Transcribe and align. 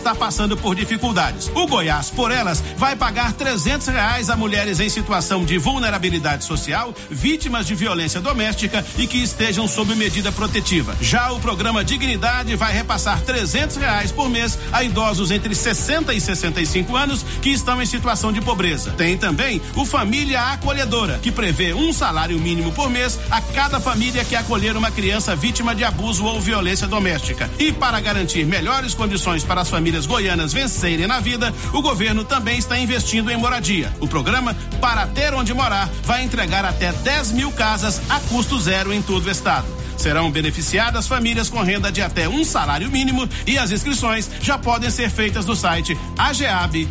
está 0.00 0.14
passando 0.14 0.56
por 0.56 0.74
dificuldades. 0.74 1.50
O 1.54 1.66
Goiás, 1.66 2.10
por 2.10 2.30
elas, 2.30 2.62
vai 2.76 2.96
pagar 2.96 3.34
trezentos 3.34 3.86
reais 3.86 4.30
a 4.30 4.36
mulheres 4.36 4.80
em 4.80 4.88
situação 4.88 5.44
de 5.44 5.58
vulnerabilidade 5.58 6.44
social, 6.44 6.94
vítimas 7.10 7.66
de 7.66 7.74
violência 7.74 8.20
doméstica 8.20 8.84
e 8.96 9.06
que 9.06 9.18
estejam 9.22 9.68
sob 9.68 9.94
medida 9.94 10.32
protetiva. 10.32 10.96
Já 11.00 11.32
o 11.32 11.38
programa 11.38 11.84
Dignidade 11.84 12.56
vai 12.56 12.72
repassar 12.72 13.20
trezentos 13.20 13.76
reais 13.76 14.10
por 14.10 14.30
mês 14.30 14.58
a 14.72 14.82
idosos 14.82 15.30
entre 15.30 15.54
60 15.54 16.14
e 16.14 16.20
65 16.20 16.96
anos 16.96 17.22
que 17.42 17.50
estão 17.50 17.80
em 17.80 17.86
situação 17.86 18.32
de 18.32 18.40
pobreza. 18.40 18.92
Tem 18.92 19.18
também 19.18 19.60
o 19.76 19.84
Família 19.84 20.40
Acolhedora, 20.52 21.18
que 21.22 21.30
prevê 21.30 21.74
um 21.74 21.92
salário 21.92 22.38
mínimo 22.38 22.72
por 22.72 22.88
mês 22.88 23.18
a 23.30 23.40
cada 23.42 23.78
família 23.78 24.24
que 24.24 24.34
acolher 24.34 24.76
uma 24.76 24.90
criança 24.90 25.36
vítima 25.36 25.74
de 25.74 25.84
abuso 25.84 26.24
ou 26.24 26.40
violência 26.40 26.88
doméstica. 26.88 27.50
E 27.58 27.70
para 27.70 28.00
garantir 28.00 28.46
melhores 28.46 28.94
condições 28.94 29.44
para 29.44 29.60
as 29.60 29.68
famílias 29.68 29.89
famílias 29.90 30.06
goianas 30.06 30.52
vencerem 30.52 31.08
na 31.08 31.18
vida, 31.18 31.52
o 31.72 31.82
governo 31.82 32.22
também 32.22 32.58
está 32.58 32.78
investindo 32.78 33.28
em 33.28 33.36
moradia. 33.36 33.92
O 33.98 34.06
programa 34.06 34.54
Para 34.80 35.04
Ter 35.08 35.34
Onde 35.34 35.52
Morar 35.52 35.90
vai 36.04 36.22
entregar 36.22 36.64
até 36.64 36.92
10 36.92 37.32
mil 37.32 37.50
casas 37.50 38.00
a 38.08 38.20
custo 38.20 38.56
zero 38.60 38.92
em 38.92 39.02
todo 39.02 39.26
o 39.26 39.30
estado. 39.30 39.66
Serão 39.96 40.30
beneficiadas 40.30 41.08
famílias 41.08 41.50
com 41.50 41.60
renda 41.60 41.90
de 41.90 42.00
até 42.00 42.28
um 42.28 42.44
salário 42.44 42.88
mínimo 42.88 43.28
e 43.46 43.58
as 43.58 43.72
inscrições 43.72 44.30
já 44.40 44.56
podem 44.56 44.90
ser 44.90 45.10
feitas 45.10 45.44
no 45.44 45.56
site 45.56 45.98
ageab.gov.br. 46.16 46.90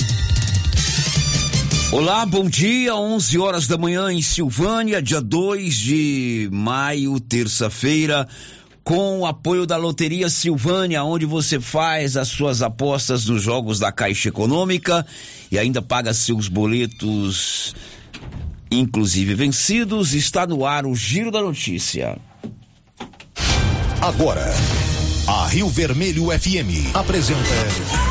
Olá, 1.91 2.25
bom 2.25 2.47
dia, 2.47 2.95
11 2.95 3.37
horas 3.37 3.67
da 3.67 3.77
manhã 3.77 4.09
em 4.13 4.21
Silvânia, 4.21 5.01
dia 5.01 5.19
2 5.19 5.75
de 5.75 6.49
maio, 6.49 7.19
terça-feira 7.19 8.29
com 8.81 9.19
o 9.19 9.25
apoio 9.25 9.65
da 9.65 9.75
Loteria 9.75 10.29
Silvânia, 10.29 11.03
onde 11.03 11.25
você 11.25 11.59
faz 11.59 12.15
as 12.15 12.29
suas 12.29 12.61
apostas 12.61 13.25
nos 13.25 13.43
jogos 13.43 13.77
da 13.77 13.91
Caixa 13.91 14.29
Econômica 14.29 15.05
e 15.51 15.59
ainda 15.59 15.81
paga 15.81 16.13
seus 16.13 16.47
boletos, 16.47 17.75
inclusive 18.71 19.35
vencidos. 19.35 20.13
Está 20.13 20.47
no 20.47 20.65
ar 20.65 20.85
o 20.85 20.95
Giro 20.95 21.29
da 21.29 21.41
Notícia. 21.41 22.17
Agora, 24.01 24.45
a 25.27 25.47
Rio 25.47 25.67
Vermelho 25.67 26.27
FM 26.27 26.95
apresenta. 26.95 28.10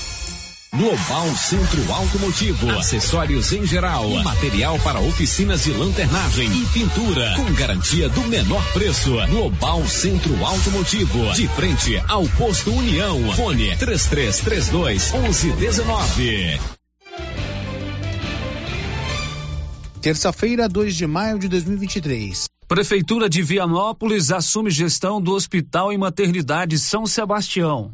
Global 0.73 1.27
Centro 1.35 1.91
Automotivo, 1.91 2.69
acessórios 2.71 3.51
em 3.51 3.65
geral, 3.65 4.09
material 4.23 4.79
para 4.79 5.01
oficinas 5.01 5.65
de 5.65 5.71
lanternagem 5.71 6.49
e 6.49 6.65
pintura, 6.67 7.33
com 7.35 7.53
garantia 7.53 8.07
do 8.07 8.21
menor 8.21 8.63
preço. 8.71 9.11
Global 9.27 9.85
Centro 9.85 10.33
Automotivo, 10.45 11.33
de 11.33 11.45
frente 11.49 12.01
ao 12.07 12.25
posto 12.29 12.71
União. 12.71 13.33
Fone 13.33 13.75
3332 13.75 15.11
1119. 15.11 16.59
Terça-feira, 20.01 20.69
2 20.69 20.95
de 20.95 21.05
maio 21.05 21.37
de 21.37 21.49
2023. 21.49 22.45
Prefeitura 22.65 23.27
de 23.27 23.43
Vianópolis 23.43 24.31
assume 24.31 24.71
gestão 24.71 25.21
do 25.21 25.33
Hospital 25.33 25.91
e 25.91 25.97
Maternidade 25.97 26.79
São 26.79 27.05
Sebastião. 27.05 27.91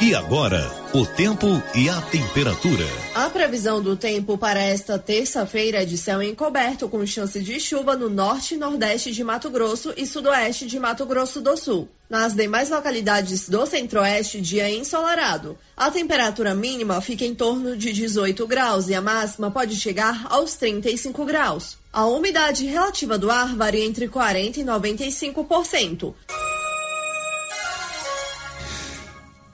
E 0.00 0.14
agora, 0.14 0.81
o 0.94 1.06
tempo 1.06 1.46
e 1.74 1.88
a 1.88 2.02
temperatura. 2.02 2.84
A 3.14 3.30
previsão 3.30 3.82
do 3.82 3.96
tempo 3.96 4.36
para 4.36 4.60
esta 4.60 4.98
terça-feira 4.98 5.82
é 5.82 5.86
de 5.86 5.96
céu 5.96 6.22
encoberto, 6.22 6.86
com 6.86 7.06
chance 7.06 7.40
de 7.40 7.58
chuva 7.58 7.96
no 7.96 8.10
norte 8.10 8.54
e 8.54 8.58
nordeste 8.58 9.10
de 9.10 9.24
Mato 9.24 9.48
Grosso 9.48 9.94
e 9.96 10.04
sudoeste 10.06 10.66
de 10.66 10.78
Mato 10.78 11.06
Grosso 11.06 11.40
do 11.40 11.56
Sul. 11.56 11.88
Nas 12.10 12.34
demais 12.34 12.68
localidades 12.68 13.48
do 13.48 13.64
centro-oeste, 13.64 14.38
dia 14.38 14.68
ensolarado. 14.68 15.56
A 15.74 15.90
temperatura 15.90 16.54
mínima 16.54 17.00
fica 17.00 17.24
em 17.24 17.34
torno 17.34 17.74
de 17.74 17.90
18 17.90 18.46
graus 18.46 18.88
e 18.90 18.94
a 18.94 19.00
máxima 19.00 19.50
pode 19.50 19.74
chegar 19.76 20.26
aos 20.28 20.56
35 20.56 21.24
graus. 21.24 21.78
A 21.90 22.04
umidade 22.04 22.66
relativa 22.66 23.16
do 23.16 23.30
ar 23.30 23.56
varia 23.56 23.86
entre 23.86 24.08
40% 24.08 24.58
e 24.58 24.62
95%. 24.62 26.12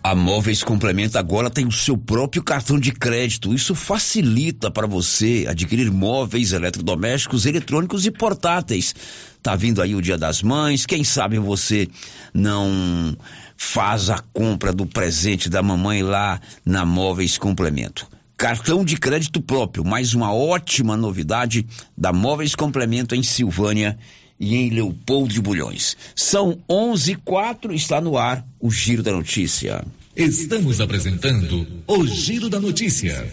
A 0.02 0.14
Móveis 0.14 0.62
Complementa 0.62 1.18
agora 1.18 1.50
tem 1.50 1.66
o 1.66 1.72
seu 1.72 1.98
próprio 1.98 2.42
cartão 2.42 2.78
de 2.78 2.92
crédito. 2.92 3.52
Isso 3.52 3.74
facilita 3.74 4.70
para 4.70 4.86
você 4.86 5.44
adquirir 5.48 5.90
móveis, 5.90 6.52
eletrodomésticos, 6.52 7.46
eletrônicos 7.46 8.06
e 8.06 8.10
portáteis. 8.10 8.94
Tá 9.42 9.56
vindo 9.56 9.82
aí 9.82 9.96
o 9.96 10.00
Dia 10.00 10.16
das 10.16 10.40
Mães, 10.40 10.86
quem 10.86 11.02
sabe 11.02 11.38
você 11.38 11.88
não 12.32 13.16
faz 13.56 14.08
a 14.08 14.20
compra 14.32 14.72
do 14.72 14.86
presente 14.86 15.50
da 15.50 15.62
mamãe 15.62 16.02
lá 16.02 16.40
na 16.64 16.86
Móveis 16.86 17.36
Complemento. 17.36 18.06
Cartão 18.36 18.84
de 18.84 18.96
crédito 18.96 19.42
próprio, 19.42 19.84
mais 19.84 20.14
uma 20.14 20.32
ótima 20.32 20.96
novidade 20.96 21.66
da 21.96 22.12
Móveis 22.12 22.54
Complemento 22.54 23.16
em 23.16 23.22
Silvânia 23.22 23.98
e 24.38 24.56
em 24.56 24.70
Leopoldo 24.70 25.32
de 25.32 25.40
Bulhões. 25.40 25.96
São 26.14 26.58
11 26.68 27.12
e 27.12 27.16
4, 27.16 27.74
está 27.74 28.00
no 28.00 28.16
ar 28.16 28.46
o 28.60 28.70
Giro 28.70 29.02
da 29.02 29.12
Notícia. 29.12 29.84
Estamos 30.16 30.80
apresentando 30.80 31.66
o 31.86 32.06
Giro 32.06 32.48
da 32.48 32.60
Notícia. 32.60 33.32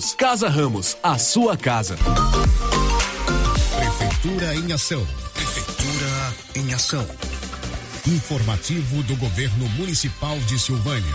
Unidos. 0.00 0.14
Casa 0.14 0.48
Ramos, 0.48 0.96
a 1.02 1.18
sua 1.18 1.56
casa. 1.56 1.96
Prefeitura 3.76 4.54
em 4.54 4.72
ação. 4.72 5.06
Prefeitura 5.34 6.34
em 6.56 6.72
ação. 6.72 7.06
Informativo 8.06 9.02
do 9.02 9.14
Governo 9.16 9.68
Municipal 9.70 10.38
de 10.40 10.58
Silvânia. 10.58 11.14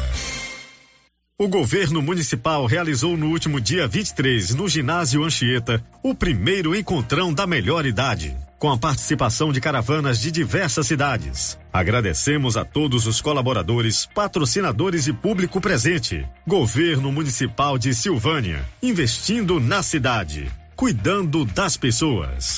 O 1.37 1.47
governo 1.47 2.01
municipal 2.01 2.65
realizou 2.65 3.17
no 3.17 3.27
último 3.27 3.59
dia 3.59 3.87
23, 3.87 4.55
no 4.55 4.69
ginásio 4.69 5.23
Anchieta, 5.23 5.83
o 6.01 6.15
primeiro 6.15 6.73
encontrão 6.75 7.33
da 7.33 7.45
melhor 7.45 7.85
idade 7.85 8.37
com 8.65 8.71
a 8.71 8.77
participação 8.79 9.53
de 9.53 9.61
caravanas 9.61 10.19
de 10.19 10.31
diversas 10.31 10.87
cidades. 10.87 11.55
Agradecemos 11.71 12.57
a 12.57 12.65
todos 12.65 13.05
os 13.05 13.21
colaboradores, 13.21 14.07
patrocinadores 14.07 15.05
e 15.05 15.13
público 15.13 15.61
presente. 15.61 16.27
Governo 16.47 17.11
Municipal 17.11 17.77
de 17.77 17.93
Silvânia, 17.93 18.67
investindo 18.81 19.59
na 19.59 19.83
cidade, 19.83 20.51
cuidando 20.75 21.45
das 21.45 21.77
pessoas. 21.77 22.57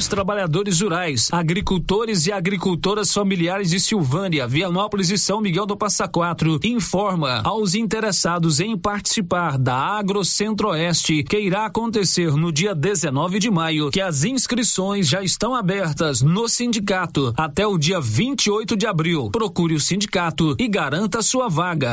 dos 0.00 0.08
Trabalhadores 0.08 0.80
Rurais, 0.80 1.28
agricultores 1.30 2.26
e 2.26 2.32
agricultoras 2.32 3.12
familiares 3.12 3.68
de 3.68 3.78
Silvânia, 3.78 4.48
Vianópolis 4.48 5.10
e 5.10 5.18
São 5.18 5.42
Miguel 5.42 5.66
do 5.66 5.76
Passa 5.76 6.08
Quatro 6.08 6.58
informa 6.64 7.42
aos 7.44 7.74
interessados 7.74 8.60
em 8.60 8.78
participar 8.78 9.58
da 9.58 9.76
Agro 9.76 10.24
Centro-Oeste 10.24 11.22
que 11.22 11.38
irá 11.38 11.66
acontecer 11.66 12.32
no 12.32 12.50
dia 12.50 12.74
19 12.74 13.38
de 13.38 13.50
maio 13.50 13.90
que 13.90 14.00
as 14.00 14.24
inscrições 14.24 15.06
já 15.06 15.22
estão 15.22 15.54
abertas 15.54 16.22
no 16.22 16.48
sindicato 16.48 17.34
até 17.36 17.66
o 17.66 17.76
dia 17.76 18.00
28 18.00 18.78
de 18.78 18.86
abril. 18.86 19.28
Procure 19.30 19.74
o 19.74 19.80
sindicato 19.80 20.56
e 20.58 20.66
garanta 20.66 21.20
sua 21.20 21.46
vaga. 21.46 21.92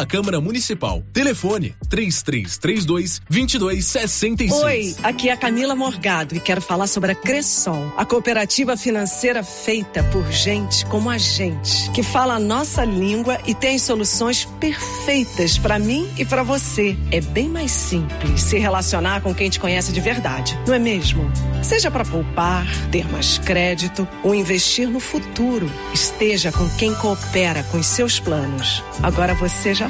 da 0.00 0.06
Câmara 0.06 0.40
Municipal. 0.40 1.02
Telefone 1.12 1.74
3332 1.90 3.20
2266. 3.28 4.52
Oi, 4.52 4.96
aqui 5.02 5.28
é 5.28 5.32
a 5.32 5.36
Camila 5.36 5.76
Morgado 5.76 6.34
e 6.34 6.40
quero 6.40 6.62
falar 6.62 6.86
sobre 6.86 7.12
a 7.12 7.14
Cressol, 7.14 7.92
a 7.98 8.06
cooperativa 8.06 8.78
financeira 8.78 9.44
feita 9.44 10.02
por 10.04 10.24
gente 10.32 10.86
como 10.86 11.10
a 11.10 11.18
gente, 11.18 11.90
que 11.90 12.02
fala 12.02 12.36
a 12.36 12.38
nossa 12.38 12.82
língua 12.82 13.38
e 13.46 13.54
tem 13.54 13.78
soluções 13.78 14.46
perfeitas 14.58 15.58
para 15.58 15.78
mim 15.78 16.08
e 16.16 16.24
para 16.24 16.42
você. 16.42 16.96
É 17.10 17.20
bem 17.20 17.50
mais 17.50 17.70
simples 17.70 18.40
se 18.40 18.58
relacionar 18.58 19.20
com 19.20 19.34
quem 19.34 19.50
te 19.50 19.60
conhece 19.60 19.92
de 19.92 20.00
verdade, 20.00 20.58
não 20.66 20.72
é 20.72 20.78
mesmo? 20.78 21.30
Seja 21.62 21.90
para 21.90 22.06
poupar, 22.06 22.66
ter 22.90 23.06
mais 23.12 23.36
crédito 23.36 24.08
ou 24.22 24.34
investir 24.34 24.88
no 24.88 24.98
futuro, 24.98 25.70
esteja 25.92 26.50
com 26.50 26.66
quem 26.78 26.94
coopera 26.94 27.62
com 27.64 27.78
os 27.78 27.86
seus 27.86 28.18
planos. 28.18 28.82
Agora 29.02 29.34
você 29.34 29.74
já 29.74 29.89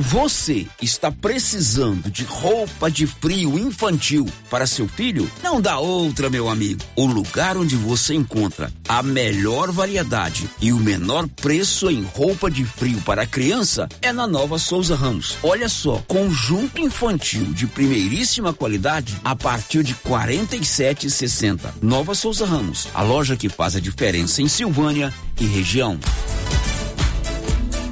Você 0.00 0.64
está 0.80 1.10
precisando 1.10 2.08
de 2.08 2.22
roupa 2.22 2.88
de 2.88 3.04
frio 3.04 3.58
infantil 3.58 4.28
para 4.48 4.64
seu 4.64 4.86
filho? 4.86 5.28
Não 5.42 5.60
dá 5.60 5.80
outra, 5.80 6.30
meu 6.30 6.48
amigo. 6.48 6.80
O 6.94 7.04
lugar 7.04 7.56
onde 7.56 7.74
você 7.74 8.14
encontra 8.14 8.72
a 8.88 9.02
melhor 9.02 9.72
variedade 9.72 10.48
e 10.60 10.72
o 10.72 10.76
menor 10.76 11.26
preço 11.26 11.90
em 11.90 12.04
roupa 12.04 12.48
de 12.48 12.64
frio 12.64 13.00
para 13.00 13.26
criança 13.26 13.88
é 14.00 14.12
na 14.12 14.24
Nova 14.24 14.56
Souza 14.56 14.94
Ramos. 14.94 15.36
Olha 15.42 15.68
só, 15.68 16.00
conjunto 16.06 16.80
infantil 16.80 17.46
de 17.46 17.66
primeiríssima 17.66 18.52
qualidade 18.52 19.16
a 19.24 19.34
partir 19.34 19.82
de 19.82 19.96
47,60. 19.96 21.58
Nova 21.82 22.14
Souza 22.14 22.46
Ramos, 22.46 22.86
a 22.94 23.02
loja 23.02 23.36
que 23.36 23.48
faz 23.48 23.74
a 23.74 23.80
diferença 23.80 24.40
em 24.40 24.46
Silvânia 24.46 25.12
e 25.40 25.44
região. 25.44 25.98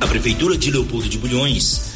A 0.01 0.07
Prefeitura 0.07 0.57
de 0.57 0.71
Leopoldo 0.71 1.09
de 1.09 1.19
Bulhões 1.19 1.96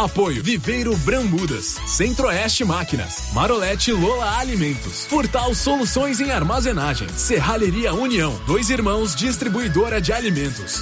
Apoio 0.03 0.41
Viveiro 0.41 0.95
Brambudas, 0.97 1.79
Centro-Oeste 1.85 2.65
Máquinas, 2.65 3.31
Marolete 3.33 3.91
Lola 3.91 4.39
Alimentos, 4.39 5.05
Furtal 5.05 5.53
Soluções 5.53 6.19
em 6.19 6.31
Armazenagem, 6.31 7.07
Serralheria 7.09 7.93
União, 7.93 8.33
Dois 8.47 8.71
Irmãos 8.71 9.15
Distribuidora 9.15 10.01
de 10.01 10.11
Alimentos. 10.11 10.81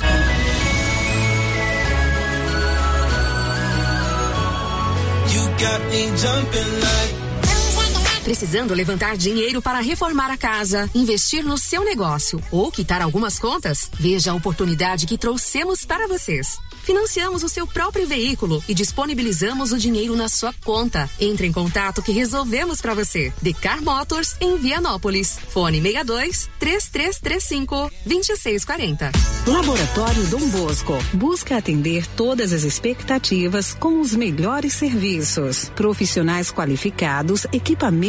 Precisando 8.24 8.74
levantar 8.74 9.16
dinheiro 9.18 9.62
para 9.62 9.80
reformar 9.80 10.30
a 10.30 10.38
casa, 10.38 10.90
investir 10.94 11.44
no 11.44 11.58
seu 11.58 11.84
negócio 11.84 12.42
ou 12.52 12.72
quitar 12.72 13.02
algumas 13.02 13.40
contas? 13.40 13.90
Veja 13.94 14.32
a 14.32 14.36
oportunidade 14.36 15.06
que 15.06 15.18
trouxemos 15.18 15.86
para 15.86 16.08
vocês. 16.08 16.60
Financiamos 16.84 17.44
o 17.44 17.50
seu 17.50 17.66
próprio 17.66 18.08
veículo 18.08 18.64
e 18.68 18.74
disponibilizamos 18.74 19.72
o 19.72 19.78
dinheiro 19.78 20.16
na 20.16 20.28
sua 20.28 20.54
conta. 20.64 21.10
Entre 21.20 21.48
em 21.48 21.52
contato 21.52 22.02
que 22.02 22.12
resolvemos 22.12 22.82
para 22.82 22.94
você. 22.94 23.32
Decar 23.42 23.82
Motors 23.82 24.36
em 24.42 24.58
Vianópolis. 24.58 25.38
Fone 25.50 25.82
62 25.82 26.50
3335 26.60 27.92
2640. 28.06 29.12
Laboratório 29.48 30.24
Dom 30.28 30.48
Bosco 30.50 30.94
busca 31.14 31.58
atender 31.58 32.06
todas 32.16 32.52
as 32.52 32.64
expectativas 32.64 33.74
com 33.74 34.02
os 34.02 34.14
melhores 34.14 34.74
serviços. 34.74 35.70
Profissionais 35.76 36.52
qualificados, 36.52 37.46
equipamentos 37.52 38.09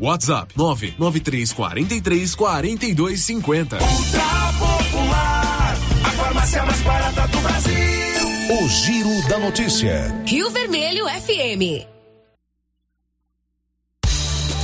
WhatsApp 0.00 0.54
99343 0.56 2.34
4250. 2.34 3.76
Ultra 3.76 4.52
Popular, 4.58 5.76
a 6.04 6.10
farmácia 6.12 6.64
mais 6.64 6.80
barata 6.80 7.28
do 7.28 7.38
Brasil. 7.40 7.76
O 8.62 8.68
Giro 8.68 9.28
da 9.28 9.38
Notícia. 9.38 10.22
Rio 10.26 10.50
Vermelho 10.50 11.04
FM. 11.06 11.86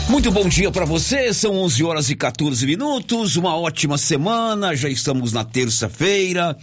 Muito 0.09 0.31
bom 0.31 0.49
dia 0.49 0.71
para 0.71 0.87
você, 0.87 1.35
são 1.35 1.53
11 1.53 1.85
horas 1.85 2.11
e 2.11 2.17
14 2.17 2.65
minutos, 2.65 3.37
uma 3.37 3.57
ótima 3.57 3.99
semana, 3.99 4.75
já 4.75 4.89
estamos 4.89 5.33
na 5.33 5.45
terça-feira, 5.45 6.57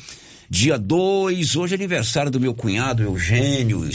dia 0.49 0.79
2, 0.79 1.57
hoje 1.57 1.73
é 1.73 1.77
aniversário 1.77 2.31
do 2.31 2.39
meu 2.39 2.53
cunhado 2.53 3.03
Eugênio, 3.03 3.87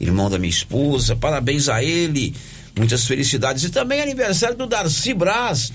irmão 0.00 0.30
da 0.30 0.38
minha 0.38 0.50
esposa, 0.50 1.16
parabéns 1.16 1.68
a 1.68 1.82
ele, 1.82 2.32
muitas 2.76 3.06
felicidades. 3.06 3.64
E 3.64 3.70
também 3.70 4.00
aniversário 4.00 4.56
do 4.56 4.66
Darcy 4.66 5.14
Braz, 5.14 5.72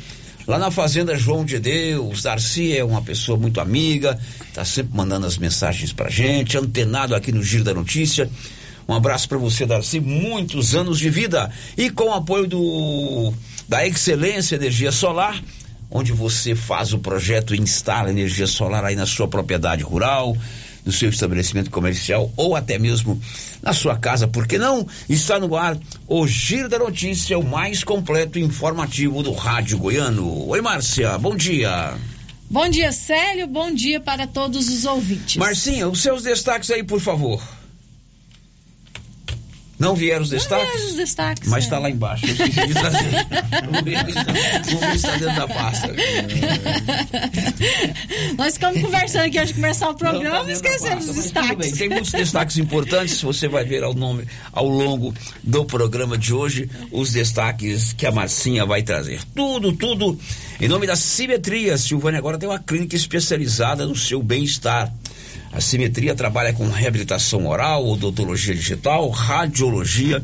lá 0.47 0.59
na 0.59 0.69
Fazenda 0.69 1.15
João 1.15 1.43
de 1.43 1.59
Deus. 1.59 2.23
Darcy 2.23 2.77
é 2.77 2.83
uma 2.83 3.01
pessoa 3.01 3.37
muito 3.37 3.59
amiga, 3.59 4.19
tá 4.53 4.63
sempre 4.63 4.95
mandando 4.95 5.25
as 5.25 5.37
mensagens 5.37 5.91
pra 5.91 6.09
gente, 6.09 6.57
antenado 6.57 7.15
aqui 7.15 7.31
no 7.31 7.43
Giro 7.43 7.63
da 7.63 7.73
Notícia. 7.73 8.29
Um 8.87 8.93
abraço 8.93 9.27
para 9.27 9.37
você, 9.37 9.65
Darcy, 9.65 9.99
muitos 9.99 10.75
anos 10.75 10.99
de 10.99 11.09
vida. 11.09 11.51
E 11.77 11.89
com 11.89 12.05
o 12.05 12.13
apoio 12.13 12.47
do 12.47 13.33
da 13.67 13.87
Excelência 13.87 14.55
Energia 14.55 14.91
Solar, 14.91 15.41
onde 15.89 16.11
você 16.11 16.55
faz 16.55 16.93
o 16.93 16.99
projeto 16.99 17.55
e 17.55 17.61
instala 17.61 18.09
energia 18.09 18.47
solar 18.47 18.83
aí 18.83 18.95
na 18.95 19.05
sua 19.05 19.27
propriedade 19.27 19.83
rural 19.83 20.35
no 20.85 20.91
seu 20.91 21.09
estabelecimento 21.09 21.69
comercial 21.69 22.31
ou 22.35 22.55
até 22.55 22.77
mesmo 22.77 23.19
na 23.61 23.73
sua 23.73 23.97
casa, 23.97 24.27
porque 24.27 24.57
não? 24.57 24.87
Está 25.09 25.39
no 25.39 25.55
ar 25.55 25.77
o 26.07 26.27
Giro 26.27 26.69
da 26.69 26.79
Notícia, 26.79 27.37
o 27.37 27.43
mais 27.43 27.83
completo 27.83 28.39
e 28.39 28.43
informativo 28.43 29.21
do 29.23 29.33
Rádio 29.33 29.77
Goiano. 29.77 30.47
Oi, 30.47 30.61
Márcia, 30.61 31.17
bom 31.17 31.35
dia. 31.35 31.93
Bom 32.49 32.67
dia, 32.67 32.91
Célio, 32.91 33.47
bom 33.47 33.73
dia 33.73 34.01
para 34.01 34.27
todos 34.27 34.67
os 34.67 34.83
ouvintes. 34.83 35.37
Marcinha, 35.37 35.87
os 35.87 36.01
seus 36.01 36.23
destaques 36.23 36.69
aí, 36.69 36.83
por 36.83 36.99
favor. 36.99 37.41
Não 39.81 39.95
vieram 39.95 40.21
os 40.21 40.29
destaques? 40.29 40.67
Não 40.67 40.73
vieram 40.73 40.89
os 40.91 40.95
destaques. 40.95 41.49
Mas 41.49 41.63
está 41.63 41.77
é. 41.77 41.79
lá 41.79 41.89
embaixo. 41.89 42.23
Eu 42.27 42.33
esqueci 42.33 42.67
de 42.67 42.73
trazer. 42.75 43.09
está 44.93 45.11
dentro 45.17 45.35
da 45.35 45.47
pasta. 45.47 45.87
Nós 48.37 48.53
ficamos 48.53 48.79
conversando 48.79 49.25
aqui 49.25 49.39
antes 49.39 49.47
de 49.47 49.55
começar 49.55 49.89
o 49.89 49.95
programa 49.95 50.47
e 50.47 50.53
esquecemos 50.53 51.09
os 51.09 51.15
destaques. 51.15 51.57
Bem, 51.57 51.71
tem 51.71 51.89
muitos 51.89 52.11
destaques 52.11 52.59
importantes. 52.59 53.19
Você 53.23 53.47
vai 53.47 53.65
ver 53.65 53.83
ao, 53.83 53.95
nome, 53.95 54.27
ao 54.53 54.67
longo 54.67 55.15
do 55.41 55.65
programa 55.65 56.15
de 56.15 56.31
hoje 56.31 56.69
os 56.91 57.11
destaques 57.11 57.91
que 57.91 58.05
a 58.05 58.11
Marcinha 58.11 58.67
vai 58.67 58.83
trazer. 58.83 59.23
Tudo, 59.35 59.73
tudo 59.73 60.15
em 60.59 60.67
nome 60.67 60.85
da 60.85 60.95
Simetria. 60.95 61.75
Silvânia 61.75 62.19
agora 62.19 62.37
tem 62.37 62.47
uma 62.47 62.59
clínica 62.59 62.95
especializada 62.95 63.87
no 63.87 63.95
seu 63.95 64.21
bem-estar. 64.21 64.93
A 65.51 65.59
Simetria 65.59 66.15
trabalha 66.15 66.53
com 66.53 66.69
reabilitação 66.69 67.47
oral, 67.47 67.87
odontologia 67.87 68.55
digital, 68.55 69.09
radiologia 69.09 70.23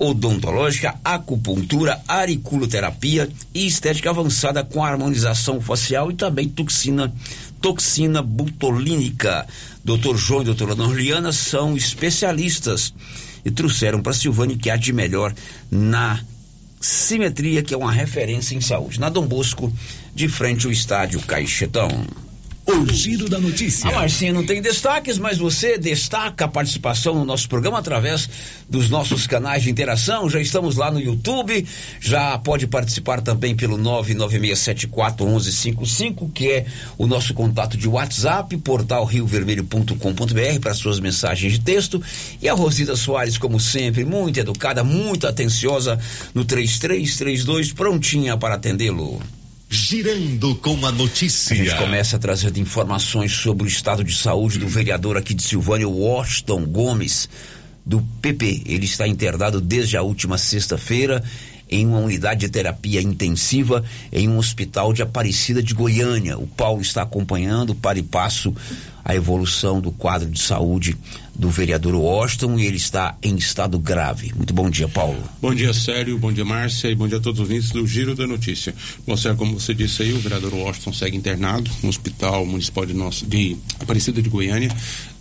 odontológica, 0.00 0.98
acupuntura, 1.04 2.00
auriculoterapia 2.08 3.28
e 3.54 3.66
estética 3.66 4.08
avançada 4.08 4.64
com 4.64 4.82
harmonização 4.82 5.60
facial 5.60 6.10
e 6.10 6.14
também 6.14 6.48
toxina, 6.48 7.12
toxina 7.60 8.22
butolínica. 8.22 9.46
Dr. 9.84 10.16
João 10.16 10.40
e 10.40 10.46
doutora 10.46 10.74
Norliana 10.74 11.32
são 11.32 11.76
especialistas 11.76 12.94
e 13.44 13.50
trouxeram 13.50 14.00
para 14.00 14.14
Silvânia 14.14 14.56
que 14.56 14.70
há 14.70 14.76
de 14.76 14.90
melhor 14.90 15.34
na 15.70 16.18
Simetria, 16.80 17.62
que 17.62 17.74
é 17.74 17.76
uma 17.76 17.92
referência 17.92 18.54
em 18.54 18.60
saúde. 18.62 18.98
Na 18.98 19.10
Dom 19.10 19.26
Bosco, 19.26 19.70
de 20.14 20.28
frente 20.28 20.64
ao 20.64 20.72
estádio 20.72 21.20
Caixetão. 21.20 21.90
O 22.66 22.92
giro 22.92 23.28
da 23.28 23.38
notícia. 23.40 23.88
A 23.88 23.92
Marcinha 23.92 24.32
não 24.32 24.44
tem 24.44 24.60
destaques, 24.62 25.18
mas 25.18 25.38
você 25.38 25.78
destaca 25.78 26.44
a 26.44 26.48
participação 26.48 27.14
no 27.14 27.24
nosso 27.24 27.48
programa 27.48 27.78
através 27.78 28.28
dos 28.68 28.90
nossos 28.90 29.26
canais 29.26 29.62
de 29.62 29.70
interação. 29.70 30.28
Já 30.28 30.38
estamos 30.40 30.76
lá 30.76 30.90
no 30.90 31.00
YouTube, 31.00 31.66
já 32.00 32.36
pode 32.38 32.66
participar 32.66 33.22
também 33.22 33.56
pelo 33.56 33.78
996741155, 33.78 36.30
que 36.32 36.50
é 36.50 36.66
o 36.98 37.06
nosso 37.06 37.32
contato 37.34 37.76
de 37.76 37.86
WhatsApp, 37.88 38.56
portal 38.58 39.04
riovermelho.com.br 39.04 40.60
para 40.60 40.74
suas 40.74 41.00
mensagens 41.00 41.54
de 41.54 41.60
texto. 41.60 42.00
E 42.40 42.48
a 42.48 42.54
Rosida 42.54 42.94
Soares, 42.94 43.36
como 43.38 43.58
sempre, 43.58 44.04
muito 44.04 44.38
educada, 44.38 44.84
muito 44.84 45.26
atenciosa 45.26 45.98
no 46.34 46.44
3332, 46.44 47.72
prontinha 47.72 48.36
para 48.36 48.56
atendê-lo. 48.56 49.20
Girando 49.72 50.56
com 50.56 50.84
a 50.84 50.90
notícia. 50.90 51.54
A 51.54 51.56
gente 51.56 51.76
começa 51.76 52.16
a 52.16 52.18
trazer 52.18 52.58
informações 52.58 53.30
sobre 53.30 53.62
o 53.62 53.68
estado 53.68 54.02
de 54.02 54.12
saúde 54.12 54.58
do 54.58 54.66
vereador 54.66 55.16
aqui 55.16 55.32
de 55.32 55.44
Silvânia, 55.44 55.88
Washington 55.88 56.64
Gomes, 56.64 57.28
do 57.86 58.02
PP. 58.20 58.64
Ele 58.66 58.84
está 58.84 59.06
internado 59.06 59.60
desde 59.60 59.96
a 59.96 60.02
última 60.02 60.36
sexta-feira 60.38 61.22
em 61.70 61.86
uma 61.86 62.00
unidade 62.00 62.40
de 62.40 62.48
terapia 62.48 63.00
intensiva 63.00 63.84
em 64.12 64.28
um 64.28 64.38
hospital 64.38 64.92
de 64.92 65.02
Aparecida 65.02 65.62
de 65.62 65.72
Goiânia. 65.72 66.36
O 66.36 66.48
Paulo 66.48 66.82
está 66.82 67.02
acompanhando 67.02 67.72
para 67.72 67.96
e 67.96 68.02
passo 68.02 68.52
a 69.04 69.14
evolução 69.14 69.80
do 69.80 69.90
quadro 69.90 70.28
de 70.28 70.40
saúde 70.40 70.96
do 71.34 71.48
vereador 71.48 71.94
Washington 71.94 72.58
e 72.58 72.66
ele 72.66 72.76
está 72.76 73.16
em 73.22 73.36
estado 73.36 73.78
grave. 73.78 74.32
Muito 74.34 74.52
bom 74.52 74.68
dia, 74.68 74.88
Paulo. 74.88 75.22
Bom 75.40 75.54
dia, 75.54 75.72
Sério. 75.72 76.18
Bom 76.18 76.32
dia, 76.32 76.44
Márcia. 76.44 76.88
E 76.88 76.94
bom 76.94 77.08
dia 77.08 77.18
a 77.18 77.20
todos 77.20 77.40
os 77.40 77.48
ouvintes 77.48 77.70
do 77.70 77.86
Giro 77.86 78.14
da 78.14 78.26
Notícia. 78.26 78.74
Bom, 79.06 79.16
Sérgio, 79.16 79.38
como 79.38 79.58
você 79.58 79.72
disse 79.72 80.02
aí, 80.02 80.12
o 80.12 80.18
vereador 80.18 80.52
Washington 80.52 80.92
segue 80.92 81.16
internado 81.16 81.70
no 81.82 81.88
Hospital 81.88 82.44
Municipal 82.44 82.84
de, 82.84 82.94
nosso, 82.94 83.26
de 83.26 83.56
Aparecida 83.80 84.20
de 84.20 84.28
Goiânia 84.28 84.70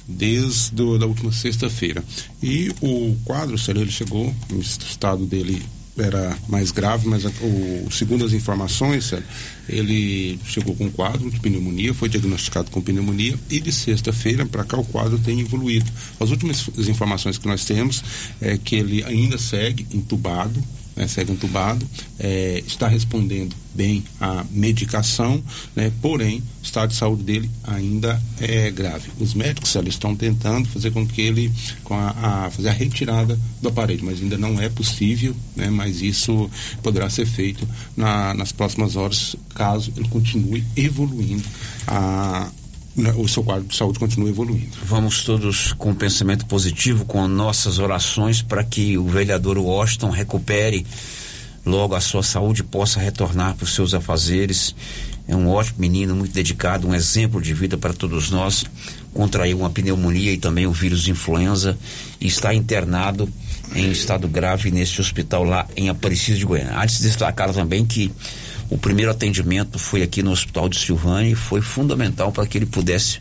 desde 0.08 0.82
a 0.82 1.06
última 1.06 1.32
sexta-feira. 1.32 2.04
E 2.42 2.72
o 2.82 3.16
quadro, 3.24 3.58
Sério, 3.58 3.82
ele 3.82 3.92
chegou, 3.92 4.34
o 4.52 4.60
estado 4.60 5.26
dele 5.26 5.62
era 6.02 6.38
mais 6.48 6.72
grave, 6.72 7.08
mas 7.08 7.26
o, 7.26 7.92
segundo 7.92 8.26
as 8.26 8.34
informações, 8.34 9.14
ele 9.68 10.40
chegou 10.46 10.76
com 10.76 10.86
um 10.86 10.92
quadro 10.92 11.30
de 11.30 11.40
pneumonia, 11.40 11.94
foi 11.94 12.10
diagnosticado 12.10 12.72
com 12.72 12.82
pneumonia 12.82 13.38
e 13.50 13.60
de 13.60 13.72
sexta-feira 13.72 14.46
para 14.46 14.64
cá 14.64 14.78
o 14.78 14.86
quadro 14.86 15.20
tem 15.20 15.40
evoluído. 15.40 15.90
As 16.20 16.30
últimas 16.30 16.70
informações 16.88 17.38
que 17.38 17.48
nós 17.48 17.66
temos 17.66 18.04
é 18.42 18.58
que 18.58 18.76
ele 18.76 19.04
ainda 19.04 19.38
segue 19.38 19.88
entubado, 19.94 20.62
né, 21.00 21.08
segue 21.08 21.32
entubado, 21.32 21.88
é, 22.20 22.62
está 22.68 22.90
respondendo 22.90 23.56
bem 23.74 24.04
à 24.20 24.44
medicação, 24.52 25.42
né, 25.74 25.92
porém, 26.02 26.40
o 26.40 26.64
estado 26.64 26.90
de 26.90 26.98
saúde 26.98 27.24
dele 27.24 27.50
ainda 27.64 28.22
é 28.42 28.70
grave. 28.70 29.10
Os 29.18 29.34
médicos 29.34 29.74
eles 29.76 29.94
estão 29.94 30.14
tentando 30.14 30.68
fazer 30.68 30.92
com 30.92 31.08
que 31.08 31.22
ele, 31.22 31.52
com 31.86 31.94
a, 31.94 32.10
a, 32.10 32.52
fazer 32.52 32.68
a 32.68 32.74
retirada 32.74 33.40
do 33.62 33.70
aparelho, 33.70 34.04
mas 34.04 34.22
ainda 34.22 34.38
não 34.38 34.60
é 34.60 34.68
possível, 34.68 35.34
né, 35.56 35.70
mas 35.70 36.02
isso 36.02 36.50
poderá 36.84 37.10
ser 37.10 37.26
feito 37.26 37.66
na, 37.96 38.34
nas 38.34 38.52
próximas 38.52 38.98
horas, 38.98 39.38
caso 39.56 39.94
ele 39.96 40.10
continue 40.10 40.64
evoluindo 40.76 41.46
a, 41.88 42.52
o 43.18 43.28
seu 43.28 43.44
quadro 43.44 43.68
de 43.68 43.76
saúde 43.76 44.00
continua 44.00 44.30
evoluindo. 44.30 44.78
Vamos 44.84 45.24
todos 45.24 45.74
com 45.74 45.94
pensamento 45.94 46.46
positivo, 46.46 47.06
com 47.06 47.28
nossas 47.28 47.80
orações 47.80 48.42
para 48.42 48.64
que 48.64 48.98
o 48.98 49.06
vereador 49.06 49.58
Washington 49.58 50.10
recupere 50.10 50.86
logo 51.66 51.96
a 51.96 52.02
sua 52.02 52.24
saúde 52.24 52.64
possa 52.64 53.00
retornar 53.00 53.56
para 53.56 53.64
os 53.64 53.74
seus 53.74 53.94
afazeres. 53.94 54.76
É 55.28 55.36
um 55.36 55.48
ótimo 55.48 55.80
menino, 55.80 56.16
muito 56.16 56.34
dedicado, 56.34 56.88
um 56.88 56.96
exemplo 56.96 57.42
de 57.42 57.54
vida 57.54 57.78
para 57.78 57.94
todos 57.94 58.32
nós. 58.32 58.66
Contraiu 59.14 59.60
uma 59.60 59.70
pneumonia 59.70 60.34
e 60.34 60.38
também 60.38 60.66
o 60.66 60.72
vírus 60.72 61.08
influenza 61.08 61.78
e 62.20 62.28
está 62.28 62.54
internado 62.54 63.30
em 63.76 63.92
estado 63.92 64.28
grave 64.28 64.72
neste 64.72 65.00
hospital 65.00 65.44
lá 65.44 65.68
em 65.78 65.90
Aparecida 65.90 66.38
de 66.38 66.46
Goiânia. 66.46 66.78
Há 66.78 66.86
de 66.86 67.00
destacar 67.02 67.54
também 67.54 67.86
que 67.86 68.12
o 68.70 68.78
primeiro 68.78 69.12
atendimento 69.12 69.80
foi 69.80 70.04
aqui 70.04 70.22
no 70.22 70.32
Hospital 70.32 70.70
de 70.70 70.78
Silvânia 70.78 71.32
e 71.32 71.36
foi 71.36 71.62
fundamental 71.62 72.32
para 72.32 72.46
que 72.46 72.58
ele 72.58 72.68
pudesse, 72.68 73.20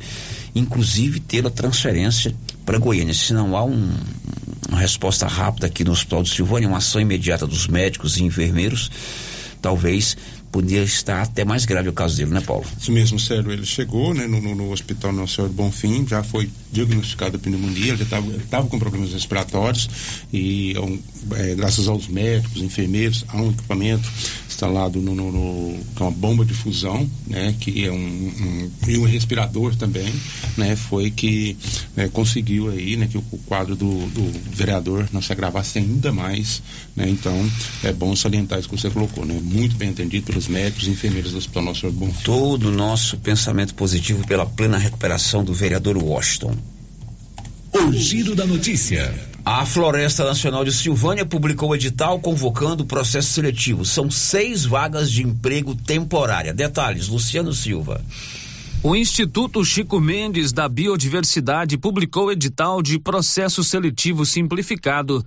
inclusive, 0.55 1.21
ter 1.21 1.47
a 1.47 1.51
transferência 1.51 2.35
para 2.67 2.79
Goiânia. 2.79 3.15
Se 3.15 3.33
não 3.33 3.57
há 3.57 3.65
um, 3.65 3.91
uma 4.69 4.79
resposta 4.79 5.27
rápida 5.27 5.67
aqui 5.67 5.85
no 5.85 5.93
Hospital 5.93 6.23
de 6.23 6.31
Silvânia, 6.31 6.69
uma 6.69 6.79
ação 6.79 7.01
imediata 7.01 7.47
dos 7.47 7.67
médicos 7.67 8.19
e 8.19 8.25
enfermeiros, 8.25 8.91
talvez 9.63 10.17
podia 10.59 10.83
estar 10.83 11.23
até 11.23 11.45
mais 11.45 11.65
grave 11.65 11.89
o 11.89 11.93
caso 11.93 12.17
dele, 12.17 12.33
né, 12.33 12.41
Paulo? 12.41 12.65
Isso 12.77 12.91
mesmo, 12.91 13.17
Sérgio. 13.17 13.53
Ele 13.53 13.65
chegou 13.65 14.13
né, 14.13 14.27
no, 14.27 14.41
no, 14.41 14.73
Hospital 14.73 15.13
Nosso 15.13 15.37
Senhor 15.37 15.49
Bonfim, 15.51 16.05
já 16.05 16.25
foi 16.25 16.51
diagnosticado 16.73 17.39
pneumonia, 17.39 17.97
já 17.97 18.03
estava 18.03 18.67
com 18.67 18.77
problemas 18.77 19.13
respiratórios 19.13 19.89
e 20.33 20.75
é, 21.37 21.55
graças 21.55 21.87
aos 21.87 22.09
médicos, 22.09 22.61
enfermeiros, 22.61 23.25
há 23.29 23.37
um 23.37 23.51
equipamento 23.51 24.09
instalado 24.59 25.01
no, 25.01 25.15
no, 25.15 25.31
no 25.31 25.79
é 25.99 26.03
uma 26.03 26.11
bomba 26.11 26.45
de 26.45 26.53
fusão, 26.53 27.09
né, 27.27 27.55
que 27.61 27.85
é 27.85 27.93
um, 27.93 27.97
um, 27.97 28.71
e 28.89 28.99
um 28.99 29.05
respirador 29.05 29.77
também, 29.77 30.13
né, 30.57 30.75
foi 30.75 31.11
que 31.11 31.57
né, 31.97 32.09
conseguiu 32.09 32.69
aí, 32.69 32.97
né, 32.97 33.07
que 33.07 33.17
o, 33.17 33.25
o 33.31 33.39
quadro 33.39 33.77
do, 33.77 34.07
do, 34.09 34.39
vereador 34.53 35.09
não 35.13 35.23
se 35.23 35.33
agravasse 35.33 35.79
ainda 35.79 36.13
mais, 36.13 36.61
né, 36.97 37.09
então 37.09 37.33
é 37.85 37.93
bom 37.93 38.15
salientar 38.17 38.59
isso 38.59 38.69
que 38.69 38.77
você 38.77 38.91
colocou, 38.91 39.25
né, 39.25 39.39
muito 39.41 39.77
bem 39.77 39.91
atendido 39.91 40.27
pelos 40.27 40.48
médicos 40.49 40.87
e 40.87 40.91
enfermeiros 40.91 41.33
do 41.33 41.39
Hospital 41.39 41.63
Nosso 41.63 41.81
Senhor 41.81 41.93
Bom. 41.93 42.11
Todo 42.25 42.69
o 42.69 42.73
nosso 42.73 43.19
pensamento 43.19 43.75
positivo 43.75 44.27
pela 44.27 44.47
plena 44.47 44.79
recuperação 44.79 45.45
do 45.45 45.53
vereador 45.53 45.97
Washington. 45.97 46.57
O 47.73 47.93
giro 47.93 48.35
da 48.35 48.47
notícia. 48.47 49.15
A 49.45 49.65
Floresta 49.65 50.25
Nacional 50.25 50.65
de 50.65 50.73
Silvânia 50.73 51.25
publicou 51.25 51.71
o 51.71 51.75
edital 51.75 52.19
convocando 52.19 52.83
o 52.83 52.87
processo 52.87 53.31
seletivo. 53.31 53.85
São 53.85 54.11
seis 54.11 54.65
vagas 54.65 55.11
de 55.11 55.23
emprego 55.23 55.75
temporária. 55.75 56.53
Detalhes, 56.53 57.09
Luciano 57.09 57.53
Silva. 57.53 58.05
O 58.83 58.95
Instituto 58.95 59.65
Chico 59.65 60.01
Mendes 60.01 60.53
da 60.53 60.69
Biodiversidade 60.69 61.77
publicou 61.77 62.31
edital 62.31 62.83
de 62.83 62.99
processo 62.99 63.65
seletivo 63.65 64.25
simplificado 64.25 65.25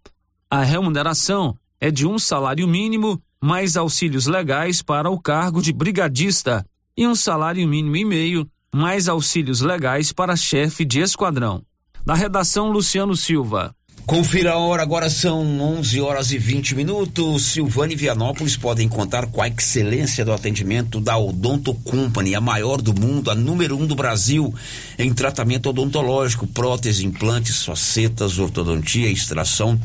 A 0.50 0.64
remuneração 0.64 1.56
é 1.80 1.88
de 1.88 2.04
um 2.04 2.18
salário 2.18 2.66
mínimo 2.66 3.22
mais 3.40 3.76
auxílios 3.76 4.26
legais 4.26 4.82
para 4.82 5.08
o 5.08 5.20
cargo 5.20 5.62
de 5.62 5.72
brigadista 5.72 6.66
e 6.96 7.06
um 7.06 7.14
salário 7.14 7.64
mínimo 7.68 7.94
e 7.94 8.04
meio 8.04 8.50
mais 8.74 9.08
auxílios 9.08 9.60
legais 9.60 10.10
para 10.10 10.34
chefe 10.34 10.84
de 10.84 10.98
esquadrão. 10.98 11.64
Da 12.04 12.14
redação 12.14 12.72
Luciano 12.72 13.14
Silva. 13.14 13.72
Confira 14.06 14.52
a 14.52 14.58
hora, 14.58 14.82
agora 14.82 15.08
são 15.08 15.40
11 15.78 15.98
horas 16.02 16.30
e 16.30 16.36
20 16.36 16.74
minutos. 16.74 17.42
Silvânia 17.46 17.94
e 17.94 17.96
Vianópolis 17.96 18.54
podem 18.54 18.86
contar 18.86 19.24
com 19.28 19.40
a 19.40 19.48
excelência 19.48 20.26
do 20.26 20.32
atendimento 20.32 21.00
da 21.00 21.16
Odonto 21.16 21.72
Company, 21.72 22.34
a 22.34 22.40
maior 22.40 22.82
do 22.82 22.92
mundo, 22.92 23.30
a 23.30 23.34
número 23.34 23.78
um 23.78 23.86
do 23.86 23.94
Brasil 23.94 24.54
em 24.98 25.10
tratamento 25.14 25.70
odontológico, 25.70 26.46
prótese, 26.46 27.06
implantes, 27.06 27.64
facetas, 27.64 28.38
ortodontia, 28.38 29.10
extração, 29.10 29.80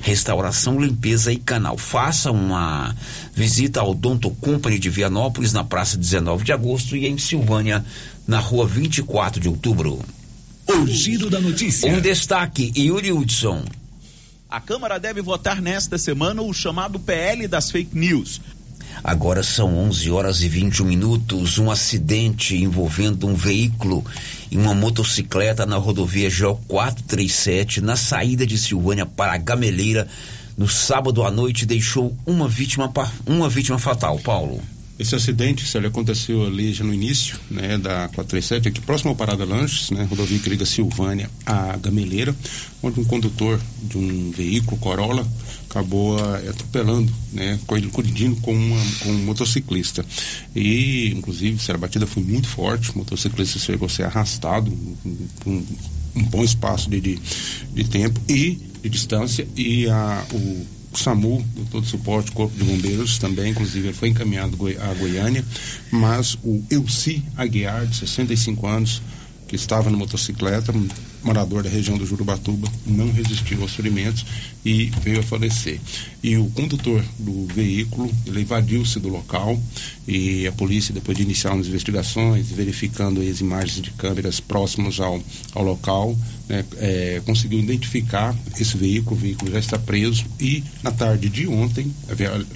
restauração, 0.00 0.80
limpeza 0.80 1.32
e 1.32 1.36
canal. 1.36 1.78
Faça 1.78 2.32
uma 2.32 2.92
visita 3.32 3.78
ao 3.78 3.92
Odonto 3.92 4.28
Company 4.28 4.76
de 4.76 4.90
Vianópolis 4.90 5.52
na 5.52 5.62
praça 5.62 5.96
19 5.96 6.42
de 6.42 6.52
agosto 6.52 6.96
e 6.96 7.06
em 7.06 7.16
Silvânia 7.16 7.84
na 8.26 8.40
rua 8.40 8.66
24 8.66 9.40
de 9.40 9.48
outubro. 9.48 10.00
O 10.68 10.86
giro 10.86 11.28
da 11.28 11.40
notícia. 11.40 11.92
Um 11.92 12.00
destaque, 12.00 12.72
Yuri 12.76 13.12
Hudson. 13.12 13.64
A 14.48 14.60
Câmara 14.60 14.98
deve 14.98 15.22
votar 15.22 15.60
nesta 15.60 15.96
semana 15.96 16.42
o 16.42 16.52
chamado 16.52 17.00
PL 17.00 17.48
das 17.48 17.70
fake 17.70 17.96
news. 17.96 18.40
Agora 19.02 19.42
são 19.42 19.76
11 19.78 20.10
horas 20.10 20.42
e 20.42 20.48
21 20.48 20.84
minutos. 20.84 21.58
Um 21.58 21.70
acidente 21.70 22.56
envolvendo 22.56 23.26
um 23.26 23.34
veículo 23.34 24.04
e 24.50 24.56
uma 24.56 24.74
motocicleta 24.74 25.66
na 25.66 25.76
rodovia 25.76 26.28
GO 26.30 26.60
437, 26.68 27.80
na 27.80 27.96
saída 27.96 28.46
de 28.46 28.58
Silvânia 28.58 29.06
para 29.06 29.32
a 29.32 29.38
Gameleira, 29.38 30.06
no 30.56 30.68
sábado 30.68 31.24
à 31.24 31.30
noite, 31.30 31.66
deixou 31.66 32.14
uma 32.26 32.46
vítima, 32.46 32.92
uma 33.26 33.48
vítima 33.48 33.78
fatal. 33.78 34.18
Paulo. 34.18 34.60
Esse 35.02 35.16
acidente, 35.16 35.66
ele 35.76 35.88
aconteceu 35.88 36.46
ali 36.46 36.72
já 36.72 36.84
no 36.84 36.94
início, 36.94 37.36
né, 37.50 37.76
da 37.76 38.06
437, 38.10 38.68
aqui 38.68 38.80
próximo 38.80 39.10
ao 39.10 39.16
Parada 39.16 39.44
Lanches, 39.44 39.90
né, 39.90 40.06
rodovia 40.08 40.38
que 40.38 40.48
liga 40.48 40.64
Silvânia 40.64 41.28
à 41.44 41.76
Gameleira, 41.76 42.32
onde 42.80 43.00
um 43.00 43.04
condutor 43.04 43.60
de 43.82 43.98
um 43.98 44.30
veículo 44.30 44.76
Corolla 44.76 45.26
acabou 45.68 46.14
uh, 46.14 46.48
atropelando, 46.48 47.12
né, 47.32 47.58
colidindo 47.66 48.36
com, 48.36 48.54
uma, 48.54 48.80
com 49.00 49.10
um 49.10 49.24
motociclista. 49.24 50.06
E, 50.54 51.08
inclusive, 51.08 51.58
a 51.72 51.76
batida 51.76 52.06
foi 52.06 52.22
muito 52.22 52.46
forte, 52.46 52.92
o 52.92 52.98
motociclista 52.98 53.58
chegou 53.58 53.86
a 53.86 53.90
ser 53.90 54.04
arrastado 54.04 54.70
um, 55.44 55.66
um 56.14 56.22
bom 56.26 56.44
espaço 56.44 56.88
de, 56.88 57.00
de, 57.00 57.18
de 57.74 57.84
tempo 57.88 58.20
e 58.28 58.52
de 58.80 58.88
distância 58.88 59.48
e 59.56 59.88
a, 59.88 60.24
o 60.32 60.81
o 60.92 60.98
SAMU 60.98 61.44
todo 61.70 61.82
o 61.82 61.86
suporte, 61.86 62.30
o 62.30 62.34
Corpo 62.34 62.56
de 62.56 62.64
Bombeiros 62.64 63.18
também, 63.18 63.50
inclusive 63.50 63.88
ele 63.88 63.96
foi 63.96 64.08
encaminhado 64.08 64.56
a 64.78 64.94
Goiânia, 64.94 65.44
mas 65.90 66.36
o 66.44 66.62
Elci 66.70 67.22
Aguiar, 67.36 67.86
de 67.86 67.96
65 67.96 68.66
anos, 68.66 69.02
que 69.48 69.56
estava 69.56 69.90
na 69.90 69.96
motocicleta, 69.96 70.72
morador 71.22 71.62
da 71.62 71.70
região 71.70 71.96
do 71.96 72.06
Jurubatuba, 72.06 72.68
não 72.86 73.10
resistiu 73.10 73.62
aos 73.62 73.72
ferimentos 73.74 74.24
e 74.64 74.92
veio 75.02 75.20
a 75.20 75.22
falecer. 75.22 75.80
E 76.22 76.36
o 76.36 76.48
condutor 76.50 77.04
do 77.18 77.46
veículo, 77.46 78.10
ele 78.26 78.42
evadiu-se 78.42 79.00
do 79.00 79.08
local 79.08 79.60
e 80.06 80.46
a 80.46 80.52
polícia, 80.52 80.94
depois 80.94 81.16
de 81.16 81.24
iniciar 81.24 81.52
as 81.52 81.66
investigações, 81.66 82.50
verificando 82.50 83.20
as 83.20 83.40
imagens 83.40 83.82
de 83.82 83.90
câmeras 83.92 84.40
próximas 84.40 85.00
ao, 85.00 85.20
ao 85.54 85.64
local, 85.64 86.16
né, 86.48 86.64
é, 86.76 87.22
conseguiu 87.24 87.58
identificar 87.58 88.36
esse 88.58 88.76
veículo, 88.76 89.16
o 89.16 89.18
veículo 89.18 89.50
já 89.50 89.58
está 89.58 89.78
preso 89.78 90.24
e 90.38 90.62
na 90.82 90.90
tarde 90.90 91.28
de 91.28 91.46
ontem, 91.46 91.92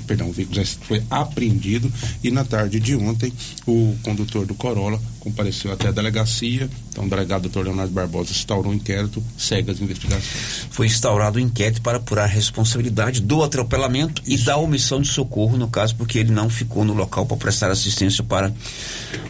perdão, 0.06 0.28
o 0.28 0.32
veículo 0.32 0.56
já 0.56 0.64
foi 0.64 1.02
apreendido 1.10 1.92
e 2.22 2.30
na 2.30 2.44
tarde 2.44 2.78
de 2.78 2.94
ontem 2.94 3.32
o 3.66 3.96
condutor 4.02 4.46
do 4.46 4.54
Corolla 4.54 5.00
compareceu 5.20 5.72
até 5.72 5.88
a 5.88 5.92
delegacia, 5.92 6.70
então 6.90 7.04
o 7.04 7.08
delegado 7.08 7.48
Dr. 7.48 7.64
Leonardo 7.64 7.92
Barbosa 7.92 8.30
instaurou 8.30 8.70
um 8.70 8.74
inquérito, 8.74 9.22
segue 9.36 9.70
as 9.70 9.80
investigações. 9.80 10.68
Foi 10.70 10.86
instaurado 10.86 11.38
um 11.38 11.42
inquérito 11.42 11.82
para 11.82 11.95
apurar 11.96 12.24
a 12.24 12.26
responsabilidade 12.26 13.20
do 13.20 13.42
atropelamento 13.42 14.22
Isso. 14.26 14.42
e 14.42 14.46
da 14.46 14.56
omissão 14.56 15.00
de 15.00 15.08
socorro, 15.08 15.56
no 15.56 15.68
caso, 15.68 15.96
porque 15.96 16.18
ele 16.18 16.32
não 16.32 16.48
ficou 16.48 16.84
no 16.84 16.92
local 16.92 17.26
para 17.26 17.36
prestar 17.36 17.70
assistência 17.70 18.22
para 18.22 18.52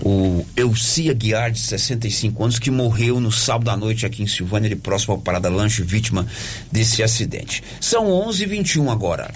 o 0.01 0.45
Elcia 0.57 1.13
Guiar, 1.13 1.51
de 1.51 1.59
65 1.59 2.43
anos, 2.43 2.59
que 2.59 2.71
morreu 2.71 3.21
no 3.21 3.33
sábado 3.33 3.71
à 3.71 3.77
noite 3.77 4.07
aqui 4.07 4.23
em 4.23 4.27
Silvânia, 4.27 4.69
de 4.69 4.77
próximo 4.77 5.15
ao 5.15 5.21
Parada 5.21 5.49
Lanche, 5.49 5.83
vítima 5.83 6.27
desse 6.71 7.03
acidente. 7.03 7.63
São 7.81 8.07
11h21 8.07 8.91
agora. 8.91 9.33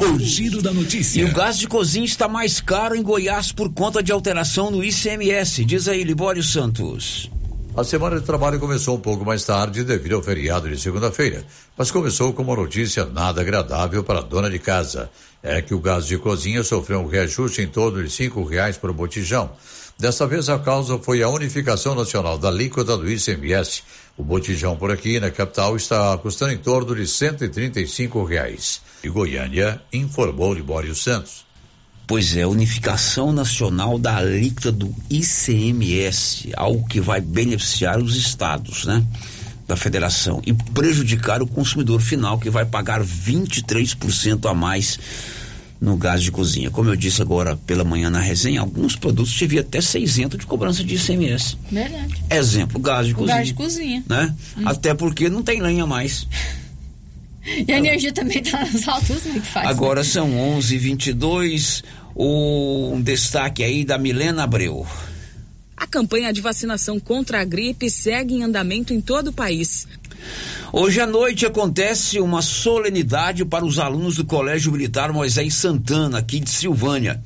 O 0.00 0.18
giro 0.18 0.62
da 0.62 0.72
notícia. 0.72 1.20
E 1.20 1.24
o 1.24 1.32
gás 1.32 1.58
de 1.58 1.68
cozinha 1.68 2.06
está 2.06 2.26
mais 2.26 2.60
caro 2.60 2.96
em 2.96 3.02
Goiás 3.02 3.52
por 3.52 3.70
conta 3.72 4.02
de 4.02 4.10
alteração 4.10 4.70
no 4.70 4.82
ICMS. 4.82 5.64
Diz 5.64 5.86
aí, 5.86 6.02
Libório 6.02 6.42
Santos. 6.42 7.30
A 7.74 7.82
semana 7.84 8.20
de 8.20 8.26
trabalho 8.26 8.60
começou 8.60 8.96
um 8.96 9.00
pouco 9.00 9.24
mais 9.24 9.44
tarde 9.44 9.82
devido 9.82 10.16
ao 10.16 10.22
feriado 10.22 10.68
de 10.68 10.78
segunda-feira, 10.78 11.42
mas 11.74 11.90
começou 11.90 12.30
com 12.34 12.42
uma 12.42 12.54
notícia 12.54 13.06
nada 13.06 13.40
agradável 13.40 14.04
para 14.04 14.18
a 14.18 14.22
dona 14.22 14.50
de 14.50 14.58
casa. 14.58 15.10
É 15.42 15.62
que 15.62 15.72
o 15.72 15.80
gás 15.80 16.04
de 16.04 16.18
cozinha 16.18 16.62
sofreu 16.62 17.00
um 17.00 17.06
reajuste 17.06 17.62
em 17.62 17.66
torno 17.66 18.04
de 18.04 18.10
cinco 18.10 18.44
reais 18.44 18.76
por 18.76 18.92
botijão. 18.92 19.52
Dessa 19.98 20.26
vez 20.26 20.50
a 20.50 20.58
causa 20.58 20.98
foi 20.98 21.22
a 21.22 21.30
unificação 21.30 21.94
nacional 21.94 22.36
da 22.36 22.48
alíquota 22.48 22.94
do 22.94 23.10
ICMS. 23.10 23.82
O 24.18 24.22
botijão 24.22 24.76
por 24.76 24.90
aqui 24.90 25.18
na 25.18 25.30
capital 25.30 25.74
está 25.74 26.16
custando 26.18 26.52
em 26.52 26.58
torno 26.58 26.94
de 26.94 27.06
cento 27.06 27.42
e 27.42 28.24
reais. 28.28 28.82
E 29.02 29.08
Goiânia 29.08 29.80
informou 29.90 30.52
Libório 30.52 30.94
Santos. 30.94 31.51
Pois 32.06 32.36
é, 32.36 32.46
unificação 32.46 33.32
nacional 33.32 33.98
da 33.98 34.16
alíquota 34.16 34.72
do 34.72 34.94
ICMS, 35.08 36.50
algo 36.56 36.86
que 36.86 37.00
vai 37.00 37.20
beneficiar 37.20 37.98
os 37.98 38.16
estados, 38.16 38.84
né? 38.84 39.04
Da 39.66 39.76
federação 39.76 40.42
e 40.44 40.52
prejudicar 40.52 41.40
o 41.40 41.46
consumidor 41.46 42.00
final 42.00 42.38
que 42.38 42.50
vai 42.50 42.64
pagar 42.66 43.02
23% 43.02 44.50
a 44.50 44.52
mais 44.52 44.98
no 45.82 45.96
gás 45.96 46.22
de 46.22 46.30
cozinha. 46.30 46.70
Como 46.70 46.88
eu 46.88 46.94
disse 46.94 47.20
agora 47.20 47.56
pela 47.56 47.82
manhã 47.82 48.08
na 48.08 48.20
resenha, 48.20 48.60
alguns 48.60 48.94
produtos 48.94 49.32
tiveram 49.32 49.66
até 49.66 49.80
600 49.80 50.38
de 50.38 50.46
cobrança 50.46 50.84
de 50.84 50.94
ICMS. 50.94 51.56
Verdade. 51.70 52.14
Exemplo, 52.30 52.80
gás 52.80 53.06
de 53.06 53.12
o 53.12 53.16
cozinha. 53.16 53.36
Gás 53.36 53.48
de 53.48 53.54
cozinha. 53.54 54.04
Né? 54.08 54.32
Hum. 54.56 54.62
Até 54.68 54.94
porque 54.94 55.28
não 55.28 55.42
tem 55.42 55.60
lenha 55.60 55.84
mais. 55.84 56.26
E 57.44 57.72
a 57.72 57.78
energia 57.78 58.12
também 58.12 58.40
está 58.40 58.60
nas 58.60 58.86
altas, 58.86 59.24
muito 59.24 59.46
fácil. 59.46 59.68
Agora 59.68 60.04
são 60.04 60.30
11:22 60.30 61.82
um 62.14 63.00
destaque 63.00 63.62
aí 63.62 63.84
da 63.84 63.98
Milena 63.98 64.44
Abreu. 64.44 64.86
A 65.76 65.86
campanha 65.86 66.32
de 66.32 66.40
vacinação 66.40 67.00
contra 67.00 67.40
a 67.40 67.44
gripe 67.44 67.90
segue 67.90 68.34
em 68.34 68.44
andamento 68.44 68.94
em 68.94 69.00
todo 69.00 69.28
o 69.28 69.32
país. 69.32 69.88
Hoje 70.72 71.00
à 71.00 71.06
noite 71.06 71.44
acontece 71.44 72.20
uma 72.20 72.40
solenidade 72.40 73.44
para 73.44 73.64
os 73.64 73.78
alunos 73.78 74.16
do 74.16 74.24
Colégio 74.24 74.70
Militar 74.70 75.12
Moisés 75.12 75.54
Santana, 75.54 76.18
aqui 76.18 76.38
de 76.38 76.50
Silvânia. 76.50 77.20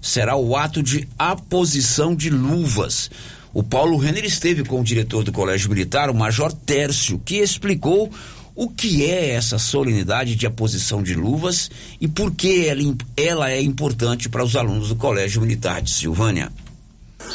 Será 0.00 0.36
o 0.36 0.56
ato 0.56 0.82
de 0.82 1.06
aposição 1.18 2.14
de 2.14 2.30
luvas. 2.30 3.10
O 3.52 3.62
Paulo 3.62 3.96
Renner 3.96 4.24
esteve 4.24 4.64
com 4.64 4.80
o 4.80 4.84
diretor 4.84 5.24
do 5.24 5.32
Colégio 5.32 5.68
Militar, 5.68 6.10
o 6.10 6.14
Major 6.14 6.52
Tércio, 6.52 7.20
que 7.24 7.36
explicou 7.36 8.10
o 8.58 8.68
que 8.68 9.04
é 9.04 9.34
essa 9.34 9.56
solenidade 9.56 10.34
de 10.34 10.44
aposição 10.44 11.00
de 11.00 11.14
luvas 11.14 11.70
e 12.00 12.08
por 12.08 12.34
que 12.34 12.66
ela, 13.16 13.52
é 13.52 13.62
importante 13.62 14.28
para 14.28 14.42
os 14.42 14.56
alunos 14.56 14.88
do 14.88 14.96
Colégio 14.96 15.40
Militar 15.40 15.80
de 15.80 15.90
Silvânia? 15.90 16.50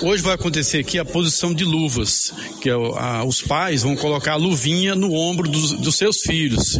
Hoje 0.02 0.22
vai 0.22 0.34
acontecer 0.34 0.80
aqui 0.80 1.00
a 1.00 1.06
posição 1.06 1.54
de 1.54 1.64
luvas, 1.64 2.34
que 2.62 2.70
é, 2.70 2.74
a, 2.74 3.24
os 3.24 3.42
pais 3.42 3.84
vão 3.84 3.96
colocar 3.96 4.34
a 4.34 4.36
luvinha 4.36 4.96
no 4.96 5.14
ombro 5.14 5.48
dos, 5.50 5.72
dos 5.72 5.96
seus 5.96 6.20
filhos, 6.20 6.78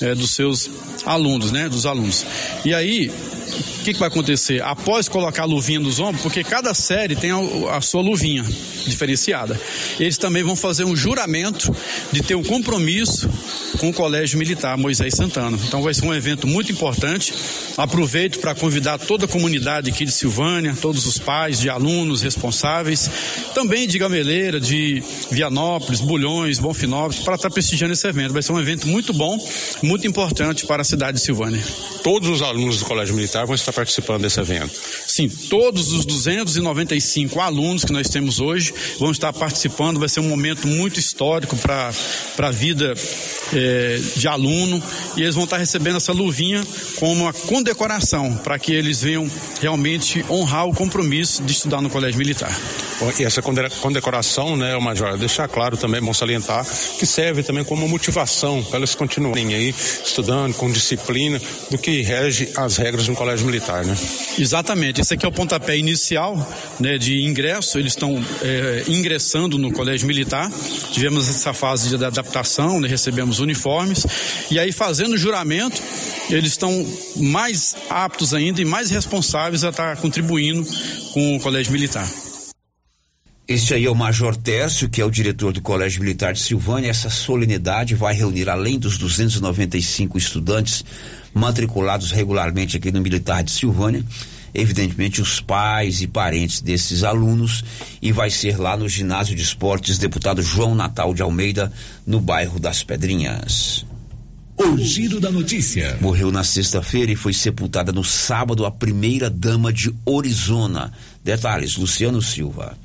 é, 0.00 0.14
dos 0.14 0.30
seus 0.30 0.70
alunos, 1.04 1.52
né? 1.52 1.68
Dos 1.68 1.86
alunos. 1.86 2.24
E 2.64 2.74
aí, 2.74 3.08
o 3.08 3.84
que, 3.84 3.94
que, 3.94 3.98
vai 3.98 4.08
acontecer? 4.08 4.62
Após 4.62 5.08
colocar 5.08 5.42
a 5.42 5.46
luvinha 5.46 5.80
nos 5.80 6.00
ombros, 6.00 6.22
porque 6.22 6.42
cada 6.42 6.74
série 6.74 7.14
tem 7.14 7.30
a, 7.30 7.76
a, 7.76 7.80
sua 7.80 8.02
luvinha 8.02 8.44
diferenciada, 8.86 9.58
eles 9.98 10.18
também 10.18 10.42
vão 10.42 10.56
fazer 10.56 10.84
um 10.84 10.96
juramento 10.96 11.74
de 12.12 12.22
ter 12.22 12.34
um 12.34 12.42
compromisso 12.42 13.28
com 13.78 13.90
o 13.90 13.92
Colégio 13.92 14.38
Militar 14.38 14.76
Moisés 14.76 15.14
Santana. 15.14 15.58
Então 15.66 15.82
vai 15.82 15.94
ser 15.94 16.04
um 16.04 16.14
evento 16.14 16.46
muito 16.46 16.72
importante. 16.72 17.32
Aproveito 17.76 18.40
para 18.40 18.54
convidar 18.54 18.98
toda 18.98 19.26
a 19.26 19.28
comunidade 19.28 19.90
aqui 19.90 20.04
de 20.04 20.12
Silvânia, 20.12 20.76
todos 20.80 21.06
os 21.06 21.18
pais, 21.18 21.60
de 21.60 21.70
alunos 21.70 22.22
responsáveis, 22.22 23.08
também 23.54 23.86
de 23.86 23.98
Gameleira, 23.98 24.60
de 24.60 25.02
Vianópolis, 25.30 26.00
Bulhões, 26.00 26.58
Bonfinópolis, 26.58 27.20
para 27.20 27.36
estar 27.36 27.50
prestigiando 27.50 27.92
esse 27.92 28.06
evento. 28.06 28.32
Vai 28.32 28.42
ser 28.42 28.52
um 28.52 28.60
evento 28.60 28.88
muito 28.88 29.12
bom, 29.12 29.38
muito 29.86 30.06
importante 30.06 30.66
para 30.66 30.82
a 30.82 30.84
cidade 30.84 31.18
de 31.18 31.24
Silvânia. 31.24 31.62
Todos 32.02 32.28
os 32.28 32.42
alunos 32.42 32.78
do 32.80 32.84
Colégio 32.84 33.14
Militar 33.14 33.46
vão 33.46 33.54
estar 33.54 33.72
participando 33.72 34.22
desse 34.22 34.40
evento? 34.40 34.70
Sim, 35.16 35.30
todos 35.30 35.92
os 35.92 36.04
295 36.04 37.40
alunos 37.40 37.86
que 37.86 37.90
nós 37.90 38.06
temos 38.06 38.38
hoje 38.38 38.74
vão 38.98 39.10
estar 39.10 39.32
participando. 39.32 39.98
Vai 39.98 40.10
ser 40.10 40.20
um 40.20 40.28
momento 40.28 40.68
muito 40.68 41.00
histórico 41.00 41.56
para 41.56 41.90
a 42.36 42.50
vida 42.50 42.92
eh, 43.54 43.98
de 44.14 44.28
aluno 44.28 44.82
e 45.16 45.22
eles 45.22 45.34
vão 45.34 45.44
estar 45.44 45.56
recebendo 45.56 45.96
essa 45.96 46.12
luvinha 46.12 46.62
como 46.96 47.22
uma 47.22 47.32
condecoração 47.32 48.36
para 48.44 48.58
que 48.58 48.74
eles 48.74 49.00
venham 49.00 49.26
realmente 49.58 50.22
honrar 50.28 50.66
o 50.66 50.74
compromisso 50.74 51.42
de 51.44 51.52
estudar 51.52 51.80
no 51.80 51.88
Colégio 51.88 52.18
Militar. 52.18 52.54
E 53.18 53.24
essa 53.24 53.40
condecoração, 53.40 54.54
né, 54.54 54.78
Major, 54.78 55.16
deixar 55.16 55.48
claro 55.48 55.78
também, 55.78 56.02
bom 56.02 56.12
salientar, 56.12 56.62
que 56.98 57.06
serve 57.06 57.42
também 57.42 57.64
como 57.64 57.88
motivação 57.88 58.62
para 58.64 58.80
eles 58.80 58.94
continuarem 58.94 59.54
aí 59.54 59.74
estudando 60.04 60.52
com 60.52 60.70
disciplina 60.70 61.40
do 61.70 61.78
que 61.78 62.02
rege 62.02 62.50
as 62.54 62.76
regras 62.76 63.08
no 63.08 63.14
Colégio 63.14 63.46
Militar, 63.46 63.82
né? 63.82 63.96
Exatamente. 64.38 65.05
Esse 65.06 65.14
aqui 65.14 65.24
é 65.24 65.28
o 65.28 65.32
pontapé 65.32 65.78
inicial 65.78 66.36
né, 66.80 66.98
de 66.98 67.24
ingresso. 67.24 67.78
Eles 67.78 67.92
estão 67.92 68.20
é, 68.42 68.82
ingressando 68.88 69.56
no 69.56 69.70
Colégio 69.70 70.04
Militar. 70.04 70.50
Tivemos 70.90 71.28
essa 71.28 71.52
fase 71.52 71.96
de 71.96 72.04
adaptação, 72.04 72.80
né, 72.80 72.88
recebemos 72.88 73.38
uniformes. 73.38 74.04
E 74.50 74.58
aí, 74.58 74.72
fazendo 74.72 75.12
o 75.12 75.16
juramento, 75.16 75.80
eles 76.28 76.50
estão 76.50 76.84
mais 77.14 77.76
aptos 77.88 78.34
ainda 78.34 78.60
e 78.60 78.64
mais 78.64 78.90
responsáveis 78.90 79.62
a 79.62 79.68
estar 79.68 79.96
contribuindo 79.98 80.66
com 81.12 81.36
o 81.36 81.40
Colégio 81.40 81.72
Militar. 81.72 82.10
Este 83.46 83.74
aí 83.74 83.84
é 83.84 83.90
o 83.90 83.94
Major 83.94 84.34
Tércio, 84.34 84.88
que 84.88 85.00
é 85.00 85.04
o 85.04 85.10
diretor 85.10 85.52
do 85.52 85.60
Colégio 85.60 86.00
Militar 86.00 86.32
de 86.32 86.40
Silvânia. 86.40 86.90
Essa 86.90 87.10
solenidade 87.10 87.94
vai 87.94 88.12
reunir, 88.12 88.48
além 88.48 88.76
dos 88.76 88.98
295 88.98 90.18
estudantes 90.18 90.84
matriculados 91.32 92.10
regularmente 92.10 92.76
aqui 92.76 92.90
no 92.90 93.00
Militar 93.00 93.44
de 93.44 93.52
Silvânia, 93.52 94.04
evidentemente 94.56 95.20
os 95.20 95.40
pais 95.40 96.00
e 96.00 96.06
parentes 96.06 96.60
desses 96.60 97.04
alunos, 97.04 97.62
e 98.00 98.10
vai 98.10 98.30
ser 98.30 98.58
lá 98.58 98.76
no 98.76 98.88
Ginásio 98.88 99.36
de 99.36 99.42
Esportes 99.42 99.98
Deputado 99.98 100.42
João 100.42 100.74
Natal 100.74 101.12
de 101.12 101.22
Almeida, 101.22 101.72
no 102.06 102.20
bairro 102.20 102.58
das 102.58 102.82
Pedrinhas. 102.82 103.84
O 104.56 104.78
giro 104.78 105.20
da 105.20 105.30
notícia. 105.30 105.98
Morreu 106.00 106.32
na 106.32 106.42
sexta-feira 106.42 107.12
e 107.12 107.16
foi 107.16 107.34
sepultada 107.34 107.92
no 107.92 108.02
sábado 108.02 108.64
a 108.64 108.70
primeira 108.70 109.28
dama 109.28 109.70
de 109.70 109.94
Orizona. 110.04 110.92
Detalhes, 111.22 111.76
Luciano 111.76 112.22
Silva. 112.22 112.76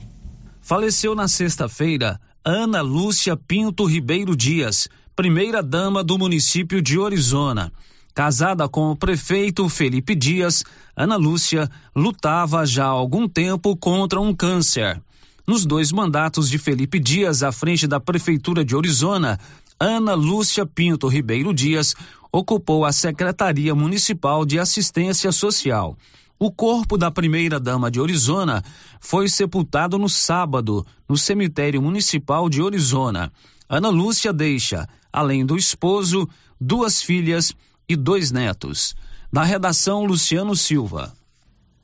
Faleceu 0.61 1.15
na 1.15 1.29
sexta-feira 1.29 2.19
Ana 2.43 2.81
Lúcia 2.81 3.37
Pinto 3.37 3.85
Ribeiro 3.85 4.35
Dias, 4.35 4.89
primeira 5.15 5.63
dama 5.63 6.03
do 6.03 6.17
município 6.17 6.81
de 6.81 6.99
Orizona. 6.99 7.71
Casada 8.13 8.67
com 8.67 8.91
o 8.91 8.95
prefeito 8.95 9.67
Felipe 9.69 10.13
Dias, 10.15 10.63
Ana 10.95 11.15
Lúcia 11.15 11.69
lutava 11.95 12.65
já 12.65 12.85
há 12.85 12.89
algum 12.89 13.27
tempo 13.27 13.75
contra 13.77 14.19
um 14.19 14.35
câncer. 14.35 15.01
Nos 15.47 15.65
dois 15.65 15.91
mandatos 15.93 16.49
de 16.49 16.57
Felipe 16.57 16.99
Dias 16.99 17.41
à 17.41 17.51
frente 17.51 17.87
da 17.87 17.99
prefeitura 17.99 18.65
de 18.65 18.75
Orizona, 18.75 19.39
Ana 19.79 20.13
Lúcia 20.13 20.65
Pinto 20.65 21.07
Ribeiro 21.07 21.53
Dias 21.53 21.95
ocupou 22.31 22.85
a 22.85 22.91
Secretaria 22.91 23.73
Municipal 23.73 24.45
de 24.45 24.59
Assistência 24.59 25.31
Social. 25.31 25.97
O 26.37 26.51
corpo 26.51 26.97
da 26.97 27.09
primeira-dama 27.09 27.89
de 27.89 27.99
Orizona 27.99 28.63
foi 28.99 29.29
sepultado 29.29 29.97
no 29.97 30.09
sábado, 30.09 30.85
no 31.07 31.17
cemitério 31.17 31.81
municipal 31.81 32.49
de 32.49 32.61
Orizona. 32.61 33.31
Ana 33.69 33.89
Lúcia 33.89 34.33
deixa, 34.33 34.87
além 35.13 35.45
do 35.45 35.55
esposo, 35.55 36.27
duas 36.59 37.01
filhas 37.01 37.53
e 37.87 37.95
dois 37.95 38.31
netos. 38.31 38.95
Na 39.31 39.43
redação, 39.43 40.05
Luciano 40.05 40.55
Silva. 40.55 41.13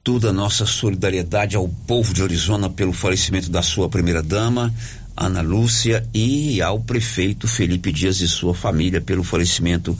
Toda 0.03 0.29
a 0.29 0.33
nossa 0.33 0.65
solidariedade 0.65 1.55
ao 1.55 1.67
povo 1.67 2.13
de 2.13 2.23
Orizona 2.23 2.69
pelo 2.69 2.93
falecimento 2.93 3.49
da 3.49 3.61
sua 3.61 3.89
primeira-dama, 3.89 4.73
Ana 5.15 5.41
Lúcia, 5.41 6.07
e 6.13 6.61
ao 6.61 6.79
prefeito 6.79 7.47
Felipe 7.47 7.91
Dias 7.91 8.21
e 8.21 8.27
sua 8.27 8.53
família 8.53 9.01
pelo 9.01 9.23
falecimento 9.23 9.97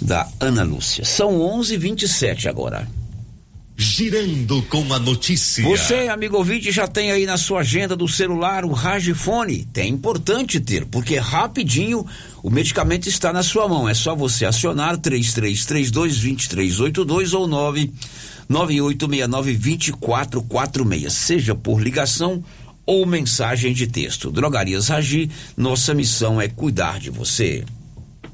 da 0.00 0.28
Ana 0.40 0.62
Lúcia. 0.62 1.04
São 1.04 1.38
11:27 1.40 2.48
agora. 2.48 2.88
Girando 3.80 4.60
com 4.64 4.92
a 4.92 4.98
notícia. 4.98 5.62
Você, 5.62 6.08
amigo 6.08 6.36
ouvinte, 6.36 6.72
já 6.72 6.88
tem 6.88 7.12
aí 7.12 7.24
na 7.24 7.36
sua 7.36 7.60
agenda 7.60 7.94
do 7.94 8.08
celular 8.08 8.64
o 8.64 8.72
Ragifone? 8.72 9.68
É 9.76 9.86
importante 9.86 10.58
ter, 10.58 10.84
porque 10.84 11.16
rapidinho 11.16 12.04
o 12.42 12.50
medicamento 12.50 13.08
está 13.08 13.32
na 13.32 13.44
sua 13.44 13.68
mão. 13.68 13.88
É 13.88 13.94
só 13.94 14.16
você 14.16 14.44
acionar 14.44 14.98
3332-2382 14.98 17.38
ou 17.38 17.46
99869-2446. 18.50 21.10
Seja 21.10 21.54
por 21.54 21.80
ligação 21.80 22.42
ou 22.84 23.06
mensagem 23.06 23.72
de 23.72 23.86
texto. 23.86 24.32
Drogarias 24.32 24.88
Ragi, 24.88 25.30
nossa 25.56 25.94
missão 25.94 26.40
é 26.40 26.48
cuidar 26.48 26.98
de 26.98 27.10
você. 27.10 27.64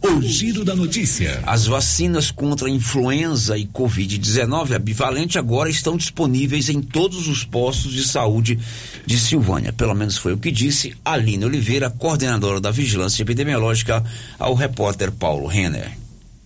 O 0.07 0.21
giro 0.21 0.67
da 0.67 0.77
notícia. 0.77 1.43
As 1.47 1.65
vacinas 1.65 2.31
contra 2.31 2.69
a 2.69 2.71
influenza 2.71 3.57
e 3.57 3.65
Covid-19, 3.65 4.75
a 4.75 4.79
bivalente, 4.79 5.39
agora 5.39 5.71
estão 5.71 5.97
disponíveis 5.97 6.69
em 6.69 6.83
todos 6.83 7.27
os 7.27 7.43
postos 7.43 7.91
de 7.91 8.07
saúde 8.07 8.59
de 9.07 9.19
Silvânia. 9.19 9.73
Pelo 9.73 9.95
menos 9.95 10.19
foi 10.19 10.35
o 10.35 10.37
que 10.37 10.51
disse 10.51 10.95
Aline 11.03 11.47
Oliveira, 11.47 11.89
coordenadora 11.89 12.61
da 12.61 12.71
Vigilância 12.71 13.23
Epidemiológica, 13.23 14.05
ao 14.39 14.53
repórter 14.53 15.11
Paulo 15.11 15.47
Renner. 15.47 15.91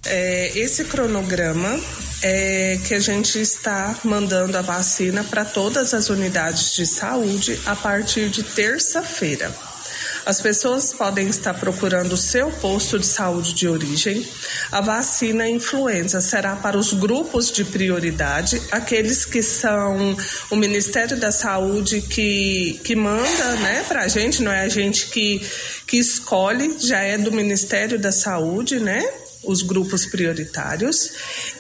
É, 0.07 0.57
esse 0.57 0.85
cronograma 0.85 1.81
é 2.23 2.79
que 2.87 2.95
a 2.95 3.01
gente 3.01 3.41
está 3.41 3.99
mandando 4.05 4.57
a 4.57 4.63
vacina 4.63 5.25
para 5.25 5.45
todas 5.45 5.93
as 5.95 6.09
unidades 6.11 6.77
de 6.77 6.87
saúde 6.87 7.59
a 7.67 7.75
partir 7.75 8.31
de 8.31 8.45
terça-feira. 8.45 9.53
As 10.29 10.43
pessoas 10.43 10.93
podem 10.93 11.27
estar 11.27 11.55
procurando 11.55 12.13
o 12.13 12.17
seu 12.19 12.51
posto 12.51 12.99
de 12.99 13.07
saúde 13.07 13.55
de 13.55 13.67
origem. 13.67 14.29
A 14.71 14.83
vacina 14.83 15.49
influenza 15.49 16.21
será 16.21 16.55
para 16.55 16.77
os 16.77 16.93
grupos 16.93 17.51
de 17.51 17.65
prioridade, 17.65 18.61
aqueles 18.71 19.25
que 19.25 19.43
são 19.43 20.15
o 20.51 20.57
Ministério 20.57 21.17
da 21.17 21.33
Saúde 21.33 22.03
que, 22.03 22.79
que 22.85 22.95
manda 22.95 23.57
né, 23.57 23.83
para 23.89 24.03
a 24.03 24.09
gente, 24.09 24.43
não 24.43 24.53
é 24.53 24.61
a 24.61 24.69
gente 24.69 25.07
que, 25.09 25.41
que 25.87 25.97
escolhe, 25.97 26.77
já 26.79 27.01
é 27.01 27.17
do 27.17 27.33
Ministério 27.33 27.99
da 27.99 28.13
Saúde, 28.13 28.79
né? 28.79 29.03
Os 29.45 29.63
grupos 29.63 30.07
prioritários 30.07 31.11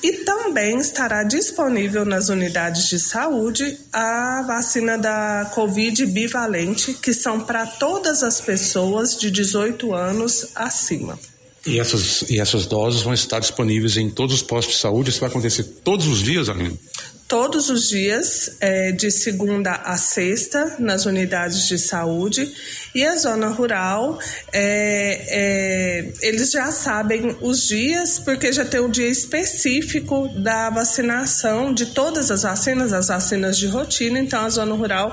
e 0.02 0.24
também 0.24 0.78
estará 0.78 1.22
disponível 1.22 2.04
nas 2.04 2.28
unidades 2.28 2.88
de 2.88 2.98
saúde 2.98 3.78
a 3.92 4.42
vacina 4.46 4.98
da 4.98 5.50
Covid 5.54 6.06
bivalente, 6.06 6.94
que 6.94 7.12
são 7.12 7.40
para 7.40 7.66
todas 7.66 8.22
as 8.22 8.40
pessoas 8.40 9.16
de 9.16 9.30
18 9.30 9.94
anos 9.94 10.48
acima. 10.54 11.18
E 11.66 11.78
essas, 11.78 12.22
e 12.30 12.40
essas 12.40 12.66
doses 12.66 13.02
vão 13.02 13.12
estar 13.12 13.40
disponíveis 13.40 13.96
em 13.96 14.08
todos 14.08 14.36
os 14.36 14.42
postos 14.42 14.76
de 14.76 14.80
saúde? 14.80 15.10
Isso 15.10 15.20
vai 15.20 15.28
acontecer 15.28 15.64
todos 15.84 16.06
os 16.06 16.22
dias, 16.22 16.48
Aline? 16.48 16.78
Todos 17.28 17.68
os 17.68 17.90
dias, 17.90 18.56
é, 18.58 18.90
de 18.90 19.10
segunda 19.10 19.72
a 19.72 19.98
sexta, 19.98 20.76
nas 20.78 21.04
unidades 21.04 21.68
de 21.68 21.78
saúde. 21.78 22.50
E 22.94 23.04
a 23.04 23.14
zona 23.16 23.48
rural, 23.48 24.18
é, 24.50 25.26
é, 25.28 26.12
eles 26.22 26.50
já 26.50 26.72
sabem 26.72 27.36
os 27.42 27.68
dias, 27.68 28.18
porque 28.18 28.50
já 28.50 28.64
tem 28.64 28.80
o 28.80 28.86
um 28.86 28.90
dia 28.90 29.06
específico 29.06 30.28
da 30.42 30.70
vacinação 30.70 31.72
de 31.72 31.86
todas 31.86 32.30
as 32.30 32.42
vacinas, 32.42 32.94
as 32.94 33.08
vacinas 33.08 33.58
de 33.58 33.66
rotina. 33.66 34.18
Então, 34.18 34.42
a 34.42 34.48
zona 34.48 34.74
rural, 34.74 35.12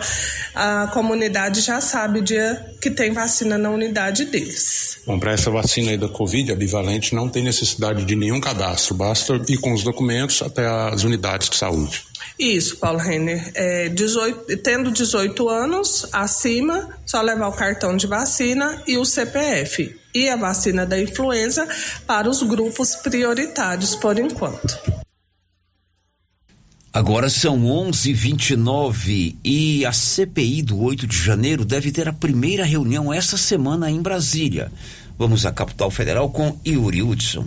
a 0.56 0.88
comunidade 0.88 1.60
já 1.60 1.82
sabe 1.82 2.20
o 2.20 2.24
dia 2.24 2.66
que 2.80 2.90
tem 2.90 3.12
vacina 3.12 3.58
na 3.58 3.70
unidade 3.70 4.24
deles. 4.24 5.00
Bom, 5.06 5.20
para 5.20 5.34
essa 5.34 5.52
vacina 5.52 5.92
aí 5.92 5.98
da 5.98 6.08
Covid, 6.08 6.54
a 6.54 6.56
bivalente, 6.56 7.14
não 7.14 7.28
tem 7.28 7.44
necessidade 7.44 8.06
de 8.06 8.16
nenhum 8.16 8.40
cadastro, 8.40 8.96
basta 8.96 9.40
ir 9.50 9.58
com 9.58 9.74
os 9.74 9.84
documentos 9.84 10.42
até 10.42 10.66
as 10.66 11.04
unidades 11.04 11.50
de 11.50 11.58
saúde. 11.58 12.05
Isso, 12.38 12.78
Paulo 12.78 13.00
Renner. 13.00 13.52
É, 13.54 13.90
18, 13.90 14.58
tendo 14.58 14.92
18 14.92 15.48
anos 15.50 16.08
acima, 16.12 16.90
só 17.06 17.22
levar 17.22 17.48
o 17.48 17.54
cartão 17.54 17.96
de 17.96 18.08
vacina 18.08 18.84
e 18.86 18.98
o 18.98 19.06
CPF. 19.06 19.96
E 20.14 20.30
a 20.30 20.36
vacina 20.36 20.86
da 20.86 21.00
influenza 21.00 21.68
para 22.06 22.30
os 22.30 22.44
grupos 22.44 22.96
prioritários 22.96 23.96
por 23.96 24.20
enquanto. 24.20 24.80
Agora 26.92 27.30
são 27.30 27.60
11:29 27.66 29.36
e 29.44 29.86
a 29.86 29.92
CPI 29.92 30.62
do 30.62 30.80
8 30.82 31.06
de 31.06 31.18
janeiro 31.18 31.66
deve 31.66 31.92
ter 31.92 32.08
a 32.08 32.14
primeira 32.14 32.64
reunião 32.64 33.14
esta 33.14 33.36
semana 33.36 33.92
em 33.92 34.02
Brasília. 34.02 34.72
Vamos 35.18 35.46
à 35.46 35.52
capital 35.52 35.92
federal 35.92 36.30
com 36.30 36.58
Yuri 36.66 37.04
Hudson. 37.04 37.46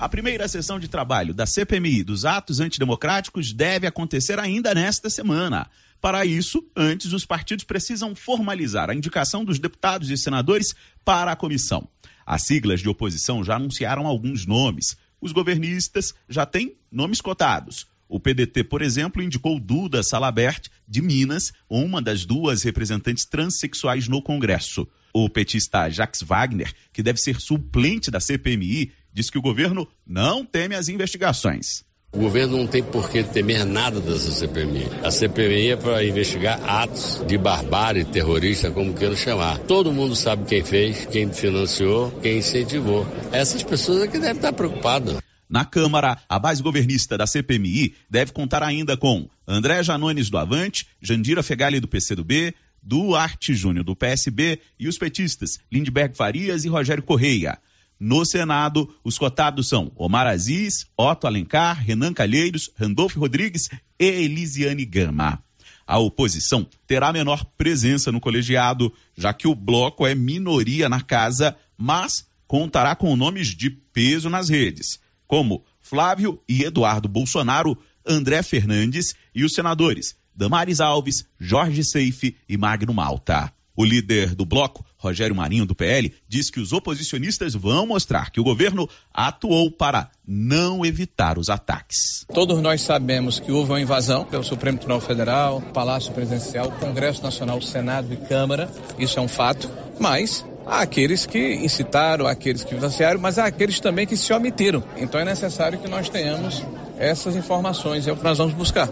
A 0.00 0.08
primeira 0.08 0.48
sessão 0.48 0.80
de 0.80 0.88
trabalho 0.88 1.34
da 1.34 1.44
CPMI 1.44 2.02
dos 2.02 2.24
atos 2.24 2.58
antidemocráticos 2.58 3.52
deve 3.52 3.86
acontecer 3.86 4.38
ainda 4.38 4.74
nesta 4.74 5.10
semana. 5.10 5.68
Para 6.00 6.24
isso, 6.24 6.64
antes, 6.74 7.12
os 7.12 7.26
partidos 7.26 7.66
precisam 7.66 8.14
formalizar 8.14 8.88
a 8.88 8.94
indicação 8.94 9.44
dos 9.44 9.58
deputados 9.58 10.08
e 10.08 10.16
senadores 10.16 10.74
para 11.04 11.32
a 11.32 11.36
comissão. 11.36 11.86
As 12.24 12.44
siglas 12.44 12.80
de 12.80 12.88
oposição 12.88 13.44
já 13.44 13.56
anunciaram 13.56 14.06
alguns 14.06 14.46
nomes. 14.46 14.96
Os 15.20 15.32
governistas 15.32 16.14
já 16.26 16.46
têm 16.46 16.76
nomes 16.90 17.20
cotados. 17.20 17.86
O 18.08 18.18
PDT, 18.18 18.64
por 18.64 18.80
exemplo, 18.80 19.22
indicou 19.22 19.60
Duda 19.60 20.02
Salabert, 20.02 20.68
de 20.88 21.02
Minas, 21.02 21.52
uma 21.68 22.00
das 22.00 22.24
duas 22.24 22.62
representantes 22.62 23.26
transexuais 23.26 24.08
no 24.08 24.22
Congresso. 24.22 24.88
O 25.12 25.28
petista 25.28 25.90
Jacques 25.90 26.22
Wagner, 26.22 26.72
que 26.92 27.02
deve 27.02 27.20
ser 27.20 27.40
suplente 27.40 28.10
da 28.10 28.18
CPMI, 28.18 28.92
diz 29.12 29.30
que 29.30 29.38
o 29.38 29.42
governo 29.42 29.86
não 30.06 30.44
teme 30.44 30.74
as 30.74 30.88
investigações. 30.88 31.84
O 32.12 32.18
governo 32.18 32.56
não 32.56 32.66
tem 32.66 32.82
por 32.82 33.08
que 33.08 33.22
temer 33.22 33.64
nada 33.64 34.00
dessa 34.00 34.32
CPMI. 34.32 34.88
A 35.04 35.12
CPMI 35.12 35.70
é 35.70 35.76
para 35.76 36.04
investigar 36.04 36.60
atos 36.68 37.22
de 37.24 37.38
barbárie 37.38 38.04
terrorista, 38.04 38.68
como 38.68 38.92
queiram 38.92 39.14
chamar. 39.14 39.58
Todo 39.58 39.92
mundo 39.92 40.16
sabe 40.16 40.44
quem 40.44 40.64
fez, 40.64 41.06
quem 41.06 41.32
financiou, 41.32 42.10
quem 42.20 42.38
incentivou. 42.38 43.06
Essas 43.30 43.62
pessoas 43.62 44.02
é 44.02 44.08
que 44.08 44.18
devem 44.18 44.36
estar 44.36 44.52
preocupadas. 44.52 45.18
Na 45.48 45.64
Câmara, 45.64 46.18
a 46.28 46.38
base 46.38 46.60
governista 46.60 47.16
da 47.16 47.28
CPMI 47.28 47.94
deve 48.08 48.32
contar 48.32 48.62
ainda 48.62 48.96
com 48.96 49.28
André 49.46 49.80
Janones 49.84 50.28
do 50.30 50.38
Avante, 50.38 50.88
Jandira 51.00 51.44
Fegali 51.44 51.78
do 51.78 51.86
PCdoB, 51.86 52.54
Duarte 52.82 53.54
Júnior 53.54 53.84
do 53.84 53.94
PSB 53.94 54.58
e 54.78 54.88
os 54.88 54.98
petistas 54.98 55.60
Lindbergh 55.70 56.16
Farias 56.16 56.64
e 56.64 56.68
Rogério 56.68 57.02
Correia. 57.04 57.58
No 58.00 58.24
Senado, 58.24 58.92
os 59.04 59.18
cotados 59.18 59.68
são 59.68 59.92
Omar 59.94 60.26
Aziz, 60.26 60.86
Otto 60.96 61.26
Alencar, 61.26 61.78
Renan 61.84 62.14
Calheiros, 62.14 62.70
Randolfo 62.74 63.20
Rodrigues 63.20 63.68
e 63.98 64.06
Elisiane 64.06 64.86
Gama. 64.86 65.44
A 65.86 65.98
oposição 65.98 66.66
terá 66.86 67.12
menor 67.12 67.44
presença 67.58 68.10
no 68.10 68.20
colegiado, 68.20 68.92
já 69.14 69.34
que 69.34 69.46
o 69.46 69.54
bloco 69.54 70.06
é 70.06 70.14
minoria 70.14 70.88
na 70.88 71.02
casa, 71.02 71.54
mas 71.76 72.26
contará 72.46 72.96
com 72.96 73.14
nomes 73.14 73.48
de 73.48 73.68
peso 73.68 74.30
nas 74.30 74.48
redes 74.48 74.98
como 75.30 75.64
Flávio 75.80 76.42
e 76.48 76.64
Eduardo 76.64 77.08
Bolsonaro, 77.08 77.78
André 78.04 78.42
Fernandes 78.42 79.14
e 79.32 79.44
os 79.44 79.54
senadores 79.54 80.16
Damares 80.34 80.80
Alves, 80.80 81.24
Jorge 81.38 81.84
Seife 81.84 82.36
e 82.48 82.56
Magno 82.56 82.92
Malta. 82.92 83.52
O 83.76 83.84
líder 83.84 84.34
do 84.34 84.44
bloco, 84.44 84.84
Rogério 85.00 85.34
Marinho, 85.34 85.64
do 85.64 85.74
PL, 85.74 86.12
diz 86.28 86.50
que 86.50 86.60
os 86.60 86.74
oposicionistas 86.74 87.54
vão 87.54 87.86
mostrar 87.86 88.30
que 88.30 88.38
o 88.38 88.44
governo 88.44 88.86
atuou 89.12 89.70
para 89.70 90.10
não 90.28 90.84
evitar 90.84 91.38
os 91.38 91.48
ataques. 91.48 92.26
Todos 92.32 92.60
nós 92.60 92.82
sabemos 92.82 93.40
que 93.40 93.50
houve 93.50 93.72
uma 93.72 93.80
invasão 93.80 94.26
pelo 94.26 94.44
Supremo 94.44 94.76
Tribunal 94.76 95.00
Federal, 95.00 95.62
Palácio 95.72 96.12
Presidencial, 96.12 96.70
Congresso 96.72 97.22
Nacional, 97.22 97.62
Senado 97.62 98.12
e 98.12 98.16
Câmara. 98.16 98.70
Isso 98.98 99.18
é 99.18 99.22
um 99.22 99.28
fato. 99.28 99.70
Mas 99.98 100.44
Há 100.66 100.82
aqueles 100.82 101.26
que 101.26 101.54
incitaram, 101.54 102.26
há 102.26 102.30
aqueles 102.30 102.62
que 102.62 102.74
financiaram, 102.74 103.18
mas 103.18 103.38
há 103.38 103.46
aqueles 103.46 103.80
também 103.80 104.06
que 104.06 104.16
se 104.16 104.32
omitiram. 104.32 104.84
Então 104.96 105.18
é 105.18 105.24
necessário 105.24 105.78
que 105.78 105.88
nós 105.88 106.08
tenhamos 106.08 106.62
essas 106.98 107.34
informações, 107.34 108.06
é 108.06 108.12
o 108.12 108.16
que 108.16 108.22
nós 108.22 108.38
vamos 108.38 108.54
buscar. 108.54 108.88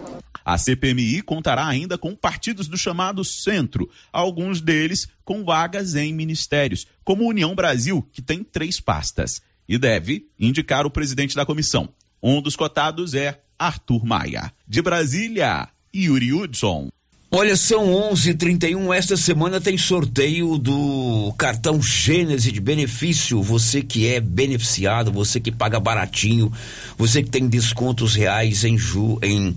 A 0.49 0.57
CPMI 0.57 1.21
contará 1.21 1.67
ainda 1.67 1.99
com 1.99 2.17
partidos 2.17 2.69
do 2.69 2.79
chamado 2.79 3.23
centro, 3.23 3.87
alguns 4.11 4.63
deles 4.63 5.07
com 5.23 5.45
vagas 5.45 5.95
em 5.95 6.11
ministérios, 6.11 6.87
como 7.05 7.29
União 7.29 7.55
Brasil, 7.55 8.01
que 8.15 8.23
tem 8.23 8.43
três 8.43 8.81
pastas, 8.81 9.43
e 9.69 9.77
deve 9.77 10.27
indicar 10.41 10.87
o 10.87 10.91
presidente 10.91 11.37
da 11.37 11.45
comissão. 11.45 11.91
Um 12.23 12.41
dos 12.41 12.57
cotados 12.57 13.13
é 13.13 13.43
Arthur 13.59 14.07
Maia. 14.07 14.51
De 14.67 14.81
Brasília, 14.81 15.69
Yuri 15.95 16.33
Hudson. 16.33 16.89
Olha, 17.31 17.55
são 17.57 17.93
11:31. 18.11 18.91
Esta 18.91 19.15
semana 19.15 19.61
tem 19.61 19.77
sorteio 19.77 20.57
do 20.57 21.31
cartão 21.37 21.81
Gênese 21.83 22.51
de 22.51 22.59
benefício. 22.59 23.43
Você 23.43 23.83
que 23.83 24.07
é 24.07 24.19
beneficiado, 24.19 25.13
você 25.13 25.39
que 25.39 25.53
paga 25.53 25.79
baratinho, 25.79 26.51
você 26.97 27.23
que 27.23 27.29
tem 27.29 27.47
descontos 27.47 28.15
reais 28.15 28.65
em, 28.65 28.79
ju, 28.79 29.19
em, 29.23 29.55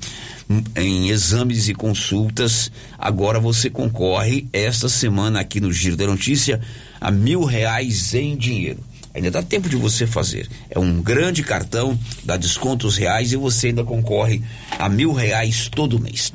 em 0.76 1.08
exames 1.08 1.70
e 1.70 1.74
consultas. 1.74 2.70
Agora 3.00 3.40
você 3.40 3.70
concorre 3.70 4.46
esta 4.52 4.90
semana 4.90 5.40
aqui 5.40 5.62
no 5.62 5.72
Giro 5.72 5.96
da 5.96 6.06
Notícia 6.06 6.60
a 7.00 7.10
mil 7.10 7.46
reais 7.46 8.14
em 8.14 8.36
dinheiro. 8.36 8.84
Ainda 9.14 9.32
dá 9.32 9.42
tempo 9.42 9.70
de 9.70 9.78
você 9.78 10.06
fazer. 10.06 10.50
É 10.70 10.78
um 10.78 11.02
grande 11.02 11.42
cartão, 11.42 11.98
dá 12.26 12.36
descontos 12.36 12.98
reais 12.98 13.32
e 13.32 13.38
você 13.38 13.68
ainda 13.68 13.86
concorre 13.86 14.42
a 14.78 14.90
mil 14.90 15.14
reais 15.14 15.70
todo 15.70 15.98
mês. 16.00 16.34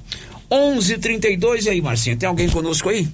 11:32 0.50 1.66
e 1.66 1.70
aí, 1.70 1.80
Marcinha, 1.80 2.16
tem 2.16 2.28
alguém 2.28 2.48
conosco 2.48 2.88
aí? 2.88 3.08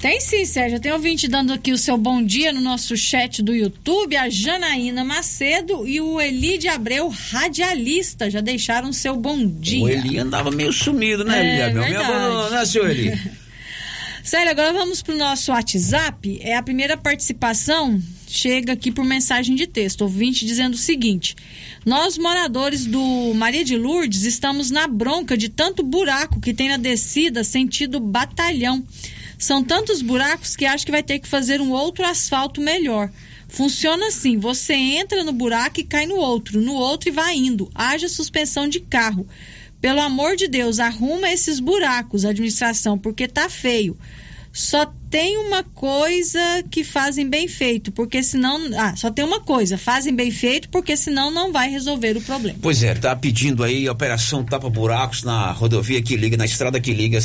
Tem 0.00 0.20
sim, 0.20 0.44
Sérgio. 0.44 0.78
Tem 0.78 0.92
ouvinte 0.92 1.26
dando 1.26 1.52
aqui 1.52 1.72
o 1.72 1.78
seu 1.78 1.96
bom 1.96 2.22
dia 2.22 2.52
no 2.52 2.60
nosso 2.60 2.96
chat 2.96 3.42
do 3.42 3.54
YouTube, 3.54 4.16
a 4.16 4.28
Janaína 4.28 5.02
Macedo 5.04 5.86
e 5.86 6.00
o 6.00 6.20
Eli 6.20 6.58
de 6.58 6.68
Abreu, 6.68 7.08
radialista, 7.08 8.30
já 8.30 8.40
deixaram 8.40 8.90
o 8.90 8.94
seu 8.94 9.16
bom 9.16 9.46
dia. 9.46 9.82
O 9.82 9.88
Eli 9.88 10.18
andava 10.18 10.50
meio 10.50 10.72
sumido, 10.72 11.24
né, 11.24 11.40
Eli? 11.40 11.60
É, 11.60 11.72
Meu 11.72 12.00
abandonou, 12.00 12.50
né, 12.50 12.64
senhor 12.64 12.90
Eli? 12.90 13.18
Sério, 14.22 14.50
agora 14.50 14.72
vamos 14.72 15.02
para 15.02 15.14
o 15.14 15.18
nosso 15.18 15.52
WhatsApp. 15.52 16.40
É 16.42 16.56
a 16.56 16.62
primeira 16.62 16.96
participação, 16.96 18.00
chega 18.26 18.72
aqui 18.72 18.90
por 18.90 19.04
mensagem 19.04 19.54
de 19.54 19.66
texto. 19.66 20.02
Ouvinte 20.02 20.44
dizendo 20.44 20.74
o 20.74 20.78
seguinte: 20.78 21.36
Nós, 21.84 22.18
moradores 22.18 22.86
do 22.86 23.32
Maria 23.34 23.64
de 23.64 23.76
Lourdes, 23.76 24.24
estamos 24.24 24.70
na 24.70 24.86
bronca 24.86 25.36
de 25.36 25.48
tanto 25.48 25.82
buraco 25.82 26.40
que 26.40 26.54
tem 26.54 26.68
na 26.68 26.76
descida 26.76 27.44
sentido 27.44 28.00
batalhão. 28.00 28.84
São 29.38 29.62
tantos 29.62 30.00
buracos 30.02 30.56
que 30.56 30.64
acho 30.64 30.86
que 30.86 30.92
vai 30.92 31.02
ter 31.02 31.18
que 31.18 31.28
fazer 31.28 31.60
um 31.60 31.70
outro 31.70 32.04
asfalto 32.04 32.60
melhor. 32.60 33.10
Funciona 33.48 34.08
assim: 34.08 34.38
você 34.38 34.74
entra 34.74 35.22
no 35.22 35.32
buraco 35.32 35.80
e 35.80 35.84
cai 35.84 36.06
no 36.06 36.16
outro, 36.16 36.60
no 36.60 36.74
outro 36.74 37.08
e 37.08 37.12
vai 37.12 37.36
indo. 37.36 37.70
Haja 37.74 38.08
suspensão 38.08 38.68
de 38.68 38.80
carro. 38.80 39.26
Pelo 39.80 40.00
amor 40.00 40.36
de 40.36 40.48
Deus, 40.48 40.80
arruma 40.80 41.30
esses 41.30 41.60
buracos, 41.60 42.24
administração, 42.24 42.98
porque 42.98 43.28
tá 43.28 43.48
feio. 43.48 43.96
Só 44.56 44.90
tem 45.10 45.36
uma 45.36 45.62
coisa 45.62 46.40
que 46.70 46.82
fazem 46.82 47.28
bem 47.28 47.46
feito, 47.46 47.92
porque 47.92 48.22
senão. 48.22 48.58
Ah, 48.74 48.96
só 48.96 49.10
tem 49.10 49.22
uma 49.22 49.38
coisa, 49.38 49.76
fazem 49.76 50.14
bem 50.14 50.30
feito, 50.30 50.70
porque 50.70 50.96
senão 50.96 51.30
não 51.30 51.52
vai 51.52 51.68
resolver 51.68 52.16
o 52.16 52.22
problema. 52.22 52.58
Pois 52.62 52.82
é, 52.82 52.94
tá 52.94 53.14
pedindo 53.14 53.62
aí 53.62 53.86
a 53.86 53.92
operação 53.92 54.42
Tapa 54.42 54.70
Buracos 54.70 55.22
na 55.24 55.52
rodovia 55.52 56.00
que 56.00 56.16
liga, 56.16 56.38
na 56.38 56.46
estrada 56.46 56.80
que 56.80 56.90
liga 56.94 57.18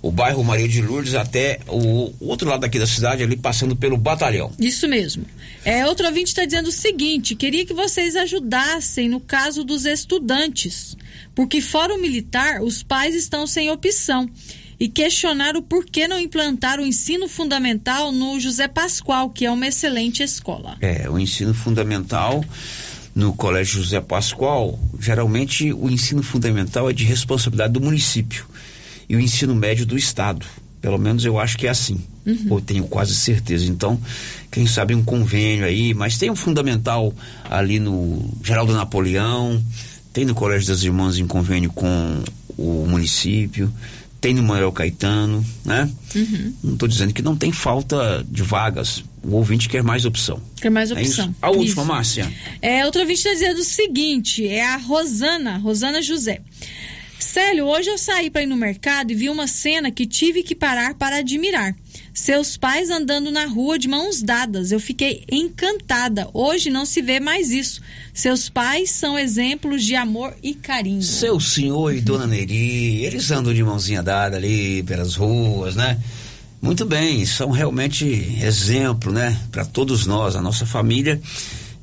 o 0.00 0.10
bairro 0.10 0.42
Maria 0.42 0.66
de 0.66 0.80
Lourdes 0.80 1.14
até 1.14 1.60
o, 1.68 2.10
outro 2.20 2.48
lado 2.48 2.64
aqui 2.64 2.78
da 2.78 2.86
cidade, 2.86 3.22
ali 3.22 3.36
passando 3.36 3.76
pelo 3.76 3.98
batalhão. 3.98 4.50
Isso 4.58 4.88
mesmo. 4.88 5.26
É, 5.66 5.84
outro 5.84 6.06
ouvinte 6.06 6.28
está 6.28 6.46
dizendo 6.46 6.68
o 6.68 6.72
seguinte: 6.72 7.34
queria 7.34 7.66
que 7.66 7.74
vocês 7.74 8.16
ajudassem 8.16 9.10
no 9.10 9.20
caso 9.20 9.62
dos 9.62 9.84
estudantes, 9.84 10.96
porque 11.34 11.60
fora 11.60 11.94
o 11.94 12.00
militar, 12.00 12.62
os 12.62 12.82
pais 12.82 13.14
estão 13.14 13.46
sem 13.46 13.70
opção 13.70 14.26
e 14.80 14.88
questionar 14.88 15.56
o 15.56 15.62
porquê 15.62 16.06
não 16.06 16.18
implantar 16.18 16.78
o 16.78 16.86
ensino 16.86 17.28
fundamental 17.28 18.12
no 18.12 18.38
José 18.38 18.68
Pascoal, 18.68 19.30
que 19.30 19.44
é 19.44 19.50
uma 19.50 19.66
excelente 19.66 20.22
escola. 20.22 20.76
É, 20.80 21.08
o 21.10 21.18
ensino 21.18 21.52
fundamental 21.52 22.44
no 23.14 23.32
Colégio 23.32 23.82
José 23.82 24.00
Pascoal, 24.00 24.78
geralmente 25.00 25.72
o 25.72 25.90
ensino 25.90 26.22
fundamental 26.22 26.88
é 26.88 26.92
de 26.92 27.04
responsabilidade 27.04 27.72
do 27.72 27.80
município 27.80 28.46
e 29.08 29.16
o 29.16 29.20
ensino 29.20 29.54
médio 29.54 29.84
do 29.84 29.96
estado. 29.96 30.46
Pelo 30.80 30.96
menos 30.96 31.24
eu 31.24 31.40
acho 31.40 31.58
que 31.58 31.66
é 31.66 31.70
assim. 31.70 32.00
Uhum. 32.24 32.46
Ou 32.50 32.60
tenho 32.60 32.84
quase 32.84 33.12
certeza. 33.16 33.66
Então, 33.66 34.00
quem 34.48 34.64
sabe 34.64 34.94
um 34.94 35.02
convênio 35.02 35.64
aí, 35.64 35.92
mas 35.92 36.18
tem 36.18 36.30
um 36.30 36.36
fundamental 36.36 37.12
ali 37.50 37.80
no 37.80 38.32
Geraldo 38.44 38.72
Napoleão, 38.72 39.60
tem 40.12 40.24
no 40.24 40.36
Colégio 40.36 40.68
das 40.68 40.84
Irmãs 40.84 41.18
em 41.18 41.26
convênio 41.26 41.72
com 41.72 42.22
o 42.56 42.86
município 42.88 43.72
tem 44.20 44.34
no 44.34 44.42
Manuel 44.42 44.72
Caetano, 44.72 45.44
né? 45.64 45.88
Uhum. 46.14 46.54
Não 46.62 46.72
estou 46.74 46.88
dizendo 46.88 47.12
que 47.12 47.22
não 47.22 47.36
tem 47.36 47.52
falta 47.52 48.24
de 48.28 48.42
vagas. 48.42 49.04
O 49.22 49.36
ouvinte 49.36 49.68
quer 49.68 49.82
mais 49.82 50.04
opção. 50.04 50.40
Quer 50.60 50.70
mais 50.70 50.90
é 50.90 50.94
opção. 50.94 51.34
É 51.40 51.46
a 51.46 51.50
última, 51.50 51.82
isso. 51.82 51.84
Márcia. 51.84 52.32
É, 52.60 52.84
outro 52.84 53.00
ouvinte 53.00 53.18
está 53.18 53.32
dizendo 53.32 53.60
o 53.60 53.64
seguinte: 53.64 54.46
é 54.46 54.64
a 54.64 54.76
Rosana, 54.76 55.58
Rosana 55.58 56.02
José. 56.02 56.40
Célio, 57.18 57.66
hoje 57.66 57.90
eu 57.90 57.98
saí 57.98 58.30
para 58.30 58.42
ir 58.42 58.46
no 58.46 58.56
mercado 58.56 59.10
e 59.10 59.14
vi 59.14 59.28
uma 59.28 59.46
cena 59.46 59.90
que 59.90 60.06
tive 60.06 60.42
que 60.42 60.54
parar 60.54 60.94
para 60.94 61.16
admirar. 61.16 61.74
Seus 62.14 62.56
pais 62.56 62.90
andando 62.90 63.30
na 63.30 63.46
rua 63.46 63.78
de 63.78 63.88
mãos 63.88 64.22
dadas. 64.22 64.72
Eu 64.72 64.80
fiquei 64.80 65.24
encantada. 65.30 66.28
Hoje 66.32 66.70
não 66.70 66.84
se 66.84 67.02
vê 67.02 67.20
mais 67.20 67.50
isso. 67.50 67.80
Seus 68.14 68.48
pais 68.48 68.90
são 68.90 69.18
exemplos 69.18 69.84
de 69.84 69.94
amor 69.94 70.34
e 70.42 70.54
carinho. 70.54 71.02
Seu 71.02 71.38
senhor 71.38 71.94
e 71.94 72.00
dona 72.00 72.26
Neri, 72.26 73.04
eles 73.04 73.30
andam 73.30 73.52
de 73.52 73.62
mãozinha 73.62 74.02
dada 74.02 74.36
ali 74.36 74.82
pelas 74.82 75.14
ruas, 75.14 75.76
né? 75.76 75.98
Muito 76.60 76.84
bem, 76.84 77.24
são 77.24 77.50
realmente 77.50 78.04
exemplo, 78.42 79.12
né? 79.12 79.38
Para 79.52 79.64
todos 79.64 80.06
nós, 80.06 80.34
a 80.34 80.42
nossa 80.42 80.66
família 80.66 81.20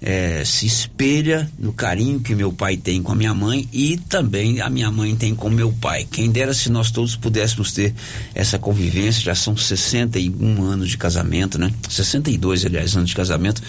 é, 0.01 0.43
se 0.45 0.65
espelha 0.65 1.49
no 1.57 1.73
carinho 1.73 2.19
que 2.19 2.35
meu 2.35 2.51
pai 2.51 2.77
tem 2.77 3.01
com 3.01 3.11
a 3.11 3.15
minha 3.15 3.33
mãe 3.33 3.67
e 3.71 3.97
também 3.97 4.61
a 4.61 4.69
minha 4.69 4.91
mãe 4.91 5.15
tem 5.15 5.33
com 5.33 5.49
meu 5.49 5.71
pai. 5.71 6.07
Quem 6.09 6.29
dera 6.29 6.53
se 6.53 6.69
nós 6.69 6.91
todos 6.91 7.15
pudéssemos 7.15 7.71
ter 7.71 7.93
essa 8.33 8.59
convivência, 8.59 9.23
já 9.23 9.35
são 9.35 9.55
61 9.55 10.63
anos 10.63 10.89
de 10.89 10.97
casamento, 10.97 11.57
né? 11.57 11.71
62, 11.89 12.65
aliás, 12.65 12.95
anos 12.95 13.09
de 13.09 13.15
casamento. 13.15 13.61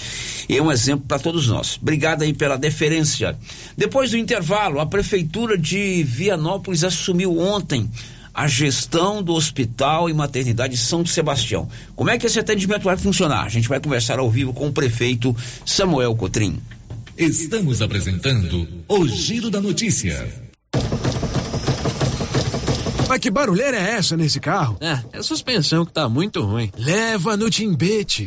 E 0.48 0.56
é 0.56 0.62
um 0.62 0.70
exemplo 0.70 1.06
para 1.06 1.18
todos 1.18 1.48
nós. 1.48 1.78
Obrigado 1.80 2.22
aí 2.22 2.32
pela 2.32 2.56
deferência. 2.56 3.36
Depois 3.76 4.10
do 4.10 4.16
intervalo, 4.16 4.80
a 4.80 4.86
prefeitura 4.86 5.56
de 5.56 6.02
Vianópolis 6.02 6.84
assumiu 6.84 7.38
ontem 7.38 7.88
a 8.36 8.46
gestão 8.46 9.22
do 9.22 9.32
Hospital 9.32 10.10
e 10.10 10.12
Maternidade 10.12 10.76
São 10.76 11.06
Sebastião. 11.06 11.66
Como 11.96 12.10
é 12.10 12.18
que 12.18 12.26
esse 12.26 12.38
atendimento 12.38 12.82
vai 12.82 12.94
funcionar? 12.98 13.44
A 13.44 13.48
gente 13.48 13.66
vai 13.66 13.80
conversar 13.80 14.18
ao 14.18 14.30
vivo 14.30 14.52
com 14.52 14.68
o 14.68 14.72
prefeito 14.72 15.34
Samuel 15.64 16.14
Cotrim. 16.14 16.60
Estamos 17.16 17.80
apresentando 17.80 18.68
o 18.86 19.08
Giro 19.08 19.50
da 19.50 19.58
Notícia. 19.58 20.30
Mas 23.08 23.20
que 23.20 23.30
barulheira 23.30 23.78
é 23.78 23.92
essa 23.92 24.18
nesse 24.18 24.38
carro? 24.38 24.76
É, 24.82 25.00
é 25.14 25.18
a 25.18 25.22
suspensão 25.22 25.86
que 25.86 25.92
tá 25.92 26.06
muito 26.06 26.42
ruim. 26.42 26.70
Leva 26.76 27.38
no 27.38 27.48
Timbete. 27.48 28.26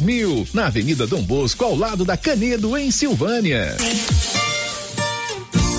na 0.53 0.67
Avenida 0.67 1.05
Dom 1.05 1.21
Bosco, 1.21 1.63
ao 1.63 1.75
lado 1.75 2.03
da 2.03 2.17
Canedo, 2.17 2.75
em 2.75 2.89
Silvânia 2.89 3.77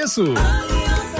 Aliança 0.00 1.19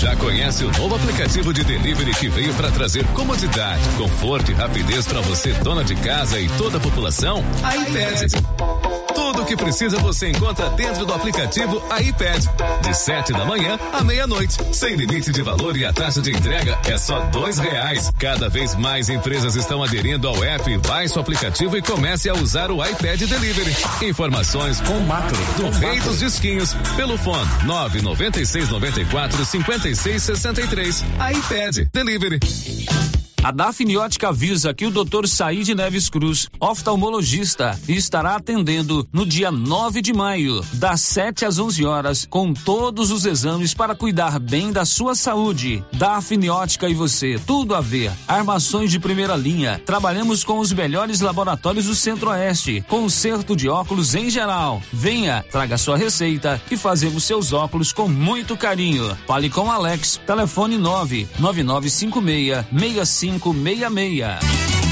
Já 0.00 0.16
conhece 0.16 0.64
o 0.64 0.72
novo 0.78 0.94
aplicativo 0.94 1.52
de 1.52 1.62
delivery 1.62 2.14
que 2.14 2.30
veio 2.30 2.54
para 2.54 2.70
trazer 2.70 3.04
comodidade, 3.08 3.86
conforto 3.98 4.50
e 4.50 4.54
rapidez 4.54 5.06
para 5.06 5.20
você, 5.20 5.52
dona 5.52 5.84
de 5.84 5.94
casa 5.94 6.40
e 6.40 6.48
toda 6.56 6.78
a 6.78 6.80
população? 6.80 7.44
A 7.62 7.76
iPad. 7.76 9.09
Tudo 9.20 9.42
o 9.42 9.44
que 9.44 9.54
precisa 9.54 9.98
você 9.98 10.30
encontra 10.30 10.70
dentro 10.70 11.04
do 11.04 11.12
aplicativo 11.12 11.82
iPad. 12.00 12.42
De 12.82 12.94
7 12.96 13.34
da 13.34 13.44
manhã 13.44 13.78
à 13.92 14.02
meia-noite. 14.02 14.56
Sem 14.72 14.96
limite 14.96 15.30
de 15.30 15.42
valor 15.42 15.76
e 15.76 15.84
a 15.84 15.92
taxa 15.92 16.22
de 16.22 16.30
entrega 16.30 16.78
é 16.86 16.96
só 16.96 17.20
dois 17.26 17.58
reais. 17.58 18.10
Cada 18.18 18.48
vez 18.48 18.74
mais 18.74 19.10
empresas 19.10 19.56
estão 19.56 19.82
aderindo 19.82 20.26
ao 20.26 20.42
app. 20.42 20.78
Baixe 20.78 21.18
o 21.18 21.20
aplicativo 21.20 21.76
e 21.76 21.82
comece 21.82 22.30
a 22.30 22.32
usar 22.32 22.70
o 22.70 22.82
iPad 22.82 23.20
Delivery. 23.20 23.76
Informações 24.08 24.80
com 24.80 24.98
macro 25.00 25.36
do 25.58 25.68
Rei 25.78 26.00
dos 26.00 26.18
Disquinhos 26.18 26.72
pelo 26.96 27.18
fone 27.18 27.50
996 27.64 28.70
94 28.70 29.44
56 29.44 30.22
63. 30.22 31.04
iPad 31.36 31.88
Delivery. 31.92 32.40
A 33.42 33.50
Dafniótica 33.50 34.28
avisa 34.28 34.74
que 34.74 34.84
o 34.84 34.90
Dr. 34.90 35.26
Said 35.26 35.74
Neves 35.74 36.10
Cruz, 36.10 36.50
oftalmologista, 36.60 37.80
estará 37.88 38.36
atendendo 38.36 39.08
no 39.10 39.24
dia 39.24 39.50
9 39.50 40.02
de 40.02 40.12
maio, 40.12 40.62
das 40.74 41.00
7 41.00 41.46
às 41.46 41.58
11 41.58 41.86
horas, 41.86 42.26
com 42.28 42.52
todos 42.52 43.10
os 43.10 43.24
exames 43.24 43.72
para 43.72 43.94
cuidar 43.94 44.38
bem 44.38 44.70
da 44.70 44.84
sua 44.84 45.14
saúde. 45.14 45.82
Dafniótica 45.90 46.86
e 46.86 46.92
você, 46.92 47.40
tudo 47.46 47.74
a 47.74 47.80
ver. 47.80 48.12
Armações 48.28 48.90
de 48.90 49.00
primeira 49.00 49.36
linha. 49.36 49.80
Trabalhamos 49.86 50.44
com 50.44 50.58
os 50.58 50.70
melhores 50.70 51.22
laboratórios 51.22 51.86
do 51.86 51.94
Centro-Oeste. 51.94 52.84
Conserto 52.88 53.56
de 53.56 53.70
óculos 53.70 54.14
em 54.14 54.28
geral. 54.28 54.82
Venha, 54.92 55.42
traga 55.50 55.78
sua 55.78 55.96
receita 55.96 56.60
e 56.70 56.76
fazemos 56.76 57.24
seus 57.24 57.54
óculos 57.54 57.90
com 57.90 58.06
muito 58.06 58.54
carinho. 58.54 59.16
Fale 59.26 59.48
com 59.48 59.72
Alex. 59.72 60.20
Telefone 60.26 60.76
99956 60.76 63.29
65 63.29 63.29
6566. 63.38 64.79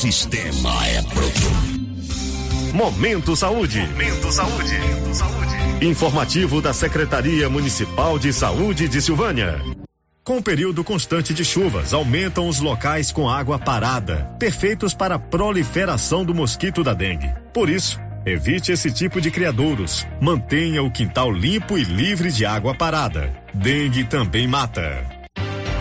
Sistema 0.00 0.86
é 0.86 1.02
pronto. 1.02 2.72
Momento 2.72 3.36
Saúde. 3.36 3.80
Momento 3.80 4.32
Saúde. 4.32 4.74
Informativo 5.82 6.62
da 6.62 6.72
Secretaria 6.72 7.50
Municipal 7.50 8.18
de 8.18 8.32
Saúde 8.32 8.88
de 8.88 9.02
Silvânia. 9.02 9.60
Com 10.24 10.38
o 10.38 10.42
período 10.42 10.82
constante 10.82 11.34
de 11.34 11.44
chuvas, 11.44 11.92
aumentam 11.92 12.48
os 12.48 12.60
locais 12.60 13.12
com 13.12 13.28
água 13.28 13.58
parada, 13.58 14.34
perfeitos 14.38 14.94
para 14.94 15.16
a 15.16 15.18
proliferação 15.18 16.24
do 16.24 16.34
mosquito 16.34 16.82
da 16.82 16.94
dengue. 16.94 17.30
Por 17.52 17.68
isso, 17.68 18.00
evite 18.24 18.72
esse 18.72 18.90
tipo 18.90 19.20
de 19.20 19.30
criadouros. 19.30 20.06
Mantenha 20.18 20.82
o 20.82 20.90
quintal 20.90 21.30
limpo 21.30 21.76
e 21.76 21.84
livre 21.84 22.32
de 22.32 22.46
água 22.46 22.74
parada. 22.74 23.34
Dengue 23.52 24.04
também 24.04 24.48
mata. 24.48 25.19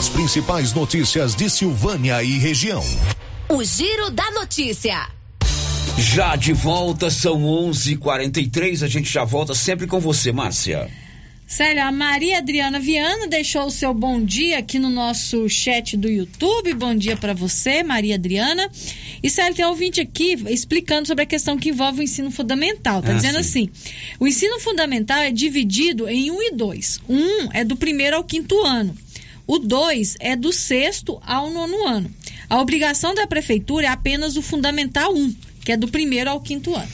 As 0.00 0.08
principais 0.08 0.72
notícias 0.72 1.34
de 1.36 1.50
Silvânia 1.50 2.22
e 2.22 2.38
região. 2.38 2.82
O 3.50 3.62
Giro 3.62 4.08
da 4.08 4.30
Notícia. 4.30 5.06
Já 5.98 6.36
de 6.36 6.54
volta, 6.54 7.10
são 7.10 7.42
11:43. 7.44 8.82
A 8.82 8.88
gente 8.88 9.12
já 9.12 9.24
volta 9.26 9.54
sempre 9.54 9.86
com 9.86 10.00
você, 10.00 10.32
Márcia. 10.32 10.88
Célia, 11.46 11.84
a 11.84 11.92
Maria 11.92 12.38
Adriana 12.38 12.80
Viana 12.80 13.26
deixou 13.28 13.66
o 13.66 13.70
seu 13.70 13.92
bom 13.92 14.24
dia 14.24 14.56
aqui 14.58 14.78
no 14.78 14.88
nosso 14.88 15.46
chat 15.50 15.98
do 15.98 16.08
YouTube. 16.08 16.72
Bom 16.72 16.94
dia 16.94 17.14
para 17.18 17.34
você, 17.34 17.82
Maria 17.82 18.14
Adriana. 18.14 18.70
E 19.22 19.28
Célia, 19.28 19.52
tem 19.54 19.66
um 19.66 19.68
ouvinte 19.68 20.00
aqui 20.00 20.32
explicando 20.48 21.08
sobre 21.08 21.24
a 21.24 21.26
questão 21.26 21.58
que 21.58 21.68
envolve 21.68 22.00
o 22.00 22.02
ensino 22.02 22.30
fundamental. 22.30 23.02
Tá 23.02 23.10
Ah, 23.10 23.16
dizendo 23.16 23.42
sim. 23.42 23.68
assim: 23.68 23.70
o 24.18 24.26
ensino 24.26 24.58
fundamental 24.60 25.18
é 25.18 25.30
dividido 25.30 26.08
em 26.08 26.30
um 26.30 26.40
e 26.40 26.52
dois. 26.52 26.98
Um 27.06 27.50
é 27.52 27.62
do 27.64 27.76
primeiro 27.76 28.16
ao 28.16 28.24
quinto 28.24 28.58
ano. 28.64 28.96
O 29.50 29.58
2 29.58 30.16
é 30.20 30.36
do 30.36 30.52
sexto 30.52 31.20
ao 31.26 31.50
nono 31.50 31.84
ano. 31.84 32.08
A 32.48 32.60
obrigação 32.60 33.12
da 33.16 33.26
prefeitura 33.26 33.86
é 33.86 33.88
apenas 33.88 34.36
o 34.36 34.42
Fundamental 34.42 35.12
1, 35.12 35.18
um, 35.18 35.34
que 35.64 35.72
é 35.72 35.76
do 35.76 35.88
primeiro 35.88 36.30
ao 36.30 36.40
quinto 36.40 36.72
ano. 36.72 36.86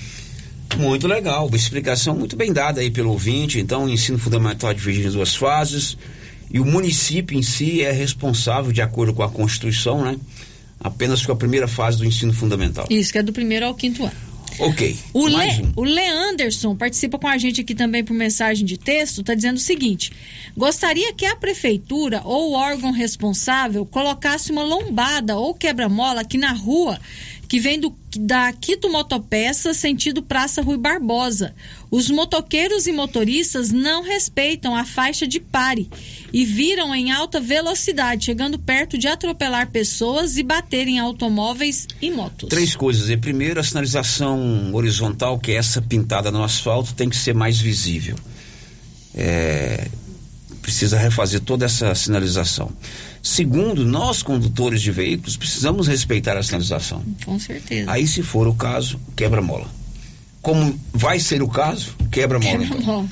Muito 0.78 1.06
legal, 1.06 1.48
uma 1.48 1.56
explicação 1.56 2.16
muito 2.16 2.34
bem 2.34 2.54
dada 2.54 2.80
aí 2.80 2.90
pelo 2.90 3.10
ouvinte. 3.10 3.60
Então, 3.60 3.84
o 3.84 3.90
ensino 3.90 4.18
fundamental 4.18 4.70
é 4.70 4.74
dividido 4.74 5.08
em 5.08 5.12
duas 5.12 5.36
fases 5.36 5.98
e 6.50 6.58
o 6.58 6.64
município 6.64 7.38
em 7.38 7.42
si 7.42 7.82
é 7.82 7.92
responsável, 7.92 8.72
de 8.72 8.80
acordo 8.80 9.12
com 9.12 9.22
a 9.22 9.28
Constituição, 9.28 10.02
né? 10.02 10.16
apenas 10.80 11.26
com 11.26 11.32
a 11.32 11.36
primeira 11.36 11.68
fase 11.68 11.98
do 11.98 12.06
ensino 12.06 12.32
fundamental. 12.32 12.86
Isso, 12.88 13.12
que 13.12 13.18
é 13.18 13.22
do 13.22 13.34
primeiro 13.34 13.66
ao 13.66 13.74
quinto 13.74 14.02
ano. 14.02 14.25
Ok. 14.58 14.98
O, 15.12 15.26
Le, 15.26 15.62
um. 15.62 15.72
o 15.76 15.84
Leanderson 15.84 16.74
participa 16.74 17.18
com 17.18 17.28
a 17.28 17.36
gente 17.36 17.60
aqui 17.60 17.74
também 17.74 18.02
por 18.02 18.14
mensagem 18.14 18.64
de 18.64 18.78
texto, 18.78 19.20
está 19.20 19.34
dizendo 19.34 19.56
o 19.56 19.60
seguinte: 19.60 20.12
gostaria 20.56 21.12
que 21.12 21.26
a 21.26 21.36
prefeitura 21.36 22.22
ou 22.24 22.50
o 22.50 22.54
órgão 22.54 22.90
responsável 22.90 23.84
colocasse 23.84 24.50
uma 24.50 24.62
lombada 24.62 25.36
ou 25.36 25.54
quebra-mola 25.54 26.22
aqui 26.22 26.38
na 26.38 26.52
rua 26.52 26.98
que 27.48 27.60
vem 27.60 27.78
do, 27.78 27.94
da 28.16 28.52
Quito 28.52 28.90
Motopeça, 28.90 29.72
sentido 29.72 30.22
Praça 30.22 30.62
Rui 30.62 30.76
Barbosa. 30.76 31.54
Os 31.90 32.10
motoqueiros 32.10 32.86
e 32.86 32.92
motoristas 32.92 33.70
não 33.70 34.02
respeitam 34.02 34.74
a 34.74 34.84
faixa 34.84 35.26
de 35.26 35.38
pare 35.38 35.88
e 36.32 36.44
viram 36.44 36.94
em 36.94 37.12
alta 37.12 37.40
velocidade, 37.40 38.26
chegando 38.26 38.58
perto 38.58 38.98
de 38.98 39.06
atropelar 39.06 39.70
pessoas 39.70 40.36
e 40.36 40.42
bater 40.42 40.88
em 40.88 40.98
automóveis 40.98 41.86
e 42.02 42.10
motos. 42.10 42.48
Três 42.48 42.74
coisas. 42.74 43.08
E 43.08 43.16
primeiro, 43.16 43.60
a 43.60 43.62
sinalização 43.62 44.74
horizontal, 44.74 45.38
que 45.38 45.52
é 45.52 45.56
essa 45.56 45.80
pintada 45.80 46.30
no 46.30 46.42
asfalto, 46.42 46.94
tem 46.94 47.08
que 47.08 47.16
ser 47.16 47.34
mais 47.34 47.58
visível. 47.58 48.16
É, 49.14 49.88
precisa 50.60 50.98
refazer 50.98 51.40
toda 51.40 51.64
essa 51.64 51.94
sinalização. 51.94 52.72
Segundo, 53.26 53.84
nós 53.84 54.22
condutores 54.22 54.80
de 54.80 54.92
veículos 54.92 55.36
precisamos 55.36 55.88
respeitar 55.88 56.36
a 56.36 56.44
sinalização. 56.44 57.02
Com 57.24 57.40
certeza. 57.40 57.90
Aí, 57.90 58.06
se 58.06 58.22
for 58.22 58.46
o 58.46 58.54
caso, 58.54 59.00
quebra-mola. 59.16 59.66
Como 60.40 60.78
vai 60.94 61.18
ser 61.18 61.42
o 61.42 61.48
caso, 61.48 61.96
quebra-mola. 62.12 62.64
então. 62.64 62.82
Bom, 62.84 63.08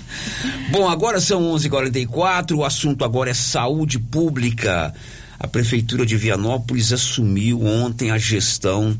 Bom, 0.71 0.89
agora 0.89 1.19
são 1.21 1.43
11h44, 1.57 2.53
o 2.57 2.65
assunto 2.65 3.05
agora 3.05 3.31
é 3.31 3.35
saúde 3.35 3.99
pública. 3.99 4.95
A 5.37 5.49
Prefeitura 5.49 6.07
de 6.07 6.17
Vianópolis 6.17 6.93
assumiu 6.93 7.67
ontem 7.67 8.13
a 8.13 8.17
gestão 8.17 8.97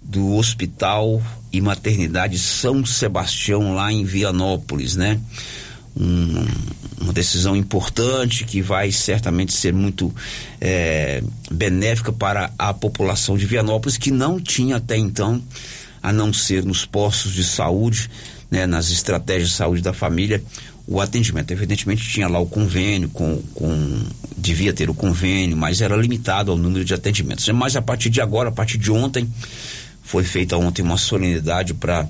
do 0.00 0.36
Hospital 0.36 1.20
e 1.52 1.60
Maternidade 1.60 2.38
São 2.38 2.86
Sebastião, 2.86 3.74
lá 3.74 3.92
em 3.92 4.04
Vianópolis, 4.04 4.94
né? 4.94 5.18
Um- 5.96 6.46
uma 7.00 7.12
decisão 7.12 7.56
importante 7.56 8.44
que 8.44 8.60
vai 8.62 8.92
certamente 8.92 9.52
ser 9.52 9.72
muito 9.72 10.14
eh, 10.60 11.22
benéfica 11.50 12.12
para 12.12 12.52
a 12.58 12.72
população 12.74 13.36
de 13.36 13.46
Vianópolis, 13.46 13.96
que 13.96 14.10
não 14.10 14.38
tinha 14.38 14.76
até 14.76 14.96
então, 14.96 15.42
a 16.02 16.12
não 16.12 16.32
ser 16.32 16.64
nos 16.64 16.84
postos 16.84 17.32
de 17.32 17.42
saúde, 17.42 18.08
né, 18.50 18.66
nas 18.66 18.90
estratégias 18.90 19.50
de 19.50 19.54
saúde 19.56 19.82
da 19.82 19.92
família, 19.92 20.42
o 20.86 21.00
atendimento. 21.00 21.50
Evidentemente 21.52 22.02
tinha 22.08 22.28
lá 22.28 22.38
o 22.38 22.46
convênio, 22.46 23.08
com, 23.10 23.40
com- 23.54 24.02
devia 24.36 24.72
ter 24.72 24.90
o 24.90 24.94
convênio, 24.94 25.56
mas 25.56 25.80
era 25.80 25.96
limitado 25.96 26.50
ao 26.50 26.56
número 26.58 26.84
de 26.84 26.94
atendimentos. 26.94 27.48
Mas 27.50 27.76
a 27.76 27.82
partir 27.82 28.10
de 28.10 28.20
agora, 28.20 28.48
a 28.48 28.52
partir 28.52 28.76
de 28.78 28.90
ontem, 28.90 29.28
foi 30.02 30.24
feita 30.24 30.56
ontem 30.56 30.82
uma 30.82 30.96
solenidade 30.96 31.74
para 31.74 32.08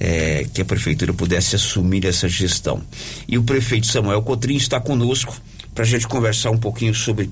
eh, 0.00 0.46
que 0.52 0.62
a 0.62 0.64
prefeitura 0.64 1.12
pudesse 1.12 1.56
assumir 1.56 2.04
essa 2.04 2.28
gestão. 2.28 2.82
E 3.26 3.36
o 3.36 3.42
prefeito 3.42 3.86
Samuel 3.86 4.22
Cotrim 4.22 4.56
está 4.56 4.80
conosco 4.80 5.36
para 5.74 5.84
a 5.84 5.86
gente 5.86 6.08
conversar 6.08 6.50
um 6.50 6.58
pouquinho 6.58 6.94
sobre 6.94 7.30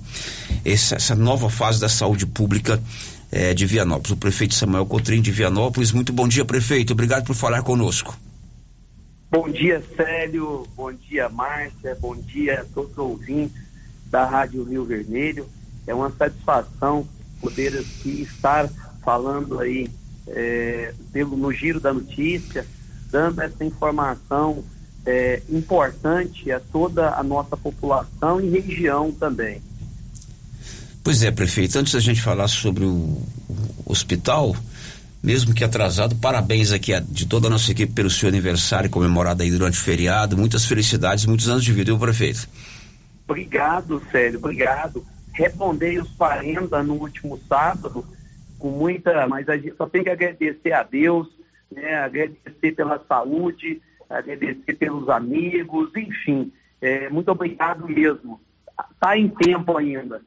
essa, 0.65 0.97
essa 0.97 1.15
nova 1.15 1.51
fase 1.51 1.81
da 1.81 1.89
saúde 1.89 2.27
pública 2.27 2.81
eh, 3.31 3.55
de 3.55 3.67
Vianópolis. 3.67 4.11
O 4.13 4.17
prefeito 4.17 4.55
Samuel 4.55 4.87
Cotrim 4.87 5.21
de 5.21 5.31
Vianópolis. 5.31 5.93
Muito 5.93 6.13
bom 6.13 6.29
dia, 6.29 6.45
prefeito. 6.45 6.93
Obrigado 6.93 7.25
por 7.25 7.35
falar 7.35 7.63
conosco. 7.63 8.17
Bom 9.31 9.49
dia, 9.51 9.83
Célio. 9.97 10.67
Bom 10.77 10.93
dia, 10.93 11.29
Márcia. 11.29 11.97
Bom 12.01 12.17
dia 12.17 12.61
a 12.61 12.65
todos 12.65 12.93
os 12.93 12.99
ouvintes 12.99 13.61
da 14.11 14.25
Rádio 14.25 14.65
Rio 14.65 14.85
Vermelho. 14.85 15.49
É 15.87 15.95
uma 15.95 16.11
satisfação 16.11 17.07
poder 17.41 17.77
aqui 17.77 18.23
estar 18.23 18.69
falando 19.05 19.61
aí 19.61 19.89
é, 20.29 20.93
pelo, 21.13 21.37
no 21.37 21.53
giro 21.53 21.81
da 21.81 21.93
notícia, 21.93 22.67
dando 23.11 23.41
essa 23.41 23.65
informação 23.65 24.65
é, 25.05 25.41
importante 25.49 26.51
a 26.51 26.59
toda 26.61 27.11
a 27.15 27.23
nossa 27.23 27.57
população 27.57 28.41
e 28.41 28.49
região 28.49 29.13
também. 29.13 29.63
Pois 31.05 31.23
é, 31.23 31.31
prefeito. 31.31 31.79
Antes 31.79 31.93
da 31.93 32.01
gente 32.01 32.21
falar 32.21 32.49
sobre 32.49 32.85
o, 32.85 33.23
hospital, 33.87 34.57
mesmo 35.23 35.55
que 35.55 35.63
atrasado, 35.63 36.17
parabéns 36.17 36.73
aqui 36.73 36.93
a- 36.93 37.01
de 37.01 37.27
toda 37.27 37.47
a 37.47 37.51
nossa 37.51 37.71
equipe 37.71 37.93
pelo 37.93 38.11
seu 38.11 38.29
aniversário 38.29 38.91
comemorado 38.91 39.43
aí 39.43 39.51
durante 39.51 39.79
o 39.79 39.83
feriado. 39.83 40.37
Muitas 40.37 40.65
felicidades, 40.67 41.25
muitos 41.25 41.49
anos 41.49 41.65
de 41.65 41.73
vida, 41.73 41.93
viu, 41.93 41.99
prefeito? 41.99 42.49
Obrigado, 43.29 44.03
Célio, 44.11 44.39
obrigado. 44.39 45.05
Respondei 45.33 45.99
os 45.99 46.09
40 46.11 46.83
no 46.83 46.95
último 46.95 47.39
sábado, 47.49 48.05
com 48.59 48.71
muita, 48.71 49.27
mas 49.27 49.49
a 49.49 49.57
gente 49.57 49.77
só 49.77 49.87
tem 49.87 50.03
que 50.03 50.11
agradecer 50.11 50.73
a 50.73 50.83
Deus, 50.83 51.29
né, 51.71 51.95
agradecer 51.97 52.73
pela 52.73 53.03
saúde, 53.07 53.81
agradecer 54.09 54.75
pelos 54.75 55.09
amigos, 55.09 55.91
enfim, 55.97 56.53
é, 56.81 57.09
muito 57.09 57.31
obrigado 57.31 57.89
mesmo. 57.89 58.41
Está 58.93 59.17
em 59.17 59.29
tempo 59.29 59.77
ainda. 59.77 60.21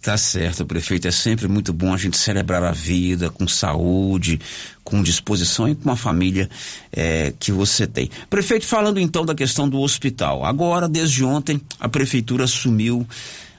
Tá 0.00 0.16
certo, 0.16 0.64
prefeito. 0.64 1.08
É 1.08 1.10
sempre 1.10 1.48
muito 1.48 1.72
bom 1.72 1.92
a 1.92 1.96
gente 1.96 2.16
celebrar 2.16 2.62
a 2.62 2.70
vida 2.70 3.30
com 3.30 3.48
saúde, 3.48 4.40
com 4.84 5.02
disposição 5.02 5.68
e 5.68 5.74
com 5.74 5.84
uma 5.84 5.96
família 5.96 6.48
eh, 6.92 7.34
que 7.38 7.50
você 7.50 7.84
tem. 7.84 8.08
Prefeito, 8.30 8.64
falando 8.64 9.00
então 9.00 9.26
da 9.26 9.34
questão 9.34 9.68
do 9.68 9.80
hospital. 9.80 10.44
Agora, 10.44 10.88
desde 10.88 11.24
ontem, 11.24 11.60
a 11.80 11.88
prefeitura 11.88 12.44
assumiu 12.44 13.04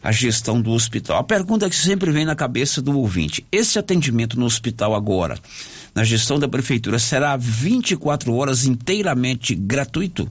a 0.01 0.11
gestão 0.11 0.61
do 0.61 0.71
hospital. 0.71 1.17
A 1.17 1.23
pergunta 1.23 1.69
que 1.69 1.75
sempre 1.75 2.11
vem 2.11 2.25
na 2.25 2.35
cabeça 2.35 2.81
do 2.81 2.97
ouvinte: 2.97 3.45
esse 3.51 3.77
atendimento 3.77 4.39
no 4.39 4.45
hospital 4.45 4.95
agora, 4.95 5.37
na 5.93 6.03
gestão 6.03 6.39
da 6.39 6.47
prefeitura, 6.47 6.97
será 6.99 7.35
24 7.37 8.33
horas 8.33 8.65
inteiramente 8.65 9.53
gratuito? 9.55 10.29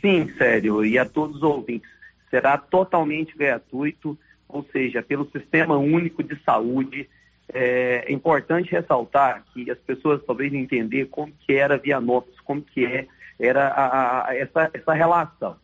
Sim, 0.00 0.30
sério, 0.38 0.84
e 0.84 0.98
a 0.98 1.04
todos 1.04 1.36
os 1.36 1.42
ouvintes. 1.42 1.88
Será 2.30 2.56
totalmente 2.56 3.36
gratuito, 3.36 4.16
ou 4.48 4.64
seja, 4.72 5.02
pelo 5.02 5.28
Sistema 5.30 5.76
Único 5.76 6.22
de 6.22 6.38
Saúde. 6.44 7.08
É, 7.52 8.04
é 8.06 8.12
importante 8.12 8.70
ressaltar 8.70 9.44
que 9.52 9.68
as 9.70 9.78
pessoas 9.78 10.22
talvez 10.24 10.54
entender 10.54 11.06
como 11.06 11.32
que 11.44 11.52
era 11.52 11.76
Vianópolis, 11.76 12.38
como 12.44 12.62
que 12.62 12.86
é, 12.86 13.08
era 13.40 13.66
a- 13.66 14.28
a- 14.28 14.36
essa, 14.36 14.70
essa 14.72 14.92
relação. 14.94 15.56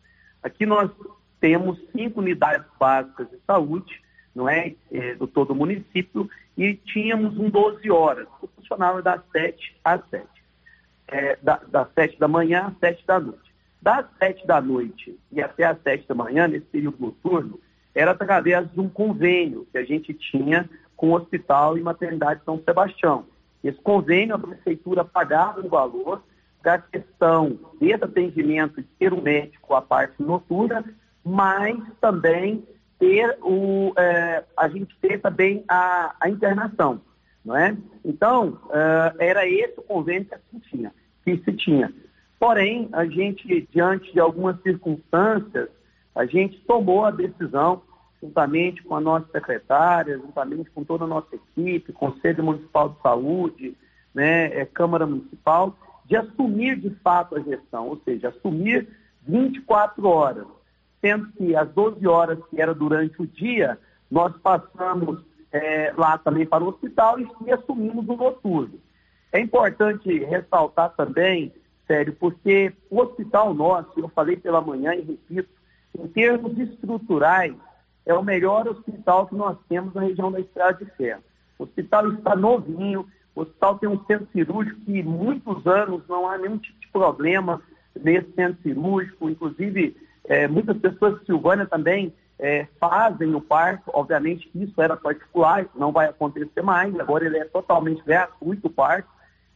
Aqui 0.43 0.65
nós 0.65 0.91
temos 1.39 1.79
cinco 1.95 2.19
unidades 2.19 2.65
básicas 2.79 3.29
de 3.29 3.37
saúde, 3.45 4.01
não 4.35 4.47
é, 4.47 4.73
é, 4.91 5.15
do 5.15 5.27
todo 5.27 5.51
o 5.51 5.55
município, 5.55 6.29
e 6.57 6.73
tínhamos 6.73 7.37
um 7.37 7.49
12 7.49 7.89
horas, 7.89 8.27
que 8.39 8.47
funcionava 8.55 9.01
das 9.01 9.21
7 9.31 9.75
às 9.83 10.01
7 10.09 10.27
é, 11.07 11.37
da- 11.41 11.61
das 11.67 11.87
sete 11.93 12.19
da 12.19 12.27
manhã 12.27 12.67
às 12.67 12.77
sete 12.79 13.05
da 13.05 13.19
noite. 13.19 13.53
Das 13.81 14.05
sete 14.19 14.45
da 14.45 14.59
noite 14.59 15.17
e 15.31 15.41
até 15.41 15.63
às 15.63 15.81
sete 15.81 16.07
da 16.07 16.15
manhã, 16.15 16.47
nesse 16.47 16.65
período 16.65 16.97
noturno, 16.99 17.59
era 17.95 18.11
através 18.11 18.69
de 18.71 18.79
um 18.79 18.89
convênio 18.89 19.65
que 19.71 19.77
a 19.77 19.85
gente 19.85 20.13
tinha 20.13 20.69
com 20.95 21.09
o 21.11 21.13
Hospital 21.13 21.77
e 21.77 21.81
Maternidade 21.81 22.41
São 22.43 22.61
Sebastião. 22.63 23.25
Esse 23.63 23.79
convênio, 23.79 24.35
a 24.35 24.39
prefeitura 24.39 25.05
pagava 25.05 25.61
um 25.61 25.69
valor 25.69 26.21
para 26.61 26.75
a 26.75 26.79
questão 26.79 27.57
desse 27.79 28.03
atendimento 28.03 28.81
de 28.81 28.87
ter 28.99 29.13
um 29.13 29.21
médico 29.21 29.73
a 29.73 29.81
parte 29.81 30.21
noturna, 30.21 30.83
mas 31.27 31.77
também 31.99 32.65
ter 32.99 33.37
o, 33.41 33.93
eh, 33.97 34.43
a 34.55 34.67
gente 34.69 34.95
ter 34.99 35.21
também 35.21 35.63
a, 35.67 36.15
a 36.19 36.29
internação 36.29 37.01
não 37.47 37.55
é? 37.55 37.77
Então, 38.03 38.59
eh, 38.71 39.13
era 39.19 39.47
esse 39.47 39.79
o 39.79 39.83
convênio 39.83 40.25
que 40.25 40.35
se 40.51 40.69
tinha. 40.69 40.93
Que 41.23 41.37
se 41.37 41.53
tinha. 41.53 41.93
Porém, 42.37 42.89
a 42.91 43.05
gente, 43.05 43.65
diante 43.71 44.11
de 44.11 44.19
algumas 44.19 44.61
circunstâncias, 44.61 45.69
a 46.13 46.25
gente 46.25 46.59
tomou 46.67 47.05
a 47.05 47.11
decisão, 47.11 47.81
juntamente 48.21 48.83
com 48.83 48.97
a 48.97 48.99
nossa 48.99 49.27
secretária, 49.31 50.17
juntamente 50.17 50.69
com 50.71 50.83
toda 50.83 51.05
a 51.05 51.07
nossa 51.07 51.35
equipe, 51.35 51.93
Conselho 51.93 52.43
Municipal 52.43 52.89
de 52.89 53.01
Saúde, 53.01 53.77
né, 54.13 54.47
eh, 54.47 54.65
Câmara 54.65 55.07
Municipal, 55.07 55.73
de 56.03 56.17
assumir 56.17 56.77
de 56.77 56.89
fato 56.95 57.37
a 57.37 57.39
gestão, 57.39 57.87
ou 57.87 58.01
seja, 58.03 58.27
assumir 58.27 58.89
24 59.25 60.05
horas, 60.05 60.45
sendo 61.01 61.27
que 61.33 61.55
as 61.55 61.69
12 61.69 62.05
horas 62.07 62.39
que 62.49 62.61
era 62.61 62.73
durante 62.73 63.21
o 63.21 63.27
dia, 63.27 63.77
nós 64.09 64.35
passamos 64.37 65.21
eh, 65.51 65.93
lá 65.97 66.17
também 66.17 66.45
para 66.45 66.63
o 66.63 66.69
hospital 66.69 67.17
e 67.19 67.51
assumimos 67.51 68.07
o 68.07 68.15
noturno. 68.15 68.79
É 69.31 69.39
importante 69.39 70.11
ressaltar 70.23 70.93
também, 70.95 71.53
sério, 71.85 72.15
porque 72.19 72.73
o 72.89 73.01
hospital 73.01 73.53
nosso, 73.53 73.91
eu 73.97 74.09
falei 74.09 74.37
pela 74.37 74.61
manhã 74.61 74.95
e 74.95 75.01
repito, 75.01 75.49
em 75.97 76.07
termos 76.07 76.57
estruturais, 76.57 77.53
é 78.05 78.13
o 78.13 78.23
melhor 78.23 78.67
hospital 78.67 79.27
que 79.27 79.35
nós 79.35 79.57
temos 79.67 79.93
na 79.93 80.01
região 80.01 80.31
da 80.31 80.39
Estrada 80.39 80.83
de 80.83 80.89
Ferro. 80.91 81.21
O 81.59 81.63
hospital 81.63 82.09
está 82.13 82.35
novinho, 82.35 83.05
o 83.35 83.41
hospital 83.41 83.77
tem 83.77 83.89
um 83.89 84.03
centro 84.05 84.27
cirúrgico 84.31 84.79
que 84.81 85.03
muitos 85.03 85.65
anos 85.67 86.01
não 86.07 86.27
há 86.27 86.37
nenhum 86.37 86.57
tipo 86.57 86.79
de 86.79 86.87
problema 86.87 87.61
nesse 87.99 88.31
centro 88.33 88.61
cirúrgico, 88.61 89.29
inclusive 89.29 89.95
eh, 90.27 90.47
muitas 90.47 90.77
pessoas 90.77 91.19
de 91.19 91.25
Silvânia 91.25 91.65
também 91.65 92.13
é, 92.39 92.67
fazem 92.79 93.33
o 93.33 93.41
parto, 93.41 93.89
obviamente 93.93 94.47
que 94.49 94.63
isso 94.63 94.79
era 94.81 94.95
particular, 94.95 95.63
isso 95.63 95.71
não 95.75 95.91
vai 95.91 96.07
acontecer 96.07 96.61
mais, 96.61 96.97
agora 96.99 97.25
ele 97.25 97.37
é 97.37 97.45
totalmente 97.45 98.03
gratuito 98.03 98.67
o 98.67 98.69
parto, 98.69 99.09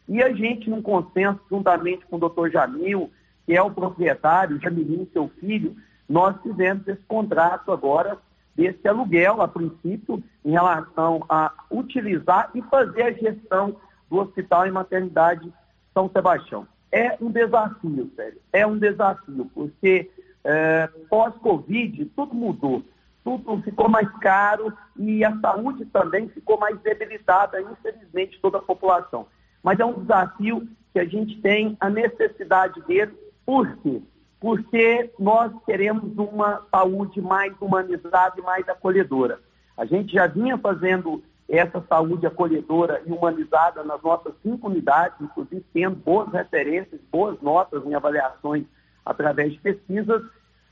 e 0.08 0.22
a 0.22 0.32
gente, 0.34 0.70
num 0.70 0.82
consenso, 0.82 1.40
juntamente 1.50 2.06
com 2.08 2.16
o 2.16 2.20
doutor 2.20 2.50
Jamil, 2.50 3.12
que 3.46 3.56
é 3.56 3.62
o 3.62 3.72
proprietário, 3.72 4.60
Jamilinho, 4.60 5.08
seu 5.14 5.30
filho, 5.40 5.76
nós 6.10 6.36
fizemos 6.42 6.88
esse 6.88 7.02
contrato 7.04 7.72
agora 7.72 8.18
desse 8.56 8.86
aluguel, 8.88 9.42
a 9.42 9.48
princípio, 9.48 10.22
em 10.44 10.52
relação 10.52 11.24
a 11.30 11.54
utilizar 11.70 12.50
e 12.54 12.62
fazer 12.64 13.04
a 13.04 13.12
gestão 13.12 13.78
do 14.10 14.18
Hospital 14.18 14.68
e 14.68 14.72
Maternidade 14.72 15.54
São 15.94 16.10
Sebastião. 16.10 16.68
É 16.92 17.16
um 17.22 17.32
desafio, 17.32 18.12
sério, 18.16 18.42
é 18.52 18.68
um 18.68 18.78
desafio, 18.78 19.50
porque 19.54 20.12
é, 20.44 20.90
pós-Covid 21.10 22.06
tudo 22.16 22.34
mudou, 22.34 22.84
tudo 23.24 23.62
ficou 23.62 23.88
mais 23.88 24.10
caro 24.20 24.74
e 24.98 25.24
a 25.24 25.38
saúde 25.40 25.86
também 25.86 26.28
ficou 26.30 26.60
mais 26.60 26.80
debilitada, 26.80 27.62
infelizmente, 27.62 28.40
toda 28.42 28.58
a 28.58 28.62
população. 28.62 29.28
Mas 29.64 29.80
é 29.80 29.86
um 29.86 30.02
desafio 30.02 30.68
que 30.92 31.00
a 31.00 31.06
gente 31.06 31.40
tem 31.42 31.78
a 31.80 31.90
necessidade 31.90 32.82
dele, 32.82 33.14
por 33.46 33.78
quê? 33.78 34.02
Porque 34.40 35.12
nós 35.20 35.52
queremos 35.66 36.18
uma 36.18 36.64
saúde 36.72 37.22
mais 37.22 37.54
humanizada 37.62 38.34
e 38.38 38.42
mais 38.42 38.68
acolhedora. 38.68 39.40
A 39.78 39.86
gente 39.86 40.14
já 40.14 40.26
vinha 40.26 40.58
fazendo 40.58 41.24
essa 41.48 41.84
saúde 41.88 42.26
acolhedora 42.26 43.02
e 43.06 43.12
humanizada 43.12 43.84
nas 43.84 44.02
nossas 44.02 44.34
cinco 44.42 44.68
unidades, 44.68 45.20
inclusive 45.22 45.64
tendo 45.74 45.96
boas 45.98 46.32
referências, 46.32 47.00
boas 47.12 47.40
notas 47.42 47.86
em 47.86 47.94
avaliações 47.94 48.66
através 49.06 49.54
de 49.54 49.60
pesquisas, 49.60 50.22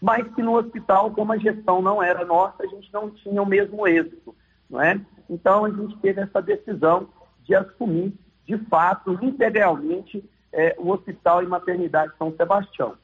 mas 0.02 0.28
que 0.34 0.42
no 0.42 0.58
hospital, 0.58 1.12
como 1.12 1.34
a 1.34 1.38
gestão 1.38 1.82
não 1.82 2.02
era 2.02 2.26
nossa, 2.26 2.64
a 2.64 2.68
gente 2.68 2.92
não 2.94 3.10
tinha 3.10 3.42
o 3.42 3.46
mesmo 3.46 3.88
êxito, 3.88 4.36
não 4.70 4.82
é? 4.82 5.00
Então 5.30 5.66
a 5.66 5.70
gente 5.70 5.98
teve 5.98 6.22
essa 6.22 6.42
decisão 6.42 7.10
de 7.44 7.56
assumir, 7.56 8.14
de 8.48 8.58
fato, 8.66 9.18
integralmente, 9.22 10.24
é, 10.52 10.76
o 10.80 10.90
Hospital 10.92 11.44
e 11.44 11.48
Maternidade 11.48 12.14
São 12.18 12.34
Sebastião. 12.36 12.96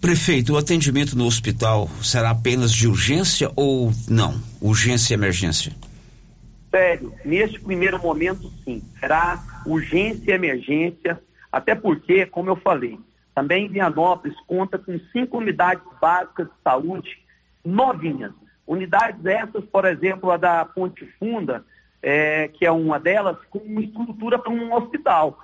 Prefeito, 0.00 0.52
o 0.52 0.56
atendimento 0.56 1.18
no 1.18 1.26
hospital 1.26 1.88
será 2.02 2.30
apenas 2.30 2.72
de 2.72 2.86
urgência 2.86 3.50
ou 3.56 3.90
não? 4.08 4.40
Urgência 4.60 5.12
e 5.12 5.16
emergência? 5.16 5.72
Sério, 6.70 7.12
neste 7.24 7.58
primeiro 7.58 8.00
momento, 8.00 8.52
sim. 8.64 8.82
Será 9.00 9.42
urgência 9.66 10.30
e 10.30 10.34
emergência, 10.34 11.20
até 11.50 11.74
porque, 11.74 12.26
como 12.26 12.50
eu 12.50 12.56
falei, 12.56 12.98
também 13.38 13.68
Vianópolis 13.68 14.36
conta 14.48 14.76
com 14.76 14.98
cinco 15.12 15.38
unidades 15.38 15.84
básicas 16.00 16.48
de 16.48 16.54
saúde 16.64 17.24
novinhas. 17.64 18.32
Unidades 18.66 19.24
essas, 19.24 19.64
por 19.66 19.84
exemplo, 19.84 20.32
a 20.32 20.36
da 20.36 20.64
Ponte 20.64 21.06
Funda, 21.20 21.64
é, 22.02 22.48
que 22.48 22.66
é 22.66 22.72
uma 22.72 22.98
delas, 22.98 23.36
com 23.48 23.60
uma 23.60 23.80
estrutura 23.80 24.40
para 24.40 24.52
um 24.52 24.74
hospital 24.74 25.38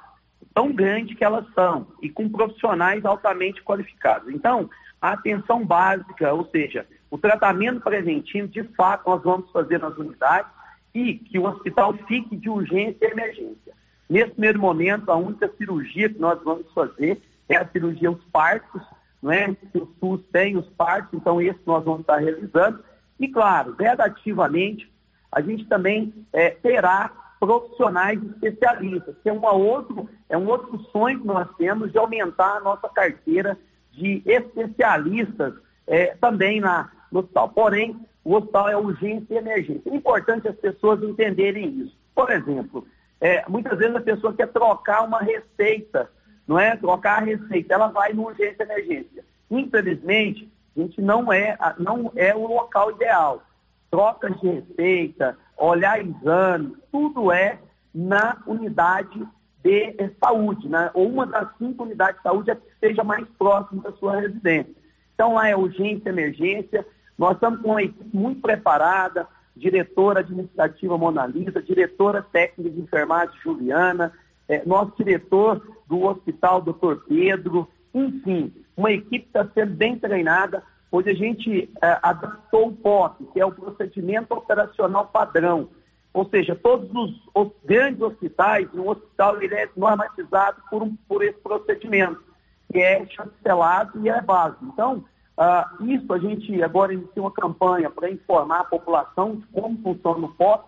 tão 0.53 0.73
grande 0.73 1.15
que 1.15 1.23
elas 1.23 1.47
são 1.55 1.87
e 2.03 2.11
com 2.11 2.29
profissionais 2.29 3.05
altamente 3.05 3.63
qualificados. 3.63 4.29
Então, 4.29 4.69
a 5.01 5.13
atenção 5.13 5.65
básica, 5.65 6.33
ou 6.33 6.49
seja, 6.51 6.85
o 7.13 7.17
tratamento 7.17 7.81
preventivo, 7.81 8.49
de 8.49 8.65
fato, 8.77 9.09
nós 9.09 9.23
vamos 9.23 9.53
fazer 9.53 9.79
nas 9.79 9.97
unidades 9.97 10.51
e 10.93 11.15
que 11.15 11.39
o 11.39 11.47
hospital 11.47 11.95
fique 12.09 12.37
de 12.37 12.51
urgência 12.51 13.07
e 13.07 13.13
emergência. 13.13 13.73
Nesse 14.11 14.33
primeiro 14.33 14.59
momento, 14.59 15.11
a 15.11 15.17
única 15.17 15.49
cirurgia 15.57 16.09
que 16.09 16.19
nós 16.19 16.43
vamos 16.43 16.67
fazer 16.73 17.23
é 17.49 17.57
a 17.57 17.69
cirurgia 17.69 18.11
os 18.11 18.25
partos, 18.27 18.83
não 19.23 19.33
é? 19.33 19.55
Que 19.55 19.79
o 19.79 19.89
SUS 20.01 20.21
tem 20.33 20.57
os 20.57 20.69
partos, 20.71 21.15
então 21.15 21.41
esse 21.41 21.61
nós 21.67 21.85
vamos 21.85 22.01
estar 22.01 22.17
realizando. 22.17 22.83
E 23.19 23.29
claro, 23.29 23.75
gradativamente, 23.75 24.93
a 25.31 25.41
gente 25.41 25.65
também 25.67 26.13
é, 26.33 26.51
terá 26.51 27.11
profissionais 27.41 28.23
especialistas, 28.23 29.15
que 29.23 29.29
é, 29.29 29.33
uma 29.33 29.53
outro, 29.53 30.09
é 30.29 30.37
um 30.37 30.47
outro 30.47 30.79
sonho 30.91 31.21
que 31.21 31.27
nós 31.27 31.49
temos 31.57 31.93
de 31.93 31.99
aumentar 31.99 32.57
a 32.57 32.61
nossa 32.61 32.89
carteira 32.89 33.59
de 33.93 34.23
especialistas 34.25 35.55
é, 35.87 36.15
também 36.21 36.61
na, 36.61 36.91
no 37.11 37.21
hospital. 37.21 37.49
Porém, 37.51 38.01
o 38.25 38.35
hospital 38.35 38.69
é 38.69 38.77
urgência 38.77 39.35
e 39.35 39.37
emergência. 39.37 39.91
É 39.91 39.95
importante 39.95 40.49
as 40.49 40.57
pessoas 40.57 41.03
entenderem 41.03 41.69
isso. 41.81 41.97
Por 42.15 42.31
exemplo, 42.31 42.87
é, 43.21 43.45
muitas 43.49 43.79
vezes 43.79 43.95
a 43.95 44.01
pessoa 44.01 44.33
quer 44.33 44.49
trocar 44.49 45.03
uma 45.03 45.21
receita, 45.21 46.11
não 46.47 46.59
é? 46.59 46.77
Trocar 46.77 47.23
a 47.23 47.25
receita, 47.25 47.75
ela 47.75 47.89
vai 47.89 48.13
no 48.13 48.25
urgência 48.25 48.63
emergência. 48.63 49.25
Infelizmente, 49.51 50.51
a 50.77 50.81
gente 50.81 51.01
não 51.01 51.33
é, 51.33 51.57
não 51.79 52.13
é 52.17 52.35
o 52.35 52.47
local 52.47 52.91
ideal. 52.91 53.43
Trocas 53.91 54.39
de 54.41 54.49
receita, 54.49 55.39
olhar 55.57 56.01
exames, 56.01 56.73
tudo 56.91 57.31
é 57.31 57.59
na 57.95 58.43
unidade 58.47 59.27
de 59.63 60.11
saúde, 60.23 60.69
né? 60.69 60.91
ou 60.93 61.09
uma 61.09 61.27
das 61.27 61.49
cinco 61.57 61.85
unidades 61.85 62.17
de 62.17 62.23
saúde 62.23 62.51
é 62.51 62.55
que 62.55 62.69
esteja 62.69 63.03
mais 63.03 63.27
próximo 63.39 63.81
da 63.81 63.93
sua 63.93 64.21
residência. 64.21 64.75
Então 65.15 65.35
lá 65.35 65.49
é 65.49 65.57
urgência, 65.57 66.11
emergência, 66.11 66.85
nós 67.17 67.35
estamos 67.35 67.63
com 67.63 67.71
uma 67.71 67.83
equipe 67.83 68.15
muito 68.15 68.41
preparada, 68.41 69.27
diretora 69.57 70.21
administrativa 70.21 70.99
Mona 70.99 71.27
Lisa, 71.27 71.63
diretora 71.63 72.21
técnica 72.21 72.71
de 72.71 72.81
enfermagem 72.81 73.35
Juliana, 73.43 74.13
é, 74.49 74.63
nosso 74.67 74.93
diretor 74.97 75.63
do 75.87 76.03
hospital, 76.05 76.61
doutor 76.61 77.05
Pedro, 77.09 77.69
enfim, 77.95 78.53
uma 78.77 78.93
equipe 78.93 79.27
está 79.27 79.47
sendo 79.55 79.75
bem 79.75 79.99
treinada, 79.99 80.63
onde 80.91 81.11
a 81.11 81.15
gente 81.15 81.71
é, 81.83 81.99
adaptou 82.03 82.69
o 82.69 82.77
POP, 82.77 83.25
que 83.33 83.41
é 83.41 83.47
o 83.47 83.53
procedimento 83.53 84.35
operacional 84.35 85.07
padrão. 85.07 85.69
Ou 86.13 86.29
seja, 86.29 86.55
todos 86.55 86.89
os, 86.95 87.21
os 87.35 87.51
grandes 87.65 88.01
hospitais, 88.01 88.73
um 88.73 88.89
hospital 88.89 89.43
ele 89.43 89.55
é 89.55 89.69
normatizado 89.77 90.63
por, 90.71 90.83
um, 90.83 90.95
por 91.09 91.25
esse 91.25 91.39
procedimento, 91.41 92.23
que 92.71 92.79
é 92.79 93.05
chancelado 93.07 94.01
e 94.01 94.09
é 94.09 94.21
básico. 94.21 94.65
Então, 94.67 95.05
ah, 95.37 95.69
isso 95.81 96.13
a 96.13 96.19
gente 96.19 96.63
agora 96.63 96.95
inicia 96.95 97.21
uma 97.21 97.33
campanha 97.33 97.91
para 97.91 98.11
informar 98.11 98.61
a 98.61 98.65
população 98.65 99.37
de 99.37 99.47
como 99.47 99.77
funciona 99.83 100.27
o 100.27 100.35
POP, 100.35 100.65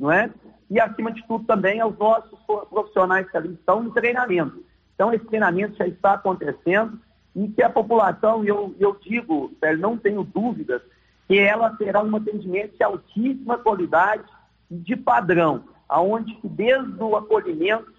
não 0.00 0.10
é? 0.10 0.30
E, 0.70 0.80
acima 0.80 1.12
de 1.12 1.24
tudo, 1.26 1.44
também 1.44 1.80
aos 1.80 1.96
nossos 1.96 2.38
profissionais 2.68 3.30
que 3.30 3.36
ali 3.36 3.54
estão 3.54 3.84
em 3.84 3.90
treinamento. 3.90 4.64
Então, 4.94 5.12
esse 5.12 5.24
treinamento 5.26 5.76
já 5.76 5.86
está 5.86 6.14
acontecendo 6.14 6.98
e 7.34 7.48
que 7.48 7.62
a 7.62 7.70
população, 7.70 8.44
eu, 8.44 8.74
eu 8.80 8.96
digo, 9.00 9.52
não 9.78 9.96
tenho 9.96 10.24
dúvidas, 10.24 10.82
que 11.28 11.38
ela 11.38 11.70
terá 11.76 12.02
um 12.02 12.16
atendimento 12.16 12.76
de 12.76 12.82
altíssima 12.82 13.58
qualidade 13.58 14.24
e 14.70 14.76
de 14.76 14.96
padrão, 14.96 15.64
aonde 15.88 16.36
desde 16.42 17.02
o 17.02 17.16
acolhimento, 17.16 17.92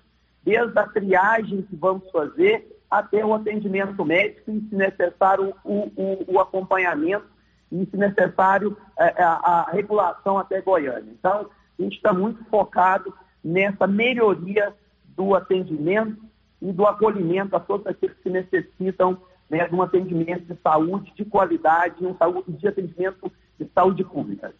desde 0.43 0.77
a 0.79 0.87
triagem 0.87 1.61
que 1.61 1.75
vamos 1.75 2.09
fazer, 2.09 2.77
até 2.89 3.23
o 3.25 3.33
atendimento 3.33 4.03
médico 4.05 4.49
e, 4.49 4.61
se 4.69 4.75
necessário, 4.75 5.53
o, 5.63 5.91
o, 5.95 6.25
o 6.35 6.39
acompanhamento 6.39 7.25
e, 7.71 7.85
se 7.85 7.97
necessário, 7.97 8.77
a, 8.97 9.05
é, 9.05 9.13
é, 9.17 9.23
a, 9.23 9.69
regulação 9.71 10.37
até 10.37 10.61
Goiânia. 10.61 11.11
Então, 11.11 11.49
a 11.79 11.83
gente 11.83 11.95
está 11.95 12.13
muito 12.13 12.43
focado 12.45 13.13
nessa 13.43 13.87
melhoria 13.87 14.73
do 15.15 15.35
atendimento 15.35 16.17
e 16.61 16.71
do 16.71 16.85
acolhimento 16.85 17.55
a 17.55 17.59
todos 17.59 17.85
aqueles 17.87 18.15
que 18.23 18.29
necessitam 18.29 19.17
né, 19.49 19.67
de 19.67 19.75
um 19.75 19.81
atendimento 19.81 20.45
de 20.45 20.59
saúde 20.61 21.13
de 21.15 21.23
qualidade, 21.23 22.05
um 22.05 22.15
saúde, 22.17 22.51
de 22.51 22.67
atendimento 22.67 23.31
de 23.59 23.67
saúde 23.73 24.03
pública. 24.03 24.53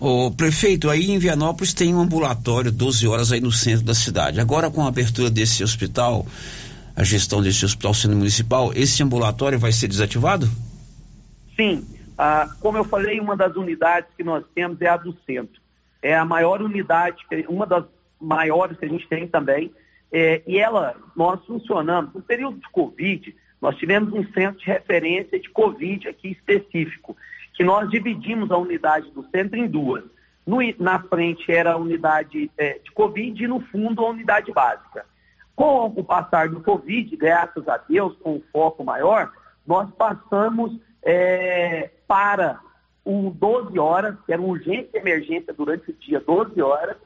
O 0.00 0.30
prefeito, 0.32 0.90
aí 0.90 1.10
em 1.10 1.18
Vianópolis 1.18 1.72
tem 1.72 1.94
um 1.94 2.00
ambulatório 2.00 2.72
12 2.72 3.06
horas 3.06 3.30
aí 3.30 3.40
no 3.40 3.52
centro 3.52 3.84
da 3.84 3.94
cidade. 3.94 4.40
Agora 4.40 4.70
com 4.70 4.82
a 4.82 4.88
abertura 4.88 5.30
desse 5.30 5.62
hospital, 5.62 6.26
a 6.96 7.04
gestão 7.04 7.40
desse 7.40 7.64
hospital 7.64 7.94
sendo 7.94 8.16
municipal, 8.16 8.72
esse 8.74 9.02
ambulatório 9.02 9.58
vai 9.58 9.70
ser 9.70 9.86
desativado? 9.86 10.48
Sim. 11.54 11.86
Ah, 12.18 12.48
como 12.60 12.78
eu 12.78 12.84
falei, 12.84 13.20
uma 13.20 13.36
das 13.36 13.54
unidades 13.54 14.10
que 14.16 14.24
nós 14.24 14.44
temos 14.54 14.80
é 14.80 14.88
a 14.88 14.96
do 14.96 15.16
centro. 15.24 15.63
É 16.04 16.14
a 16.14 16.24
maior 16.24 16.60
unidade, 16.60 17.24
uma 17.48 17.64
das 17.64 17.86
maiores 18.20 18.76
que 18.76 18.84
a 18.84 18.88
gente 18.88 19.08
tem 19.08 19.26
também. 19.26 19.72
É, 20.12 20.42
e 20.46 20.58
ela, 20.58 20.94
nós 21.16 21.42
funcionamos, 21.46 22.12
no 22.12 22.20
período 22.20 22.58
de 22.58 22.68
Covid, 22.68 23.34
nós 23.58 23.74
tivemos 23.76 24.12
um 24.12 24.22
centro 24.34 24.60
de 24.60 24.66
referência 24.66 25.40
de 25.40 25.48
Covid 25.48 26.06
aqui 26.06 26.32
específico, 26.32 27.16
que 27.54 27.64
nós 27.64 27.88
dividimos 27.88 28.50
a 28.50 28.58
unidade 28.58 29.10
do 29.12 29.26
centro 29.30 29.58
em 29.58 29.66
duas. 29.66 30.04
No, 30.46 30.58
na 30.78 31.00
frente 31.00 31.50
era 31.50 31.72
a 31.72 31.78
unidade 31.78 32.50
é, 32.58 32.78
de 32.80 32.92
Covid 32.92 33.42
e 33.42 33.48
no 33.48 33.60
fundo 33.60 34.04
a 34.04 34.10
unidade 34.10 34.52
básica. 34.52 35.06
Com 35.56 35.86
o 35.86 36.04
passar 36.04 36.50
do 36.50 36.60
Covid, 36.60 37.16
graças 37.16 37.66
a 37.66 37.78
Deus, 37.78 38.14
com 38.18 38.34
um 38.34 38.42
foco 38.52 38.84
maior, 38.84 39.32
nós 39.66 39.90
passamos 39.92 40.78
é, 41.02 41.90
para 42.06 42.60
o 43.04 43.30
12 43.30 43.78
horas, 43.78 44.16
que 44.24 44.32
era 44.32 44.40
urgência 44.40 44.88
e 44.94 44.98
emergência 44.98 45.52
durante 45.52 45.90
o 45.90 45.94
dia, 45.94 46.20
12 46.20 46.60
horas, 46.62 46.96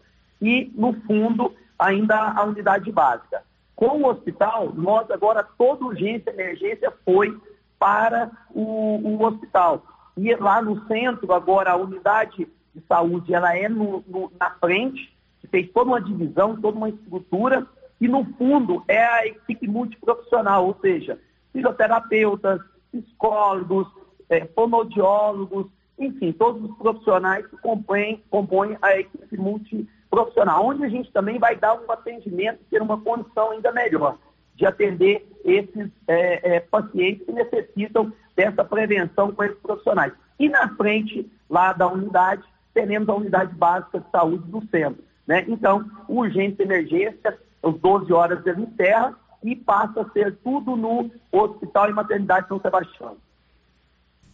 e, 0.41 0.71
no 0.75 0.93
fundo, 1.03 1.53
ainda 1.79 2.33
a 2.33 2.45
unidade 2.45 2.91
básica. 2.93 3.43
Com 3.75 4.03
o 4.03 4.09
hospital, 4.09 4.73
nós 4.75 5.11
agora, 5.11 5.43
toda 5.43 5.85
urgência 5.85 6.31
e 6.31 6.33
emergência 6.33 6.93
foi 7.05 7.37
para 7.79 8.31
o, 8.51 8.99
o 9.03 9.25
hospital. 9.25 9.85
E 10.17 10.35
lá 10.35 10.61
no 10.61 10.85
centro, 10.87 11.33
agora, 11.33 11.73
a 11.73 11.77
unidade 11.77 12.49
de 12.75 12.83
saúde, 12.89 13.35
ela 13.35 13.57
é 13.57 13.69
no, 13.69 14.05
no, 14.07 14.33
na 14.39 14.51
frente, 14.51 15.13
que 15.41 15.47
fez 15.47 15.71
toda 15.71 15.91
uma 15.91 16.01
divisão, 16.01 16.61
toda 16.61 16.77
uma 16.77 16.89
estrutura, 16.89 17.67
e 18.01 18.07
no 18.07 18.25
fundo 18.37 18.85
é 18.87 19.05
a 19.05 19.27
equipe 19.27 19.67
multiprofissional, 19.67 20.67
ou 20.67 20.77
seja, 20.81 21.19
fisioterapeutas, 21.53 22.61
psicólogos, 22.93 23.89
é, 24.29 24.45
fonoaudiólogos, 24.47 25.67
enfim, 25.99 26.33
todos 26.33 26.63
os 26.63 26.77
profissionais 26.77 27.47
que 27.47 27.57
compõem, 27.59 28.23
compõem 28.31 28.77
a 28.81 28.99
equipe 28.99 29.37
multiprofissional, 29.37 30.67
onde 30.67 30.85
a 30.85 30.89
gente 30.89 31.13
também 31.13 31.39
vai 31.39 31.57
dar 31.57 31.75
um 31.75 31.91
atendimento, 31.91 32.61
ter 32.71 32.81
uma 32.81 33.01
condição 33.01 33.51
ainda 33.51 33.73
melhor 33.73 34.17
de 34.55 34.67
atender 34.67 35.27
esses 35.45 35.91
é, 36.07 36.57
é, 36.57 36.61
pacientes 36.61 37.25
que 37.25 37.33
necessitam 37.33 38.13
dessa 38.35 38.65
prevenção 38.65 39.33
com 39.33 39.45
esses 39.45 39.59
profissionais. 39.59 40.13
E 40.39 40.49
na 40.49 40.69
frente, 40.77 41.31
lá 41.49 41.73
da 41.73 41.87
unidade, 41.87 42.43
teremos 42.75 43.09
a 43.09 43.15
unidade 43.15 43.55
básica 43.55 44.01
de 44.01 44.11
saúde 44.11 44.45
do 44.51 44.61
centro. 44.69 45.03
Né? 45.27 45.45
Então, 45.49 45.89
urgência 46.09 46.63
emergência, 46.63 47.39
às 47.63 47.75
12 47.75 48.13
horas 48.13 48.45
ele 48.47 48.63
encerra 48.63 49.17
e 49.43 49.55
passa 49.55 50.03
a 50.03 50.11
ser 50.11 50.37
tudo 50.43 50.77
no 50.77 51.11
Hospital 51.31 51.91
e 51.91 51.93
Maternidade 51.93 52.49
São 52.49 52.61
Sebastião. 52.61 53.17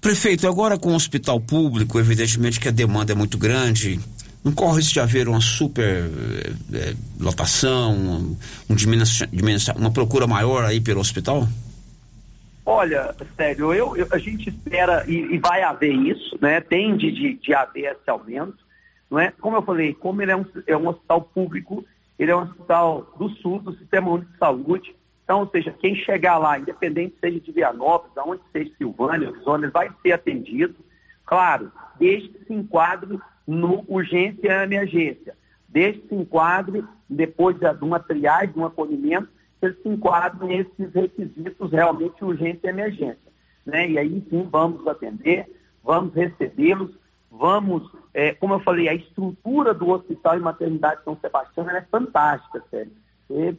Prefeito, 0.04 0.46
agora 0.46 0.78
com 0.78 0.90
o 0.90 0.94
hospital 0.94 1.40
público, 1.40 1.98
evidentemente 1.98 2.60
que 2.60 2.68
a 2.68 2.70
demanda 2.70 3.12
é 3.12 3.14
muito 3.14 3.38
grande, 3.38 3.98
não 4.44 4.52
corre 4.52 4.76
risco 4.76 4.92
de 4.92 5.00
haver 5.00 5.30
uma 5.30 5.40
super 5.40 6.10
é, 6.74 6.94
lotação, 7.18 7.94
um, 7.94 8.36
um 8.68 8.76
uma 9.78 9.90
procura 9.90 10.26
maior 10.26 10.62
aí 10.62 10.78
pelo 10.78 11.00
hospital? 11.00 11.48
Olha, 12.66 13.14
sério, 13.34 13.72
eu, 13.72 13.96
eu 13.96 14.06
a 14.10 14.18
gente 14.18 14.50
espera 14.50 15.06
e, 15.08 15.36
e, 15.36 15.38
vai 15.38 15.62
haver 15.62 15.94
isso, 15.94 16.36
né? 16.38 16.60
Tende 16.60 17.10
de, 17.10 17.38
de 17.38 17.54
haver 17.54 17.92
esse 17.92 18.10
aumento, 18.10 18.58
não 19.10 19.18
é? 19.18 19.32
Como 19.40 19.56
eu 19.56 19.62
falei, 19.62 19.94
como 19.94 20.20
ele 20.20 20.32
é 20.32 20.36
um, 20.36 20.44
é 20.66 20.76
um 20.76 20.86
hospital 20.86 21.22
público, 21.22 21.82
ele 22.18 22.30
é 22.30 22.36
um 22.36 22.42
hospital 22.42 23.10
do 23.18 23.30
SUS, 23.36 23.62
do 23.62 23.74
Sistema 23.78 24.10
Único 24.10 24.30
de 24.30 24.38
Saúde, 24.38 24.94
então, 25.24 25.40
ou 25.40 25.48
seja, 25.48 25.72
quem 25.72 25.94
chegar 25.94 26.36
lá, 26.36 26.58
independente 26.58 27.16
seja 27.18 27.40
de 27.40 27.50
Vianópolis, 27.50 28.16
aonde 28.16 28.42
seja 28.52 28.70
Silvânia, 28.76 29.32
Zona, 29.42 29.70
vai 29.70 29.90
ser 30.02 30.12
atendido, 30.12 30.76
claro, 31.24 31.72
desde 31.98 32.28
que 32.28 32.44
se 32.44 32.52
enquadre 32.52 33.18
no 33.46 33.84
urgência 33.88 34.46
e 34.46 34.64
emergência. 34.64 35.34
Desde 35.66 36.02
que 36.02 36.08
se 36.08 36.14
enquadre, 36.14 36.84
depois 37.08 37.58
de 37.58 37.66
uma 37.80 37.98
triagem, 37.98 38.52
de 38.52 38.58
um 38.58 38.66
acolhimento, 38.66 39.28
que 39.60 39.72
se 39.72 39.88
enquadre 39.88 40.46
nesses 40.46 40.92
requisitos 40.92 41.72
realmente 41.72 42.22
urgência 42.22 42.66
e 42.66 42.70
emergência. 42.70 43.32
Né? 43.64 43.88
E 43.88 43.98
aí 43.98 44.22
sim 44.28 44.46
vamos 44.50 44.86
atender, 44.86 45.50
vamos 45.82 46.12
recebê-los, 46.14 46.94
vamos, 47.30 47.90
é, 48.12 48.34
como 48.34 48.54
eu 48.54 48.60
falei, 48.60 48.90
a 48.90 48.94
estrutura 48.94 49.72
do 49.72 49.88
Hospital 49.88 50.36
e 50.36 50.40
Maternidade 50.40 51.02
São 51.02 51.18
Sebastião 51.18 51.68
é 51.70 51.80
fantástica, 51.90 52.62
sério 52.70 52.92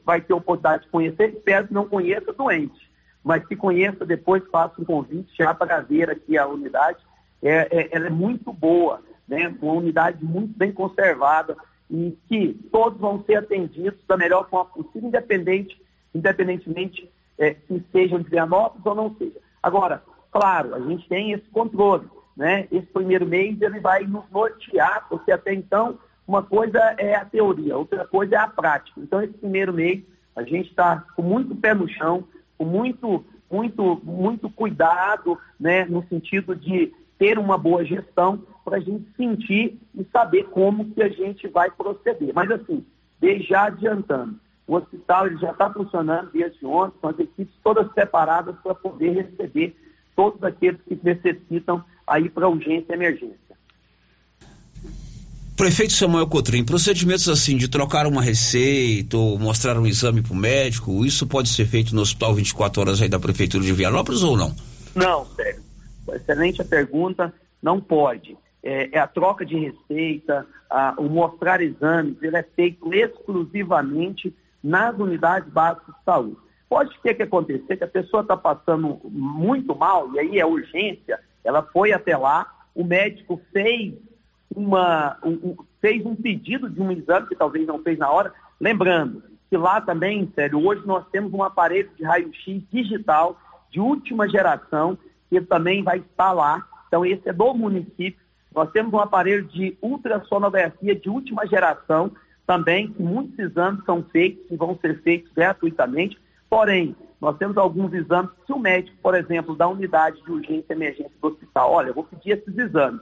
vai 0.04 0.22
ter 0.22 0.34
oportunidade 0.34 0.84
de 0.84 0.90
conhecer, 0.90 1.34
espero 1.34 1.68
que 1.68 1.74
não 1.74 1.88
conheça 1.88 2.32
doente, 2.34 2.90
mas 3.24 3.46
que 3.46 3.56
conheça 3.56 4.06
depois, 4.06 4.44
faça 4.52 4.80
um 4.80 4.86
convite 4.86 5.36
já 5.38 5.54
para 5.54 5.82
ver 5.82 6.10
aqui 6.10 6.38
a 6.38 6.48
unidade. 6.48 7.00
É, 7.42 7.68
é, 7.72 7.90
ela 7.92 8.08
é 8.08 8.12
muito 8.12 8.54
boa, 8.54 9.02
né? 9.28 9.54
uma 9.62 9.74
unidade 9.74 10.24
muito 10.24 10.58
bem 10.58 10.72
conservada 10.72 11.58
e 11.90 12.18
que 12.28 12.54
todos 12.72 13.00
vão 13.00 13.24
ser 13.26 13.36
atendidos 13.36 14.00
da 14.08 14.18
melhor 14.18 14.50
forma 14.50 14.72
possível, 14.72 15.10
independente, 15.10 15.80
independentemente 16.14 17.10
é, 17.38 17.56
se 17.68 17.84
sejam 17.92 18.22
de 18.22 18.30
Vianópolis 18.30 18.86
ou 18.86 18.96
não 18.96 19.16
seja. 19.16 19.40
Agora, 19.62 20.04
claro, 20.32 20.76
a 20.76 20.80
gente 20.80 21.08
tem 21.08 21.32
esse 21.32 21.46
controle. 21.50 22.08
Né? 22.36 22.68
Esse 22.72 22.88
primeiro 22.88 23.26
mês 23.26 23.62
ele 23.62 23.80
vai 23.80 24.04
nos 24.04 24.30
nortear, 24.30 25.08
porque 25.08 25.32
até 25.32 25.54
então 25.54 25.98
uma 26.28 26.42
coisa 26.42 26.80
é 26.98 27.16
a 27.16 27.26
teoria, 27.26 27.78
outra 27.78 28.06
coisa 28.06 28.36
é 28.36 28.38
a 28.40 28.48
prática. 28.48 29.00
Então, 29.00 29.22
esse 29.22 29.34
primeiro 29.34 29.74
mês, 29.74 30.02
a 30.36 30.44
gente 30.44 30.70
está 30.70 31.06
com 31.16 31.22
muito 31.22 31.56
pé 31.56 31.74
no 31.74 31.88
chão, 31.88 32.24
com 32.58 32.66
muito, 32.66 33.24
muito, 33.50 34.02
muito 34.04 34.50
cuidado, 34.50 35.38
né, 35.60 35.86
no 35.86 36.06
sentido 36.08 36.56
de 36.56 36.92
ter 37.18 37.38
uma 37.38 37.58
boa 37.58 37.86
gestão 37.86 38.44
para 38.64 38.78
a 38.78 38.80
gente 38.80 39.08
sentir 39.16 39.80
e 39.94 40.04
saber 40.12 40.46
como 40.46 40.92
que 40.92 41.02
a 41.02 41.10
gente 41.10 41.48
vai 41.48 41.70
proceder. 41.70 42.34
Mas, 42.34 42.50
assim, 42.52 42.86
já 43.48 43.66
adiantando, 43.66 44.40
o 44.68 44.76
hospital 44.76 45.28
ele 45.28 45.38
já 45.38 45.52
está 45.52 45.72
funcionando 45.72 46.32
desde 46.32 46.66
ontem, 46.66 46.98
com 47.00 47.08
as 47.08 47.20
equipes 47.20 47.54
todas 47.64 47.92
separadas 47.94 48.56
para 48.64 48.74
poder 48.74 49.12
receber 49.12 49.76
todos 50.16 50.42
aqueles 50.44 50.82
que 50.82 51.00
necessitam 51.04 51.84
aí 52.08 52.30
para 52.30 52.48
urgência 52.48 52.92
e 52.92 52.96
emergência. 52.96 53.45
Prefeito 55.56 55.94
Samuel 55.94 56.28
Cotrim, 56.28 56.66
procedimentos 56.66 57.30
assim 57.30 57.56
de 57.56 57.70
trocar 57.70 58.06
uma 58.08 58.22
receita 58.22 59.16
ou 59.16 59.40
mostrar 59.40 59.78
um 59.80 59.88
exame 59.88 60.22
para 60.22 60.34
o 60.34 60.36
médico, 60.36 61.06
isso 61.06 61.26
pode 61.26 61.48
ser 61.48 61.66
feito 61.66 61.96
no 61.96 62.02
hospital 62.02 62.34
24 62.34 62.82
horas 62.82 63.02
aí 63.02 63.08
da 63.08 63.18
Prefeitura 63.18 63.64
de 63.64 63.72
Vianópolis 63.72 64.22
ou 64.22 64.36
não? 64.36 64.54
Não, 64.94 65.26
sério. 65.28 65.64
Excelente 66.14 66.62
a 66.62 66.66
pergunta. 66.66 67.34
Não 67.64 67.80
pode. 67.80 68.38
É, 68.62 68.98
é 68.98 69.00
a 69.00 69.08
troca 69.08 69.46
de 69.46 69.56
receita, 69.58 70.46
a, 70.70 70.94
o 70.98 71.04
mostrar 71.04 71.62
exames, 71.62 72.22
ele 72.22 72.36
é 72.36 72.44
feito 72.44 72.94
exclusivamente 72.94 74.36
nas 74.62 74.98
unidades 75.00 75.50
básicas 75.54 75.96
de 75.96 76.04
saúde. 76.04 76.38
Pode 76.68 77.00
ter 77.02 77.14
que 77.14 77.24
acontecer 77.24 77.78
que 77.78 77.84
a 77.84 77.88
pessoa 77.88 78.24
está 78.24 78.36
passando 78.36 79.00
muito 79.06 79.74
mal, 79.74 80.14
e 80.16 80.20
aí 80.20 80.38
é 80.38 80.46
urgência, 80.46 81.18
ela 81.46 81.64
foi 81.64 81.94
até 81.94 82.18
lá, 82.18 82.46
o 82.76 82.84
médico 82.84 83.40
fez 83.54 83.94
uma, 84.56 85.18
um, 85.24 85.56
fez 85.82 86.06
um 86.06 86.16
pedido 86.16 86.70
de 86.70 86.82
um 86.82 86.92
exame 86.92 87.28
que 87.28 87.36
talvez 87.36 87.66
não 87.68 87.80
fez 87.80 87.98
na 87.98 88.10
hora, 88.10 88.34
lembrando 88.60 89.24
que 89.50 89.58
lá 89.58 89.80
também, 89.80 90.32
sério, 90.34 90.66
hoje 90.66 90.86
nós 90.86 91.06
temos 91.12 91.32
um 91.34 91.44
aparelho 91.44 91.90
de 91.96 92.04
raio-x 92.04 92.64
digital 92.72 93.40
de 93.70 93.80
última 93.80 94.28
geração, 94.28 94.98
que 95.30 95.40
também 95.42 95.84
vai 95.84 96.00
estar 96.00 96.32
lá. 96.32 96.66
Então, 96.88 97.06
esse 97.06 97.28
é 97.30 97.34
do 97.34 97.54
município. 97.54 98.20
Nós 98.54 98.72
temos 98.72 98.94
um 98.94 99.00
aparelho 99.00 99.44
de 99.44 99.78
ultrassonografia 99.82 100.96
de 100.96 101.10
última 101.10 101.46
geração, 101.46 102.12
também, 102.46 102.92
que 102.92 103.02
muitos 103.02 103.38
exames 103.40 103.84
são 103.86 104.04
feitos 104.04 104.46
e 104.52 104.56
vão 104.56 104.78
ser 104.80 105.02
feitos 105.02 105.32
gratuitamente. 105.34 106.18
Porém, 106.50 106.96
nós 107.20 107.38
temos 107.38 107.58
alguns 107.58 107.92
exames, 107.94 108.30
se 108.46 108.54
o 108.54 108.60
médico, 108.60 108.96
por 109.02 109.16
exemplo, 109.16 109.56
da 109.56 109.68
unidade 109.68 110.22
de 110.24 110.32
urgência 110.32 110.66
e 110.70 110.74
emergência 110.74 111.12
do 111.22 111.28
hospital, 111.28 111.72
olha, 111.72 111.90
eu 111.90 111.94
vou 111.94 112.04
pedir 112.04 112.38
esses 112.38 112.58
exames 112.58 113.02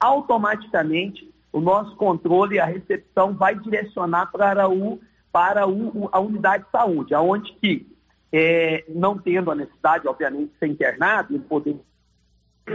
automaticamente 0.00 1.30
o 1.52 1.60
nosso 1.60 1.94
controle 1.96 2.56
e 2.56 2.60
a 2.60 2.64
recepção 2.64 3.34
vai 3.34 3.54
direcionar 3.54 4.30
para, 4.32 4.68
o, 4.68 5.00
para 5.30 5.68
o, 5.68 6.08
a 6.10 6.18
unidade 6.18 6.64
de 6.64 6.70
saúde, 6.70 7.14
aonde 7.14 7.52
que, 7.54 7.86
é, 8.32 8.84
não 8.88 9.18
tendo 9.18 9.50
a 9.50 9.54
necessidade, 9.54 10.08
obviamente, 10.08 10.52
de 10.52 10.58
ser 10.58 10.66
internado, 10.66 11.34
ele 11.34 11.44
poder 11.44 11.76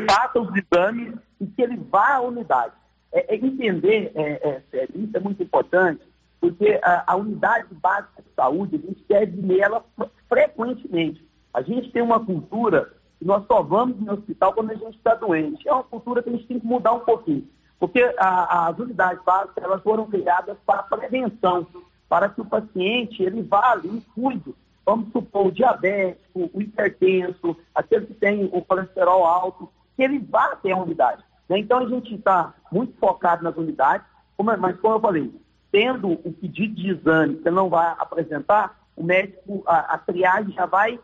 faça 0.10 0.40
os 0.40 0.50
exames 0.56 1.14
e 1.40 1.48
que 1.48 1.62
ele 1.62 1.78
vá 1.78 2.16
à 2.16 2.22
unidade. 2.22 2.74
É, 3.12 3.34
é 3.34 3.38
entender, 3.38 4.12
é, 4.16 4.62
é, 4.74 4.88
isso 4.94 5.16
é 5.16 5.20
muito 5.20 5.42
importante, 5.42 6.02
porque 6.42 6.80
a, 6.84 7.14
a, 7.14 7.16
unidade 7.16 7.74
básica 7.76 8.22
de 8.22 8.30
saúde, 8.36 8.76
a 8.76 8.88
gente 8.88 9.04
deve 9.08 9.42
nela 9.42 9.86
frequentemente. 10.28 11.26
A 11.54 11.62
gente 11.62 11.92
tem 11.92 12.02
uma 12.02 12.24
cultura 12.24 12.92
nós 13.22 13.46
só 13.48 13.62
vamos 13.62 14.00
no 14.00 14.14
hospital 14.14 14.54
quando 14.54 14.72
a 14.72 14.76
gente 14.76 14.98
está 14.98 15.16
doente. 15.16 15.68
É 15.68 15.74
uma 15.74 15.84
cultura 15.84 16.22
que 16.22 16.30
a 16.30 16.32
gente 16.32 16.48
tem 16.48 16.60
que 16.60 16.66
mudar 16.66 16.94
um 16.94 17.00
pouquinho. 17.00 17.48
Porque 17.80 18.02
a, 18.18 18.68
as 18.68 18.78
unidades 18.78 19.24
básicas 19.24 19.64
elas 19.64 19.82
foram 19.82 20.06
criadas 20.06 20.58
para 20.66 20.84
prevenção, 20.84 21.68
para 22.08 22.30
que 22.30 22.42
o 22.42 22.46
paciente 22.46 23.24
ele 23.24 23.42
vá 23.42 23.72
ali 23.72 23.98
e 23.98 24.02
cuide. 24.14 24.54
Vamos 24.86 25.12
supor, 25.12 25.48
o 25.48 25.52
diabético, 25.52 26.50
o 26.54 26.62
hipertenso, 26.62 27.58
aquele 27.74 28.06
que 28.06 28.14
tem 28.14 28.46
o 28.54 28.62
colesterol 28.62 29.26
alto, 29.26 29.70
que 29.96 30.04
ele 30.04 30.20
vá 30.20 30.52
até 30.52 30.72
a 30.72 30.78
unidade. 30.78 31.24
Né? 31.50 31.60
Então 31.60 31.80
a 31.80 31.88
gente 31.88 32.14
está 32.14 32.54
muito 32.72 32.96
focado 33.00 33.44
nas 33.44 33.56
unidades, 33.58 34.06
mas 34.38 34.80
como 34.80 34.96
eu 34.96 35.00
falei, 35.00 35.34
tendo 35.72 36.12
o 36.12 36.32
pedido 36.32 36.76
de 36.76 36.92
exame 36.92 37.38
que 37.38 37.50
não 37.50 37.70
vai 37.70 37.96
apresentar, 37.98 38.80
o 38.96 39.04
médico, 39.04 39.64
a, 39.66 39.96
a 39.96 39.98
triagem 39.98 40.54
já 40.54 40.66
vai 40.66 41.00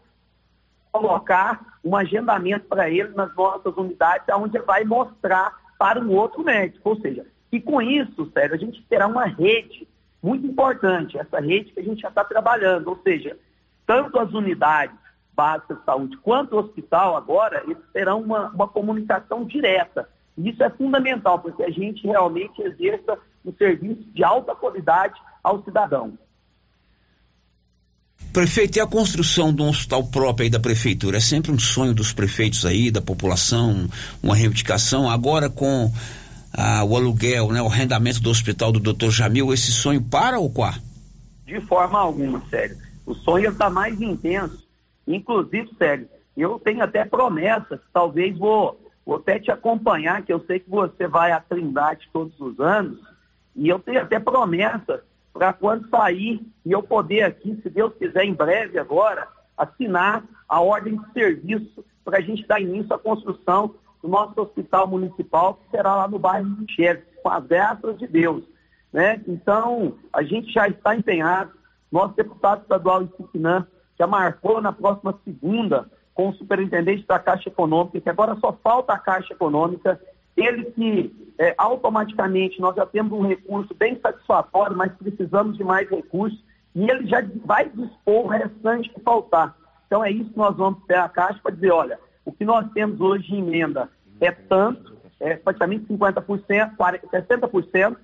colocar 0.92 1.80
um 1.84 1.96
agendamento 1.96 2.66
para 2.66 2.90
ele 2.90 3.10
nas 3.10 3.34
nossas 3.36 3.76
unidades, 3.76 4.28
onde 4.36 4.58
ele 4.58 4.66
vai 4.66 4.84
mostrar 4.84 5.56
para 5.80 6.00
um 6.00 6.12
outro 6.12 6.44
médico. 6.44 6.90
Ou 6.90 7.00
seja, 7.00 7.26
e 7.52 7.60
com 7.60 7.82
isso, 7.82 8.30
sério, 8.34 8.56
a 8.56 8.58
gente 8.58 8.84
terá 8.84 9.08
uma 9.08 9.26
rede 9.26 9.88
muito 10.22 10.46
importante, 10.46 11.18
essa 11.18 11.40
rede 11.40 11.72
que 11.72 11.80
a 11.80 11.84
gente 11.84 12.02
já 12.02 12.10
está 12.10 12.24
trabalhando, 12.24 12.90
ou 12.90 13.00
seja, 13.02 13.36
tanto 13.88 14.20
as 14.20 14.32
unidades 14.32 14.96
básicas 15.34 15.80
de 15.80 15.86
saúde 15.86 16.18
quanto 16.18 16.56
o 16.56 16.60
hospital 16.60 17.18
agora, 17.18 17.64
eles 17.64 17.78
terão 17.92 18.22
uma, 18.22 18.50
uma 18.50 18.68
comunicação 18.68 19.44
direta. 19.44 20.08
E 20.38 20.50
isso 20.50 20.64
é 20.64 20.70
fundamental, 20.70 21.40
porque 21.40 21.64
a 21.64 21.70
gente 21.72 22.06
realmente 22.06 22.62
exerça 22.62 23.18
um 23.44 23.52
serviço 23.54 24.04
de 24.14 24.24
alta 24.24 24.56
qualidade 24.56 25.20
ao 25.44 25.64
cidadão. 25.64 26.18
Prefeito, 28.34 28.78
e 28.78 28.80
a 28.80 28.88
construção 28.88 29.54
de 29.54 29.62
um 29.62 29.68
hospital 29.68 30.06
próprio 30.06 30.46
aí 30.46 30.50
da 30.50 30.60
prefeitura? 30.60 31.18
É 31.18 31.20
sempre 31.20 31.52
um 31.52 31.60
sonho 31.60 31.94
dos 31.94 32.14
prefeitos 32.14 32.66
aí, 32.66 32.90
da 32.90 33.02
população, 33.02 33.90
uma 34.24 34.36
reivindicação. 34.36 35.10
Agora 35.10 35.50
com 35.50 35.92
ah, 36.54 36.84
o 36.86 36.96
aluguel, 36.96 37.52
né, 37.52 37.62
o 37.62 37.68
arrendamento 37.68 38.22
do 38.22 38.30
hospital 38.30 38.72
do 38.72 38.80
Dr. 38.80 39.10
Jamil, 39.10 39.54
esse 39.54 39.72
sonho 39.72 40.02
para 40.02 40.40
ou 40.40 40.50
quá? 40.50 40.76
De 41.46 41.60
forma 41.62 42.00
alguma, 42.00 42.42
sério. 42.50 42.78
O 43.06 43.14
sonho 43.14 43.52
está 43.52 43.70
mais 43.70 44.00
intenso. 44.00 44.66
Inclusive, 45.06 45.70
sério, 45.78 46.08
eu 46.38 46.60
tenho 46.60 46.84
até 46.84 47.04
promessas, 47.04 47.80
talvez 47.92 48.38
vou, 48.38 48.80
vou 49.06 49.18
até 49.18 49.40
te 49.40 49.52
acompanhar, 49.52 50.22
que 50.24 50.32
eu 50.32 50.44
sei 50.46 50.60
que 50.60 50.70
você 50.70 51.08
vai 51.08 51.32
à 51.32 51.40
Trindade 51.40 52.08
todos 52.14 52.40
os 52.40 52.60
anos, 52.60 53.00
e 53.56 53.68
eu 53.68 53.80
tenho 53.80 54.02
até 54.02 54.20
promessas 54.20 55.02
para 55.34 55.54
quando 55.54 55.90
sair 55.90 56.42
e 56.66 56.72
eu 56.72 56.84
poder 56.84 57.24
aqui, 57.24 57.60
se 57.62 57.70
Deus 57.70 57.94
quiser, 57.96 58.26
em 58.26 58.34
breve 58.34 58.78
agora, 58.78 59.28
assinar 59.58 60.24
a 60.48 60.60
ordem 60.60 60.98
de 60.98 61.14
serviço 61.14 61.86
para 62.04 62.18
a 62.18 62.22
gente 62.22 62.46
dar 62.48 62.60
início 62.60 62.94
à 62.94 63.00
construção 63.00 63.76
do 64.02 64.08
nosso 64.08 64.40
hospital 64.42 64.88
municipal, 64.88 65.56
que 65.56 65.70
será 65.70 65.96
lá 65.96 66.08
no 66.08 66.20
bairro 66.20 66.50
de 66.56 66.74
Cheves, 66.74 67.04
com 67.22 67.30
as 67.30 67.46
graças 67.46 67.98
de 67.98 68.08
Deus. 68.08 68.44
Né? 68.92 69.22
Então, 69.28 69.96
a 70.12 70.24
gente 70.24 70.52
já 70.52 70.68
está 70.68 70.96
empenhado. 70.96 71.52
Nosso 71.92 72.16
deputado 72.16 72.62
estadual 72.62 73.04
Isiquinã 73.04 73.68
já 73.98 74.08
marcou 74.08 74.62
na 74.62 74.72
próxima 74.72 75.18
segunda 75.24 75.90
com 76.14 76.30
o 76.30 76.34
superintendente 76.34 77.06
da 77.06 77.20
Caixa 77.20 77.50
Econômica, 77.50 78.02
que 78.02 78.10
agora 78.10 78.36
só 78.36 78.52
falta 78.64 78.94
a 78.94 78.98
Caixa 78.98 79.34
Econômica, 79.34 80.02
ele 80.36 80.66
que 80.72 81.21
é, 81.42 81.56
automaticamente 81.58 82.62
nós 82.62 82.76
já 82.76 82.86
temos 82.86 83.12
um 83.12 83.26
recurso 83.26 83.74
bem 83.74 84.00
satisfatório, 84.00 84.78
mas 84.78 84.94
precisamos 84.94 85.58
de 85.58 85.64
mais 85.64 85.90
recursos, 85.90 86.40
e 86.76 86.88
ele 86.88 87.08
já 87.08 87.20
vai 87.44 87.68
dispor 87.68 88.26
o 88.26 88.28
restante 88.28 88.90
que 88.90 89.02
faltar. 89.02 89.56
Então 89.88 90.06
é 90.06 90.12
isso 90.12 90.30
que 90.30 90.38
nós 90.38 90.56
vamos 90.56 90.84
ter 90.86 91.00
a 91.00 91.10
Caixa 91.10 91.40
para 91.42 91.56
dizer, 91.56 91.72
olha, 91.72 92.00
o 92.24 92.32
que 92.32 92.46
nós 92.46 92.72
temos 92.74 93.02
hoje 93.02 93.26
de 93.26 93.38
emenda 93.38 93.90
é 94.20 94.30
tanto, 94.30 94.96
é 95.20 95.36
praticamente 95.36 95.92
50%, 95.92 96.76
40, 96.76 97.08
60%, 97.08 97.98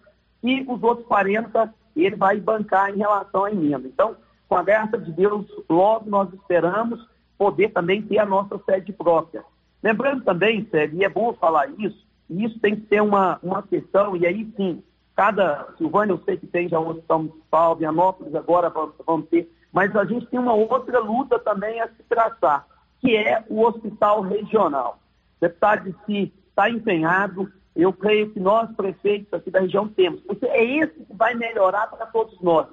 e 0.43 0.65
os 0.67 0.81
outros 0.81 1.07
40% 1.07 1.69
ele 1.95 2.15
vai 2.15 2.39
bancar 2.39 2.89
em 2.89 2.97
relação 2.97 3.45
à 3.45 3.51
emenda. 3.51 3.88
Então, 3.88 4.15
com 4.49 4.55
a 4.55 4.63
graça 4.63 4.97
de 4.97 5.11
Deus, 5.11 5.45
logo 5.69 6.09
nós 6.09 6.27
esperamos 6.33 7.07
poder 7.38 7.69
também 7.69 8.01
ter 8.01 8.17
a 8.17 8.25
nossa 8.25 8.59
sede 8.65 8.91
própria. 8.91 9.43
Lembrando 9.83 10.23
também, 10.23 10.67
Sérgio, 10.71 10.99
e 10.99 11.03
é 11.03 11.09
bom 11.09 11.33
falar 11.33 11.69
isso, 11.77 12.07
e 12.30 12.45
isso 12.45 12.59
tem 12.59 12.75
que 12.75 12.88
ser 12.88 13.01
uma, 13.01 13.39
uma 13.41 13.63
questão, 13.63 14.15
e 14.15 14.25
aí 14.25 14.51
sim, 14.55 14.84
cada, 15.15 15.67
Silvânia 15.78 16.13
eu 16.13 16.21
sei 16.25 16.38
que 16.38 16.47
tem 16.47 16.67
já 16.67 16.80
o 16.80 16.89
Hospital 16.89 17.19
Municipal, 17.19 17.75
Vianópolis 17.75 18.36
agora 18.36 18.71
vamos, 19.05 19.28
ter, 19.30 19.51
mas 19.71 19.95
a 19.95 20.05
gente 20.05 20.25
tem 20.28 20.39
uma 20.39 20.53
outra 20.53 20.99
luta 20.99 21.39
também 21.39 21.82
a 21.82 21.88
se 21.88 22.03
traçar, 22.07 22.65
que 22.99 23.15
é 23.15 23.43
o 23.49 23.61
hospital 23.63 24.21
regional. 24.21 24.99
O 25.38 25.45
deputado 25.45 25.84
de 25.86 25.95
si 26.05 26.34
está 26.49 26.69
empenhado, 26.69 27.51
eu 27.75 27.93
creio 27.93 28.32
que 28.32 28.39
nós, 28.39 28.69
prefeitos 28.75 29.34
aqui 29.34 29.51
da 29.51 29.59
região, 29.59 29.88
temos, 29.88 30.21
porque 30.21 30.45
é 30.45 30.63
esse 30.63 30.93
que 30.93 31.13
vai 31.13 31.34
melhorar 31.36 31.88
para 31.88 32.07
todos 32.07 32.39
nós, 32.41 32.67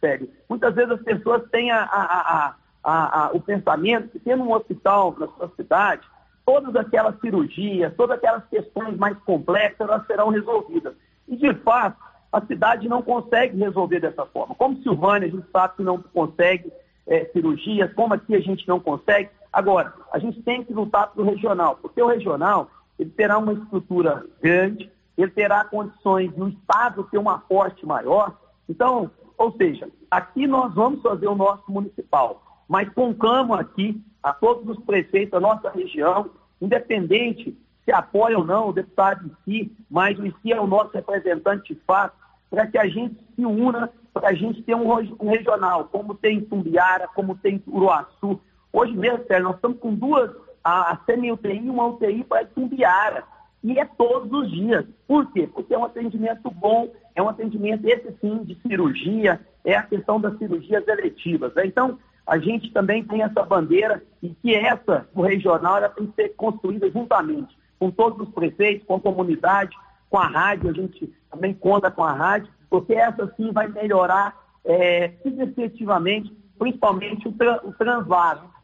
sério. 0.00 0.30
Muitas 0.48 0.74
vezes 0.74 0.92
as 0.92 1.02
pessoas 1.02 1.48
têm 1.50 1.70
a, 1.70 1.82
a, 1.82 2.54
a, 2.82 3.30
o 3.32 3.40
pensamento 3.40 4.08
que 4.08 4.18
tendo 4.20 4.42
um 4.42 4.52
hospital 4.52 5.16
na 5.18 5.28
sua 5.28 5.50
cidade, 5.56 6.06
todas 6.50 6.74
aquelas 6.74 7.16
cirurgias, 7.20 7.94
todas 7.96 8.16
aquelas 8.16 8.44
questões 8.48 8.96
mais 8.96 9.16
complexas, 9.18 9.88
elas 9.88 10.04
serão 10.08 10.30
resolvidas. 10.30 10.94
E, 11.28 11.36
de 11.36 11.54
fato, 11.54 11.96
a 12.32 12.44
cidade 12.44 12.88
não 12.88 13.02
consegue 13.02 13.56
resolver 13.56 14.00
dessa 14.00 14.26
forma. 14.26 14.56
Como 14.56 14.82
Silvânia, 14.82 15.28
a 15.28 15.30
gente 15.30 15.46
sabe 15.52 15.76
que 15.76 15.82
não 15.84 16.02
consegue 16.02 16.72
é, 17.06 17.26
cirurgias, 17.26 17.92
como 17.92 18.14
aqui 18.14 18.34
a 18.34 18.40
gente 18.40 18.66
não 18.66 18.80
consegue. 18.80 19.30
Agora, 19.52 19.94
a 20.12 20.18
gente 20.18 20.42
tem 20.42 20.64
que 20.64 20.72
lutar 20.72 21.12
pelo 21.12 21.30
regional, 21.30 21.78
porque 21.80 22.02
o 22.02 22.08
regional 22.08 22.68
ele 22.98 23.10
terá 23.10 23.38
uma 23.38 23.52
estrutura 23.52 24.26
grande, 24.42 24.90
ele 25.16 25.30
terá 25.30 25.64
condições 25.64 26.36
no 26.36 26.48
Estado 26.48 27.06
ter 27.12 27.18
um 27.18 27.30
aporte 27.30 27.86
maior. 27.86 28.36
Então, 28.68 29.08
ou 29.38 29.52
seja, 29.56 29.88
aqui 30.10 30.48
nós 30.48 30.74
vamos 30.74 31.00
fazer 31.00 31.28
o 31.28 31.36
nosso 31.36 31.70
municipal, 31.70 32.42
mas 32.68 32.92
conclamo 32.92 33.54
aqui 33.54 34.02
a 34.20 34.32
todos 34.32 34.68
os 34.76 34.84
prefeitos 34.84 35.30
da 35.30 35.40
nossa 35.40 35.70
região 35.70 36.39
independente 36.60 37.56
se 37.84 37.92
apoia 37.92 38.38
ou 38.38 38.44
não 38.44 38.68
o 38.68 38.72
deputado 38.72 39.26
em 39.26 39.32
si, 39.44 39.72
mas 39.90 40.18
o 40.18 40.22
si 40.40 40.52
é 40.52 40.60
o 40.60 40.66
nosso 40.66 40.92
representante 40.92 41.74
de 41.74 41.80
fato, 41.86 42.14
para 42.50 42.66
que 42.66 42.78
a 42.78 42.86
gente 42.86 43.16
se 43.34 43.44
una, 43.44 43.90
para 44.12 44.28
a 44.30 44.34
gente 44.34 44.62
ter 44.62 44.74
um, 44.74 44.88
um, 45.20 45.30
regional, 45.30 45.88
como 45.90 46.14
tem 46.14 46.38
em 46.38 46.44
Tumbiara, 46.44 47.08
como 47.14 47.36
tem 47.36 47.56
em 47.56 47.72
Uruaçu. 47.72 48.40
Hoje 48.72 48.92
mesmo, 48.92 49.24
Sérgio, 49.26 49.44
nós 49.44 49.56
estamos 49.56 49.78
com 49.78 49.94
duas, 49.94 50.30
a, 50.62 50.92
a 50.92 50.96
semi-UTI 51.06 51.66
e 51.66 51.70
uma 51.70 51.86
UTI 51.86 52.24
para 52.24 52.44
Tumbiara. 52.46 53.24
E 53.62 53.78
é 53.78 53.84
todos 53.84 54.32
os 54.32 54.50
dias. 54.50 54.84
Por 55.06 55.30
quê? 55.32 55.48
Porque 55.52 55.74
é 55.74 55.78
um 55.78 55.84
atendimento 55.84 56.50
bom, 56.50 56.90
é 57.14 57.22
um 57.22 57.28
atendimento, 57.28 57.86
esse 57.86 58.12
sim, 58.20 58.42
de 58.42 58.54
cirurgia, 58.62 59.40
é 59.64 59.74
a 59.76 59.82
questão 59.82 60.20
das 60.20 60.36
cirurgias 60.38 60.86
eletivas. 60.88 61.54
Né? 61.54 61.66
Então, 61.66 61.98
a 62.26 62.38
gente 62.38 62.70
também 62.72 63.04
tem 63.04 63.22
essa 63.22 63.42
bandeira 63.42 64.02
e 64.22 64.30
que 64.30 64.54
essa, 64.54 65.08
o 65.14 65.22
regional, 65.22 65.78
ela 65.78 65.88
tem 65.88 66.06
que 66.06 66.14
ser 66.14 66.28
construída 66.30 66.90
juntamente 66.90 67.58
com 67.78 67.90
todos 67.90 68.28
os 68.28 68.34
prefeitos, 68.34 68.86
com 68.86 68.96
a 68.96 69.00
comunidade, 69.00 69.76
com 70.10 70.18
a 70.18 70.26
rádio, 70.26 70.70
a 70.70 70.72
gente 70.72 71.12
também 71.30 71.54
conta 71.54 71.90
com 71.90 72.04
a 72.04 72.12
rádio, 72.12 72.52
porque 72.68 72.92
essa 72.92 73.32
sim 73.36 73.52
vai 73.52 73.68
melhorar 73.68 74.38
é, 74.64 75.12
significativamente, 75.22 76.36
principalmente 76.58 77.26
o, 77.26 77.32
tra 77.32 77.60
o 77.64 77.72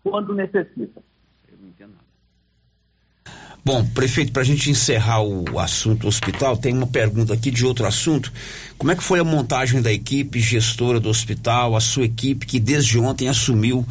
quando 0.03 0.35
necessita. 0.35 1.03
Bom, 3.67 3.85
prefeito, 3.85 4.31
para 4.31 4.43
a 4.43 4.45
gente 4.45 4.71
encerrar 4.71 5.23
o 5.23 5.59
assunto 5.59 6.07
hospital, 6.07 6.57
tem 6.57 6.73
uma 6.73 6.87
pergunta 6.87 7.35
aqui 7.35 7.51
de 7.51 7.67
outro 7.67 7.85
assunto. 7.85 8.33
Como 8.79 8.93
é 8.93 8.95
que 8.95 9.03
foi 9.03 9.19
a 9.19 9.25
montagem 9.25 9.83
da 9.83 9.93
equipe 9.93 10.39
gestora 10.39 11.01
do 11.01 11.09
hospital, 11.09 11.75
a 11.75 11.81
sua 11.81 12.05
equipe 12.05 12.47
que 12.47 12.61
desde 12.61 12.97
ontem 12.97 13.29
assumiu 13.29 13.85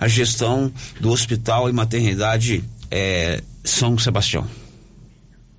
a 0.00 0.08
gestão 0.08 0.72
do 0.98 1.12
hospital 1.12 1.70
e 1.70 1.72
maternidade 1.72 2.64
é, 2.90 3.40
São 3.62 3.96
Sebastião? 3.96 4.48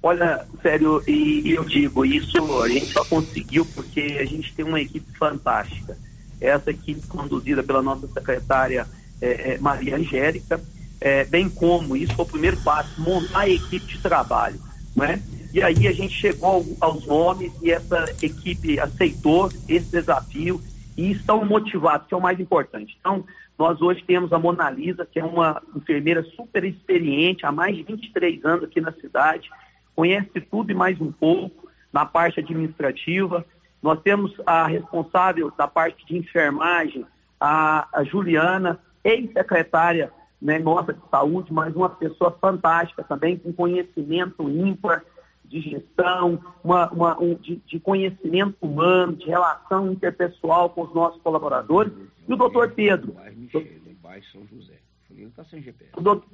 Olha, 0.04 0.46
sério, 0.62 1.02
e, 1.08 1.44
e 1.46 1.52
eu 1.52 1.64
digo, 1.64 2.04
isso 2.04 2.62
a 2.62 2.68
gente 2.68 2.88
só 2.88 3.06
conseguiu 3.06 3.66
porque 3.68 4.18
a 4.20 4.26
gente 4.26 4.54
tem 4.54 4.66
uma 4.66 4.82
equipe 4.82 5.18
fantástica. 5.18 5.98
Essa 6.42 6.72
equipe 6.72 7.08
conduzida 7.08 7.64
pela 7.64 7.82
nossa 7.82 8.06
secretária 8.08 8.86
é, 9.22 9.54
é, 9.54 9.58
Maria 9.60 9.96
Angélica, 9.96 10.60
é, 11.02 11.26
bem 11.26 11.50
como, 11.50 11.98
isso 11.98 12.14
foi 12.14 12.24
o 12.26 12.28
primeiro 12.28 12.58
passo, 12.58 13.02
montar 13.02 13.40
a 13.40 13.50
equipe 13.50 13.86
de 13.88 14.00
trabalho. 14.00 14.60
Né? 14.96 15.22
E 15.52 15.62
aí 15.62 15.88
a 15.88 15.92
gente 15.92 16.14
chegou 16.14 16.64
aos 16.80 17.06
nomes 17.06 17.52
e 17.62 17.72
essa 17.72 18.06
equipe 18.22 18.80
aceitou 18.80 19.50
esse 19.68 19.92
desafio 19.92 20.62
e 20.96 21.12
estão 21.12 21.44
motivados, 21.44 22.08
que 22.08 22.14
é 22.14 22.18
o 22.18 22.22
mais 22.22 22.40
importante. 22.40 22.96
Então, 23.00 23.26
nós 23.58 23.82
hoje 23.82 24.04
temos 24.06 24.32
a 24.32 24.40
Mona 24.40 24.70
Lisa, 24.70 25.06
que 25.06 25.20
é 25.20 25.26
uma 25.26 25.62
enfermeira 25.76 26.24
super 26.36 26.64
experiente, 26.64 27.46
há 27.46 27.52
mais 27.52 27.76
de 27.76 27.84
23 27.84 28.46
anos 28.46 28.64
aqui 28.66 28.80
na 28.80 28.92
cidade, 28.94 29.50
conhece 29.96 30.40
tudo 30.50 30.72
e 30.72 30.76
mais 30.76 31.00
um 31.02 31.12
pouco 31.12 31.70
na 31.92 32.06
parte 32.06 32.40
administrativa. 32.40 33.46
Nós 33.82 34.00
temos 34.02 34.34
a 34.46 34.68
responsável 34.68 35.52
da 35.58 35.68
parte 35.68 36.06
de 36.06 36.18
enfermagem, 36.18 37.06
a, 37.40 37.88
a 37.92 38.04
Juliana, 38.04 38.80
ex-secretária 39.04 40.12
né, 40.42 40.58
nossa 40.58 40.92
de 40.92 41.00
saúde, 41.10 41.54
mas 41.54 41.76
uma 41.76 41.90
pessoa 41.90 42.32
fantástica 42.42 43.04
também, 43.04 43.38
com 43.38 43.54
conhecimento 43.54 44.50
ímpar 44.50 45.04
de 45.46 45.60
gestão, 45.60 46.40
uma, 46.64 46.90
uma, 46.92 47.22
um, 47.22 47.36
de, 47.36 47.62
de, 47.68 47.80
conhecimento 47.80 48.56
humano, 48.62 49.14
de 49.14 49.26
relação 49.26 49.92
interpessoal 49.92 50.70
com 50.70 50.84
os 50.84 50.94
nossos 50.96 51.22
colaboradores. 51.22 51.92
E 52.28 52.34
o 52.34 52.38
doutor 52.38 52.72
Pedro. 52.72 53.14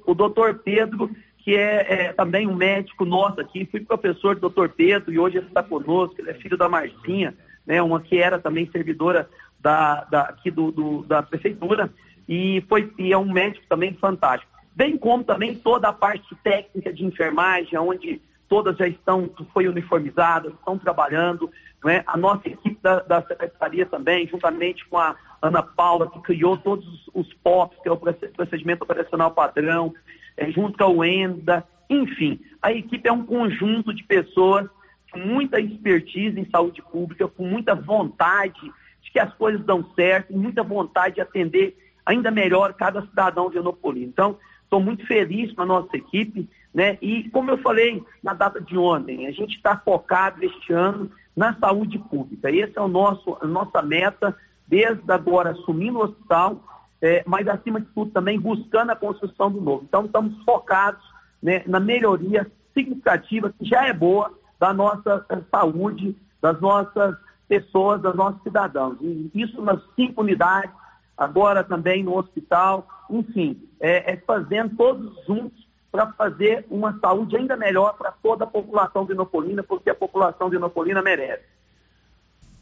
O 0.06 0.14
doutor 0.14 0.60
Pedro, 0.60 1.10
que 1.38 1.54
é, 1.56 2.06
é, 2.06 2.12
também 2.12 2.46
um 2.46 2.54
médico 2.54 3.04
nosso 3.04 3.40
aqui, 3.40 3.66
fui 3.66 3.80
professor 3.80 4.36
do 4.36 4.42
doutor 4.42 4.68
Pedro 4.68 5.12
e 5.12 5.18
hoje 5.18 5.38
ele 5.38 5.48
está 5.48 5.62
conosco, 5.62 6.14
ele 6.18 6.30
é 6.30 6.34
filho 6.34 6.56
da 6.56 6.68
Marcinha, 6.68 7.34
né, 7.66 7.82
uma 7.82 8.00
que 8.00 8.18
era 8.18 8.38
também 8.38 8.70
servidora 8.70 9.28
da, 9.60 10.04
da, 10.04 10.22
aqui 10.22 10.50
do, 10.50 10.70
do, 10.70 11.02
da 11.02 11.22
prefeitura 11.22 11.92
e, 12.28 12.62
foi, 12.68 12.92
e 12.98 13.12
é 13.12 13.18
um 13.18 13.32
médico 13.32 13.64
também 13.68 13.94
fantástico. 13.94 14.52
Bem 14.74 14.96
como 14.96 15.24
também 15.24 15.54
toda 15.54 15.88
a 15.88 15.92
parte 15.92 16.34
técnica 16.44 16.92
de 16.92 17.04
enfermagem, 17.04 17.78
onde 17.78 18.20
todas 18.48 18.76
já 18.76 18.86
estão, 18.86 19.30
foi 19.52 19.66
uniformizadas, 19.66 20.52
estão 20.52 20.78
trabalhando. 20.78 21.50
Né? 21.84 22.02
A 22.06 22.16
nossa 22.16 22.48
equipe 22.48 22.78
da, 22.82 23.00
da, 23.00 23.22
secretaria 23.22 23.86
também, 23.86 24.26
juntamente 24.26 24.86
com 24.86 24.98
a 24.98 25.16
Ana 25.40 25.62
Paula, 25.62 26.10
que 26.10 26.20
criou 26.20 26.56
todos 26.56 26.86
os, 26.86 27.10
os 27.14 27.34
POPs, 27.34 27.78
que 27.82 27.88
é 27.88 27.92
o 27.92 27.96
procedimento 27.96 28.84
operacional 28.84 29.30
padrão, 29.30 29.94
é, 30.36 30.50
junto 30.50 30.78
com 30.78 30.84
a 30.84 30.88
UENDA, 30.88 31.66
enfim, 31.90 32.40
a 32.60 32.72
equipe 32.72 33.08
é 33.08 33.12
um 33.12 33.24
conjunto 33.24 33.94
de 33.94 34.04
pessoas 34.04 34.68
com 35.10 35.18
muita 35.18 35.58
expertise 35.58 36.38
em 36.38 36.48
saúde 36.50 36.82
pública, 36.82 37.26
com 37.26 37.44
muita 37.44 37.74
vontade 37.74 38.60
de 39.00 39.10
que 39.10 39.18
as 39.18 39.32
coisas 39.34 39.64
dão 39.64 39.90
certo, 39.94 40.36
muita 40.36 40.62
vontade 40.62 41.16
de 41.16 41.20
atender 41.20 41.76
ainda 42.08 42.30
melhor 42.30 42.72
cada 42.72 43.02
cidadão 43.02 43.50
vianopolino. 43.50 44.06
Então, 44.06 44.38
estou 44.64 44.80
muito 44.80 45.06
feliz 45.06 45.52
com 45.52 45.60
a 45.62 45.66
nossa 45.66 45.94
equipe, 45.94 46.48
né? 46.72 46.96
E 47.02 47.28
como 47.28 47.50
eu 47.50 47.58
falei 47.58 48.02
na 48.22 48.32
data 48.32 48.60
de 48.60 48.78
ontem, 48.78 49.26
a 49.26 49.30
gente 49.30 49.56
está 49.56 49.76
focado 49.76 50.42
este 50.42 50.72
ano 50.72 51.10
na 51.36 51.54
saúde 51.56 51.98
pública. 51.98 52.50
Essa 52.50 52.80
é 52.80 52.82
o 52.82 52.88
nosso, 52.88 53.36
a 53.42 53.46
nossa 53.46 53.82
meta, 53.82 54.34
desde 54.66 55.12
agora 55.12 55.50
assumindo 55.50 55.98
o 55.98 56.04
hospital, 56.04 56.64
é, 57.02 57.22
mas 57.26 57.46
acima 57.46 57.78
de 57.78 57.86
tudo 57.88 58.10
também 58.10 58.40
buscando 58.40 58.90
a 58.90 58.96
construção 58.96 59.50
do 59.50 59.60
novo. 59.60 59.84
Então, 59.86 60.06
estamos 60.06 60.42
focados 60.44 61.02
né, 61.42 61.62
na 61.66 61.78
melhoria 61.78 62.50
significativa, 62.72 63.52
que 63.58 63.68
já 63.68 63.86
é 63.86 63.92
boa, 63.92 64.32
da 64.58 64.72
nossa 64.72 65.24
eh, 65.28 65.38
saúde, 65.50 66.16
das 66.40 66.60
nossas 66.60 67.14
pessoas, 67.46 68.00
dos 68.00 68.14
nossos 68.14 68.42
cidadãos. 68.42 68.96
E 69.00 69.30
isso 69.34 69.62
nas 69.62 69.80
cinco 69.94 70.22
unidades, 70.22 70.70
agora 71.18 71.64
também 71.64 72.04
no 72.04 72.16
hospital, 72.16 72.86
enfim, 73.10 73.60
é, 73.80 74.12
é 74.12 74.16
fazendo 74.16 74.76
todos 74.76 75.12
juntos 75.26 75.66
para 75.90 76.12
fazer 76.12 76.64
uma 76.70 76.98
saúde 77.00 77.36
ainda 77.36 77.56
melhor 77.56 77.96
para 77.96 78.12
toda 78.12 78.44
a 78.44 78.46
população 78.46 79.04
vinopolina, 79.04 79.62
porque 79.62 79.90
a 79.90 79.94
população 79.94 80.48
vinopolina 80.48 81.02
merece. 81.02 81.42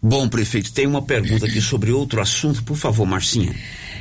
Bom, 0.03 0.29
prefeito, 0.29 0.73
tem 0.73 0.87
uma 0.87 1.03
pergunta 1.03 1.47
aqui 1.47 1.61
sobre 1.61 1.91
outro 1.91 2.21
assunto, 2.21 2.63
por 2.63 2.77
favor, 2.77 3.05
Marcinha. 3.07 3.53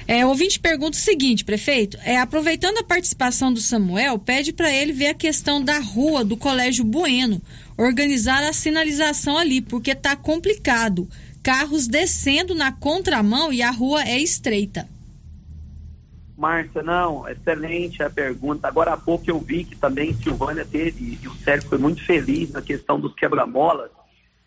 É, 0.07 0.23
o 0.23 0.29
ouvinte 0.29 0.59
pergunta 0.59 0.95
o 0.95 1.01
seguinte, 1.01 1.43
prefeito, 1.43 1.97
é, 2.03 2.19
aproveitando 2.19 2.77
a 2.77 2.83
participação 2.83 3.51
do 3.51 3.59
Samuel, 3.59 4.19
pede 4.19 4.53
para 4.53 4.71
ele 4.71 4.93
ver 4.93 5.07
a 5.07 5.13
questão 5.15 5.63
da 5.63 5.79
rua 5.79 6.23
do 6.23 6.37
Colégio 6.37 6.85
Bueno, 6.85 7.41
organizar 7.75 8.43
a 8.43 8.53
sinalização 8.53 9.37
ali, 9.37 9.61
porque 9.61 9.91
está 9.91 10.15
complicado. 10.15 11.07
Carros 11.45 11.87
descendo 11.87 12.55
na 12.55 12.71
contramão 12.71 13.53
e 13.53 13.61
a 13.61 13.69
rua 13.69 14.01
é 14.01 14.17
estreita. 14.17 14.89
Márcia, 16.35 16.81
não, 16.81 17.29
excelente 17.29 18.01
a 18.01 18.09
pergunta. 18.09 18.67
Agora 18.67 18.93
há 18.93 18.97
pouco 18.97 19.29
eu 19.29 19.39
vi 19.39 19.63
que 19.63 19.75
também 19.75 20.17
Silvânia 20.23 20.65
teve, 20.65 21.19
e 21.21 21.27
o 21.27 21.35
Sérgio 21.43 21.69
foi 21.69 21.77
muito 21.77 22.03
feliz 22.03 22.49
na 22.49 22.63
questão 22.63 22.99
dos 22.99 23.13
quebra-molas, 23.13 23.91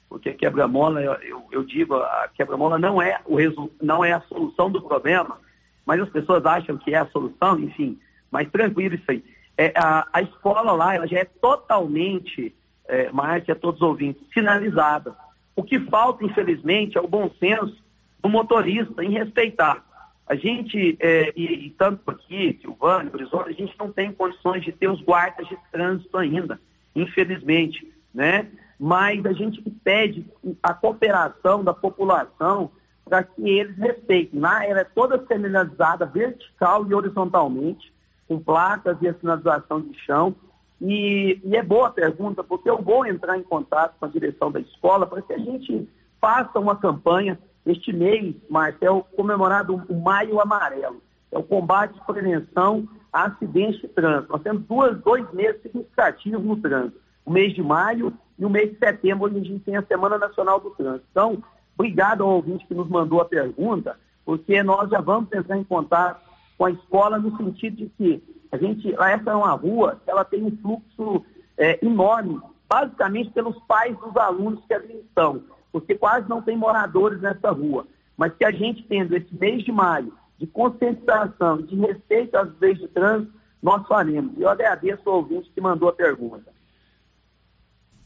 porque 0.08 0.32
quebra-mola, 0.32 1.00
eu, 1.00 1.12
eu, 1.22 1.44
eu, 1.52 1.62
digo, 1.62 1.94
a 1.94 2.28
quebra-mola 2.34 2.80
não 2.80 3.00
é, 3.00 3.20
o 3.26 3.38
não 3.80 4.04
é 4.04 4.14
a 4.14 4.20
solução 4.22 4.68
do 4.68 4.82
problema, 4.82 5.38
mas 5.86 6.00
as 6.00 6.08
pessoas 6.08 6.44
acham 6.44 6.76
que 6.76 6.92
é 6.94 6.98
a 6.98 7.06
solução, 7.10 7.60
enfim, 7.60 7.96
mas 8.28 8.50
tranquilo 8.50 8.96
isso 8.96 9.08
aí. 9.08 9.24
É, 9.56 9.72
a, 9.76 10.04
a 10.12 10.20
escola 10.22 10.72
lá, 10.72 10.96
ela 10.96 11.06
já 11.06 11.20
é 11.20 11.24
totalmente, 11.24 12.52
é, 12.88 13.08
Márcia, 13.12 13.54
todos 13.54 13.80
os 13.80 13.86
ouvintes, 13.86 14.20
sinalizada. 14.34 15.14
O 15.58 15.64
que 15.64 15.80
falta, 15.80 16.24
infelizmente, 16.24 16.96
é 16.96 17.00
o 17.00 17.08
bom 17.08 17.28
senso 17.40 17.82
do 18.22 18.28
motorista 18.28 19.02
em 19.02 19.10
respeitar. 19.10 19.84
A 20.24 20.36
gente, 20.36 20.96
é, 21.00 21.32
e, 21.34 21.66
e, 21.66 21.70
tanto 21.70 22.08
aqui, 22.08 22.56
Silvânia, 22.60 23.10
Horizonte, 23.12 23.48
a 23.48 23.52
gente 23.52 23.74
não 23.76 23.90
tem 23.90 24.12
condições 24.12 24.62
de 24.62 24.70
ter 24.70 24.88
os 24.88 25.02
guardas 25.02 25.48
de 25.48 25.58
trânsito 25.72 26.16
ainda, 26.16 26.60
infelizmente, 26.94 27.92
né? 28.14 28.46
Mas 28.78 29.26
a 29.26 29.32
gente 29.32 29.60
pede 29.82 30.24
a 30.62 30.72
cooperação 30.72 31.64
da 31.64 31.74
população 31.74 32.70
para 33.04 33.24
que 33.24 33.48
eles 33.48 33.76
respeitem. 33.78 34.38
Lá 34.38 34.64
ela 34.64 34.82
é 34.82 34.84
toda 34.84 35.26
sinalizada 35.26 36.06
vertical 36.06 36.86
e 36.88 36.94
horizontalmente, 36.94 37.92
com 38.28 38.38
placas 38.38 38.96
e 39.02 39.08
a 39.08 39.14
sinalização 39.14 39.80
de 39.80 39.98
chão. 40.04 40.36
E, 40.80 41.40
e, 41.44 41.56
é 41.56 41.62
boa 41.62 41.88
a 41.88 41.92
pergunta, 41.92 42.44
porque 42.44 42.70
eu 42.70 42.80
vou 42.80 43.04
entrar 43.04 43.36
em 43.36 43.42
contato 43.42 43.96
com 43.98 44.06
a 44.06 44.08
direção 44.08 44.50
da 44.50 44.60
escola 44.60 45.06
para 45.06 45.22
que 45.22 45.32
a 45.32 45.38
gente 45.38 45.88
faça 46.20 46.58
uma 46.58 46.76
campanha 46.76 47.38
este 47.66 47.92
mês, 47.92 48.34
Marcel, 48.48 49.06
é 49.12 49.16
comemorado 49.16 49.74
o 49.88 49.94
Maio 49.94 50.40
Amarelo. 50.40 51.02
É 51.30 51.38
o 51.38 51.42
combate 51.42 51.94
e 51.96 52.06
prevenção 52.06 52.88
a 53.12 53.24
acidentes 53.24 53.80
de 53.80 53.88
trânsito. 53.88 54.32
Nós 54.32 54.42
temos 54.42 54.62
duas, 54.62 54.98
dois 55.00 55.30
meses 55.32 55.60
significativos 55.62 56.42
no 56.42 56.56
trânsito. 56.56 56.98
O 57.26 57.30
mês 57.30 57.52
de 57.54 57.62
maio 57.62 58.12
e 58.38 58.44
o 58.44 58.50
mês 58.50 58.70
de 58.70 58.78
setembro, 58.78 59.26
onde 59.26 59.38
a 59.38 59.44
gente 59.44 59.60
tem 59.60 59.76
a 59.76 59.82
Semana 59.82 60.16
Nacional 60.16 60.60
do 60.60 60.70
Trânsito. 60.70 61.04
Então, 61.10 61.42
obrigado 61.76 62.22
ao 62.22 62.36
ouvinte 62.36 62.66
que 62.66 62.74
nos 62.74 62.88
mandou 62.88 63.20
a 63.20 63.26
pergunta, 63.26 63.98
porque 64.24 64.62
nós 64.62 64.88
já 64.88 65.00
vamos 65.00 65.30
entrar 65.32 65.58
em 65.58 65.64
contato 65.64 66.26
com 66.56 66.64
a 66.64 66.70
escola 66.70 67.18
no 67.18 67.36
sentido 67.36 67.76
de 67.76 67.88
que 67.90 68.22
a 68.50 68.56
gente, 68.56 68.94
essa 68.94 69.30
é 69.30 69.34
uma 69.34 69.52
rua 69.52 70.00
que 70.04 70.10
ela 70.10 70.24
tem 70.24 70.42
um 70.44 70.56
fluxo 70.58 71.24
é, 71.56 71.84
enorme, 71.84 72.40
basicamente 72.68 73.30
pelos 73.30 73.58
pais 73.62 73.96
dos 73.98 74.16
alunos 74.16 74.64
que 74.66 74.74
ali 74.74 74.96
estão 74.98 75.42
porque 75.72 75.94
quase 75.94 76.28
não 76.28 76.42
tem 76.42 76.56
moradores 76.56 77.20
nessa 77.20 77.50
rua. 77.50 77.86
Mas 78.16 78.34
que 78.34 78.44
a 78.44 78.50
gente 78.50 78.82
tendo 78.84 79.16
esse 79.16 79.32
mês 79.34 79.62
de 79.62 79.72
maio 79.72 80.12
de 80.38 80.46
conscientização, 80.46 81.62
de 81.62 81.76
respeito 81.76 82.36
às 82.36 82.48
leis 82.60 82.78
de 82.78 82.88
trânsito, 82.88 83.32
nós 83.60 83.86
faremos. 83.88 84.36
E 84.36 84.42
eu 84.42 84.48
agradeço 84.48 85.08
ao 85.08 85.16
ouvinte 85.16 85.50
que 85.52 85.60
mandou 85.60 85.88
a 85.88 85.92
pergunta. 85.92 86.44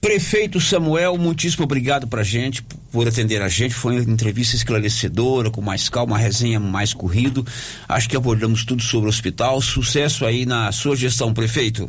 Prefeito 0.02 0.60
Samuel, 0.60 1.16
muitíssimo 1.16 1.62
obrigado 1.62 2.08
para 2.08 2.22
a 2.22 2.24
gente, 2.24 2.60
por 2.90 3.06
atender 3.06 3.40
a 3.40 3.48
gente. 3.48 3.72
Foi 3.72 4.00
uma 4.00 4.10
entrevista 4.10 4.56
esclarecedora, 4.56 5.48
com 5.48 5.60
mais 5.60 5.88
calma, 5.88 6.18
resenha 6.18 6.58
mais 6.58 6.92
corrido. 6.92 7.46
Acho 7.88 8.08
que 8.08 8.16
abordamos 8.16 8.64
tudo 8.64 8.82
sobre 8.82 9.06
o 9.06 9.08
hospital. 9.08 9.60
Sucesso 9.60 10.26
aí 10.26 10.44
na 10.44 10.72
sua 10.72 10.96
gestão, 10.96 11.32
prefeito. 11.32 11.88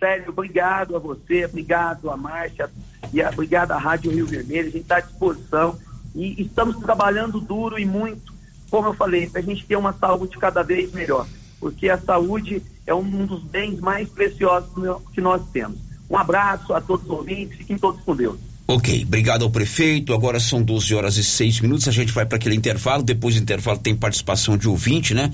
Sérgio, 0.00 0.30
obrigado 0.30 0.96
a 0.96 0.98
você, 0.98 1.44
obrigado 1.44 2.10
a 2.10 2.16
Márcia 2.16 2.68
e 3.12 3.22
obrigado 3.22 3.70
à 3.70 3.78
Rádio 3.78 4.10
Rio 4.10 4.26
Vermelho. 4.26 4.66
A 4.66 4.72
gente 4.72 4.82
está 4.82 4.96
à 4.96 5.00
disposição 5.00 5.78
e 6.16 6.42
estamos 6.42 6.78
trabalhando 6.78 7.40
duro 7.40 7.78
e 7.78 7.84
muito, 7.84 8.34
como 8.68 8.88
eu 8.88 8.94
falei, 8.94 9.28
para 9.28 9.40
a 9.40 9.44
gente 9.44 9.64
ter 9.64 9.76
uma 9.76 9.92
saúde 9.92 10.36
cada 10.36 10.64
vez 10.64 10.90
melhor, 10.90 11.28
porque 11.60 11.88
a 11.88 11.96
saúde 11.96 12.60
é 12.84 12.92
um 12.92 13.24
dos 13.24 13.44
bens 13.44 13.78
mais 13.78 14.08
preciosos 14.08 14.68
que 15.14 15.20
nós 15.20 15.40
temos. 15.52 15.89
Um 16.10 16.16
abraço 16.16 16.74
a 16.74 16.80
todos 16.80 17.06
os 17.06 17.10
ouvintes, 17.10 17.56
fiquem 17.56 17.78
todos 17.78 18.00
com 18.02 18.16
Deus. 18.16 18.36
Ok, 18.72 19.02
obrigado 19.04 19.42
ao 19.42 19.50
prefeito. 19.50 20.14
Agora 20.14 20.38
são 20.38 20.62
12 20.62 20.94
horas 20.94 21.16
e 21.16 21.24
6 21.24 21.58
minutos. 21.58 21.88
A 21.88 21.90
gente 21.90 22.12
vai 22.12 22.24
para 22.24 22.36
aquele 22.36 22.54
intervalo. 22.54 23.02
Depois 23.02 23.34
do 23.34 23.42
intervalo 23.42 23.78
tem 23.78 23.96
participação 23.96 24.56
de 24.56 24.68
ouvinte, 24.68 25.12
né? 25.12 25.32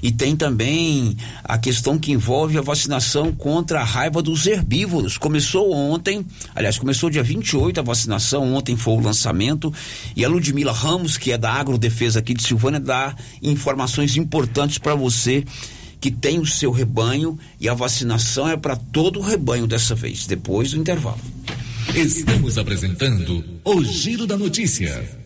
E 0.00 0.12
tem 0.12 0.36
também 0.36 1.16
a 1.42 1.58
questão 1.58 1.98
que 1.98 2.12
envolve 2.12 2.56
a 2.56 2.60
vacinação 2.60 3.32
contra 3.32 3.80
a 3.80 3.84
raiva 3.84 4.22
dos 4.22 4.46
herbívoros. 4.46 5.18
Começou 5.18 5.72
ontem, 5.72 6.24
aliás, 6.54 6.78
começou 6.78 7.10
dia 7.10 7.24
28 7.24 7.80
a 7.80 7.82
vacinação. 7.82 8.54
Ontem 8.54 8.76
foi 8.76 8.94
o 8.94 9.00
lançamento. 9.00 9.74
E 10.14 10.24
a 10.24 10.28
Ludmila 10.28 10.72
Ramos, 10.72 11.16
que 11.16 11.32
é 11.32 11.38
da 11.38 11.54
Agrodefesa 11.54 12.20
aqui 12.20 12.34
de 12.34 12.44
Silvânia, 12.44 12.78
dá 12.78 13.16
informações 13.42 14.16
importantes 14.16 14.78
para 14.78 14.94
você 14.94 15.44
que 16.00 16.10
tem 16.10 16.38
o 16.38 16.46
seu 16.46 16.70
rebanho 16.70 17.38
e 17.60 17.68
a 17.68 17.74
vacinação 17.74 18.48
é 18.48 18.56
para 18.56 18.76
todo 18.76 19.18
o 19.18 19.22
rebanho 19.22 19.66
dessa 19.66 19.94
vez, 19.94 20.26
depois 20.26 20.70
do 20.70 20.78
intervalo. 20.78 21.20
Estamos 21.94 22.58
apresentando 22.58 23.44
o 23.64 23.82
Giro 23.82 24.26
da 24.26 24.36
Notícia. 24.36 25.25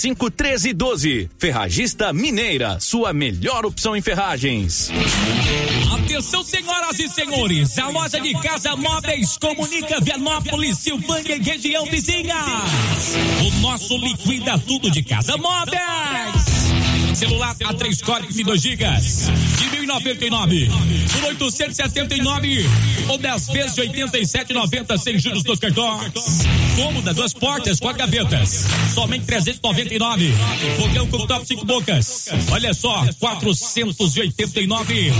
35 0.00 0.30
13 0.30 0.72
12. 0.72 1.30
Ferragista 1.38 2.12
Mineira, 2.12 2.80
sua 2.80 3.12
melhor 3.12 3.66
opção 3.66 3.94
em 3.94 4.00
ferragens. 4.00 4.90
Atenção, 5.92 6.42
senhoras 6.42 6.98
e 6.98 7.08
senhores, 7.08 7.78
a 7.78 7.88
loja 7.88 8.18
de 8.18 8.32
casa 8.40 8.74
móveis 8.76 9.36
comunica 9.36 10.00
Vianópolis, 10.00 10.78
Silvânia 10.78 11.36
e 11.36 11.42
região 11.42 11.84
vizinha. 11.84 12.36
O 13.46 13.60
nosso 13.60 13.96
liquida 13.98 14.58
tudo 14.58 14.90
de 14.90 15.02
casa 15.02 15.36
móveis 15.36 16.59
Celular 17.20 17.54
A3 17.54 18.02
Corp 18.02 18.30
de 18.30 18.42
2 18.42 18.62
gigas 18.62 19.26
de 19.58 19.66
1.099 19.76 20.70
por 21.12 21.24
879 21.24 22.66
ou 23.08 23.18
10 23.18 23.46
vezes 23.48 23.74
de 23.74 23.82
87,90 23.82 24.96
sem 24.96 25.18
juros 25.18 25.42
dos 25.42 25.58
cartões. 25.58 26.46
Cômoda, 26.76 27.12
duas 27.12 27.34
portas, 27.34 27.78
quatro 27.78 27.98
gavetas, 27.98 28.64
somente 28.94 29.26
399. 29.26 30.32
Fogão 30.78 31.06
cooktop 31.08 31.46
cinco 31.46 31.66
bocas. 31.66 32.28
Olha 32.52 32.72
só, 32.72 33.04
489 33.18 35.12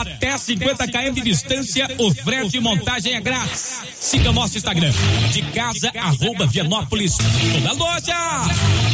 até 0.00 0.36
50 0.36 0.86
km 0.86 1.14
de 1.14 1.22
distância. 1.22 1.88
O 1.96 2.12
frete 2.12 2.58
e 2.58 2.60
montagem 2.60 3.14
é 3.14 3.20
grátis. 3.22 3.80
Siga 3.98 4.32
nosso 4.32 4.58
Instagram 4.58 4.90
de 5.32 5.40
casa 5.52 5.90
arroba 5.94 6.46
Vianópolis. 6.46 7.16
Toda 7.16 7.72
loja 7.72 8.18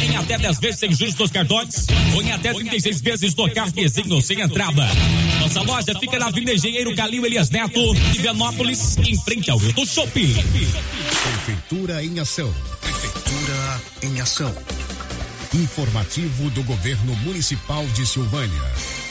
em 0.01 0.15
até 0.15 0.37
10 0.37 0.59
vezes 0.59 0.79
sem 0.79 0.93
juros 0.93 1.15
dos 1.15 1.31
cartões 1.31 1.87
ou 2.13 2.21
em 2.21 2.31
até 2.31 2.44
36 2.53 3.01
vezes 3.01 3.35
no 3.35 3.49
cartezinho 3.51 4.21
sem 4.21 4.41
entrada. 4.41 4.87
Nossa 5.39 5.61
loja 5.61 5.97
fica 5.99 6.19
na 6.19 6.27
Avenida 6.27 6.53
Engenheiro 6.53 6.95
Calil 6.95 7.25
Elias 7.25 7.49
Neto, 7.49 7.93
de 8.11 8.21
em 8.99 9.17
frente 9.23 9.49
ao 9.49 9.61
Hilton 9.61 9.85
Shopping. 9.85 10.33
Prefeitura 10.33 12.03
em 12.03 12.19
ação. 12.19 12.53
Prefeitura 12.81 13.81
em 14.03 14.21
ação. 14.21 14.53
Informativo 15.53 16.49
do 16.51 16.63
Governo 16.63 17.15
Municipal 17.17 17.85
de 17.87 18.05
Silvânia. 18.05 19.04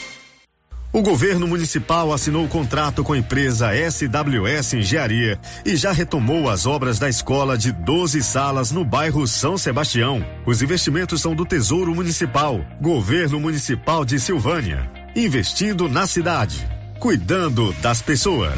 O 0.95 1.01
governo 1.01 1.45
municipal 1.45 2.13
assinou 2.13 2.45
o 2.45 2.47
contrato 2.47 3.03
com 3.03 3.11
a 3.11 3.17
empresa 3.17 3.71
SWS 3.91 4.75
Engenharia 4.75 5.37
e 5.65 5.75
já 5.75 5.91
retomou 5.91 6.49
as 6.49 6.65
obras 6.65 6.97
da 6.97 7.09
escola 7.09 7.57
de 7.57 7.73
12 7.73 8.23
salas 8.23 8.71
no 8.71 8.85
bairro 8.85 9.27
São 9.27 9.57
Sebastião. 9.57 10.25
Os 10.45 10.61
investimentos 10.61 11.21
são 11.21 11.35
do 11.35 11.45
Tesouro 11.45 11.93
Municipal, 11.93 12.65
Governo 12.79 13.41
Municipal 13.41 14.05
de 14.05 14.17
Silvânia. 14.21 14.89
Investindo 15.13 15.89
na 15.89 16.07
cidade, 16.07 16.65
cuidando 16.97 17.73
das 17.81 18.01
pessoas. 18.01 18.57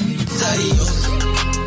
Adios. 0.29 1.50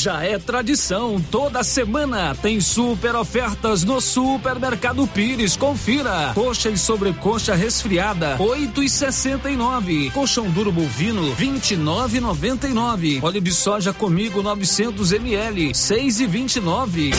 Já 0.00 0.22
é 0.22 0.38
tradição, 0.38 1.20
toda 1.28 1.64
semana 1.64 2.32
tem 2.32 2.60
super 2.60 3.16
ofertas 3.16 3.82
no 3.82 4.00
Supermercado 4.00 5.04
Pires. 5.08 5.56
Confira. 5.56 6.30
Coxa 6.36 6.70
e 6.70 6.78
sobrecoxa 6.78 7.56
resfriada, 7.56 8.36
oito 8.38 8.80
e 8.80 8.88
sessenta 8.88 9.50
e 9.50 9.56
nove. 9.56 10.08
Colchão 10.10 10.48
duro 10.50 10.70
bovino, 10.70 11.34
vinte 11.34 11.72
e 11.72 11.76
nove 11.76 12.20
noventa 12.20 12.68
e 12.68 12.72
nove. 12.72 13.18
Óleo 13.20 13.40
de 13.40 13.52
soja 13.52 13.92
comigo 13.92 14.40
900 14.40 15.10
ml, 15.10 15.74
seis 15.74 16.20
e 16.20 16.28
vinte 16.28 16.56
e 16.56 16.60
nove. 16.60 17.10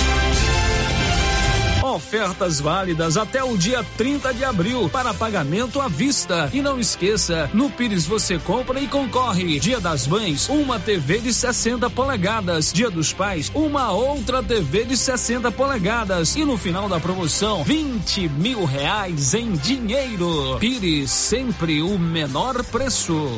Ofertas 2.09 2.59
válidas 2.59 3.17
até 3.17 3.43
o 3.43 3.55
dia 3.55 3.85
30 3.95 4.33
de 4.33 4.43
abril 4.43 4.89
para 4.89 5.13
pagamento 5.13 5.79
à 5.79 5.87
vista. 5.87 6.49
E 6.51 6.59
não 6.59 6.79
esqueça, 6.79 7.47
no 7.53 7.69
Pires 7.69 8.07
você 8.07 8.39
compra 8.39 8.79
e 8.79 8.87
concorre. 8.87 9.59
Dia 9.59 9.79
das 9.79 10.07
Mães, 10.07 10.49
uma 10.49 10.79
TV 10.79 11.19
de 11.19 11.31
60 11.31 11.87
polegadas. 11.91 12.73
Dia 12.73 12.89
dos 12.89 13.13
Pais, 13.13 13.51
uma 13.53 13.91
outra 13.91 14.41
TV 14.41 14.85
de 14.85 14.97
60 14.97 15.51
polegadas. 15.51 16.35
E 16.35 16.43
no 16.43 16.57
final 16.57 16.89
da 16.89 16.99
promoção, 16.99 17.63
20 17.63 18.27
mil 18.29 18.65
reais 18.65 19.35
em 19.35 19.51
dinheiro. 19.51 20.57
Pires, 20.59 21.11
sempre 21.11 21.83
o 21.83 21.99
menor 21.99 22.63
preço. 22.63 23.37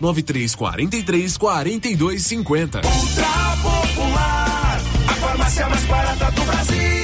9343 0.00 1.36
4250. 1.36 2.80
Ultra 2.84 3.56
Popular, 3.62 4.80
a 5.08 5.14
farmácia 5.14 5.68
mais 5.68 5.84
barata 5.84 6.30
do 6.32 6.42
Brasil. 6.42 6.94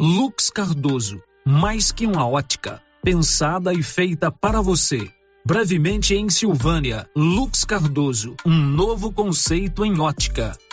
Lux 0.00 0.50
Cardoso, 0.50 1.20
mais 1.44 1.92
que 1.92 2.06
uma 2.06 2.26
ótica, 2.26 2.82
pensada 3.02 3.72
e 3.72 3.82
feita 3.82 4.30
para 4.30 4.60
você. 4.60 5.10
Brevemente 5.44 6.14
em 6.14 6.28
Silvânia, 6.28 7.08
Lux 7.16 7.64
Cardoso, 7.64 8.36
um 8.46 8.54
novo 8.54 9.12
conceito 9.12 9.84
em 9.84 9.98
ótica. 9.98 10.56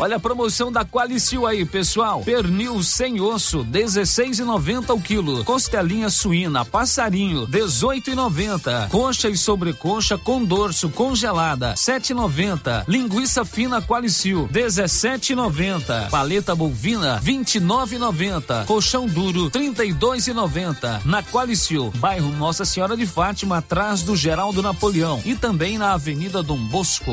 Olha 0.00 0.16
a 0.16 0.20
promoção 0.20 0.72
da 0.72 0.82
Qualicil 0.82 1.46
aí, 1.46 1.66
pessoal. 1.66 2.22
Pernil 2.22 2.82
sem 2.82 3.20
osso, 3.20 3.62
16,90 3.66 4.94
o 4.94 4.98
quilo. 4.98 5.44
Costelinha 5.44 6.08
suína, 6.08 6.64
passarinho, 6.64 7.46
18,90. 7.46 8.88
Coxa 8.88 9.28
e 9.28 9.36
sobrecoxa 9.36 10.16
com 10.16 10.42
dorso 10.42 10.88
congelada, 10.88 11.74
7,90. 11.74 12.84
Linguiça 12.88 13.44
fina 13.44 13.82
Qualicil, 13.82 14.48
17,90. 14.50 16.08
Paleta 16.08 16.54
bovina, 16.54 17.20
29,90. 17.22 18.64
Colchão 18.64 19.06
duro, 19.06 19.50
32,90. 19.50 21.04
Na 21.04 21.22
Qualicil, 21.22 21.92
bairro 21.96 22.32
Nossa 22.32 22.64
Senhora 22.64 22.96
de 22.96 23.06
Fátima, 23.06 23.58
atrás 23.58 24.00
do 24.00 24.16
Geraldo 24.16 24.62
Napoleão 24.62 25.20
e 25.26 25.34
também 25.34 25.76
na 25.76 25.92
Avenida 25.92 26.42
Dom 26.42 26.56
Bosco. 26.56 27.12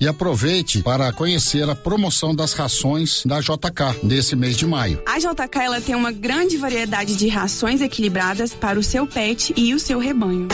E 0.00 0.06
aproveite 0.06 0.82
para 0.82 1.12
conhecer 1.12 1.68
a 1.68 1.74
promoção 1.74 2.34
das 2.34 2.52
rações 2.52 3.22
da 3.24 3.40
JK 3.40 4.00
desse 4.02 4.36
mês 4.36 4.56
de 4.56 4.66
maio. 4.66 5.02
A 5.06 5.18
JK 5.18 5.58
ela 5.60 5.80
tem 5.80 5.94
uma 5.94 6.12
grande 6.12 6.56
variedade 6.56 7.16
de 7.16 7.28
rações 7.28 7.80
equilibradas 7.80 8.54
para 8.54 8.78
o 8.78 8.82
seu 8.82 9.06
pet 9.06 9.52
e 9.56 9.74
o 9.74 9.78
seu 9.80 9.98
rebanho. 9.98 10.48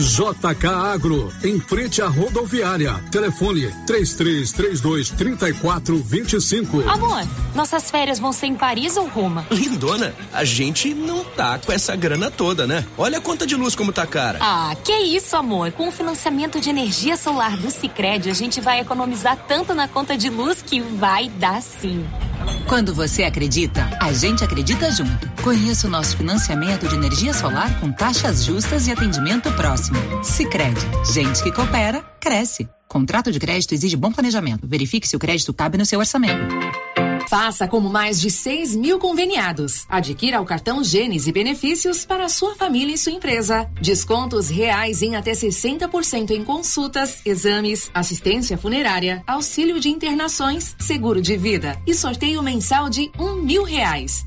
JK 0.00 0.66
Agro, 0.66 1.32
em 1.44 1.60
frente 1.60 2.00
à 2.00 2.08
rodoviária. 2.08 2.94
Telefone 3.10 3.70
3332 3.86 5.10
3425. 5.10 6.88
Amor, 6.88 7.22
nossas 7.54 7.90
férias 7.90 8.18
vão 8.18 8.32
ser 8.32 8.46
em 8.46 8.54
Paris 8.54 8.96
ou 8.96 9.06
Roma? 9.08 9.46
Lindona, 9.50 10.14
a 10.32 10.44
gente 10.44 10.94
não 10.94 11.24
tá 11.24 11.58
com 11.58 11.72
essa 11.72 11.94
grana 11.94 12.30
toda, 12.30 12.66
né? 12.66 12.84
Olha 12.96 13.18
a 13.18 13.20
conta 13.20 13.46
de 13.46 13.54
luz 13.54 13.74
como 13.74 13.92
tá 13.92 14.06
cara. 14.06 14.38
Ah, 14.40 14.74
que 14.82 14.92
isso, 14.92 15.36
amor. 15.36 15.72
Com 15.72 15.88
o 15.88 15.92
financiamento 15.92 16.60
de 16.60 16.70
energia 16.70 17.16
solar 17.16 17.56
do 17.56 17.70
Sicredi, 17.70 18.30
a 18.30 18.34
gente 18.34 18.60
vai 18.60 18.80
economizar 18.80 19.36
tanto 19.46 19.74
na 19.74 19.86
conta 19.86 20.16
de 20.16 20.30
luz 20.30 20.62
que 20.62 20.80
vai 20.80 21.28
dar 21.28 21.60
sim. 21.60 22.06
Quando 22.66 22.94
você 22.94 23.24
acredita, 23.24 23.88
a 24.00 24.12
gente 24.12 24.44
acredita 24.44 24.90
junto. 24.90 25.30
Conheça 25.42 25.86
o 25.86 25.90
nosso 25.90 26.16
financiamento 26.16 26.88
de 26.88 26.94
energia 26.94 27.34
solar 27.34 27.80
com 27.80 27.90
taxas 27.92 28.44
justas 28.44 28.86
e 28.86 28.92
atendimento 28.92 29.50
próximo. 29.52 29.89
Sicredi, 30.22 30.80
gente 31.12 31.42
que 31.42 31.52
coopera, 31.52 32.02
cresce. 32.20 32.68
Contrato 32.88 33.30
de 33.30 33.38
crédito 33.38 33.72
exige 33.72 33.96
bom 33.96 34.10
planejamento. 34.10 34.66
Verifique 34.66 35.06
se 35.06 35.16
o 35.16 35.18
crédito 35.18 35.54
cabe 35.54 35.78
no 35.78 35.86
seu 35.86 35.98
orçamento. 35.98 36.40
Faça 37.28 37.68
como 37.68 37.88
mais 37.88 38.20
de 38.20 38.28
6 38.28 38.74
mil 38.74 38.98
conveniados. 38.98 39.86
Adquira 39.88 40.40
o 40.40 40.44
cartão 40.44 40.82
Gênesis 40.82 41.28
e 41.28 41.32
benefícios 41.32 42.04
para 42.04 42.28
sua 42.28 42.56
família 42.56 42.94
e 42.94 42.98
sua 42.98 43.12
empresa. 43.12 43.70
Descontos 43.80 44.48
reais 44.48 45.00
em 45.00 45.14
até 45.14 45.30
60% 45.30 46.32
em 46.32 46.44
consultas, 46.44 47.20
exames, 47.24 47.88
assistência 47.94 48.58
funerária, 48.58 49.22
auxílio 49.28 49.78
de 49.78 49.88
internações, 49.88 50.74
seguro 50.80 51.22
de 51.22 51.36
vida 51.36 51.80
e 51.86 51.94
sorteio 51.94 52.42
mensal 52.42 52.90
de 52.90 53.12
um 53.16 53.36
mil 53.36 53.62
reais. 53.62 54.26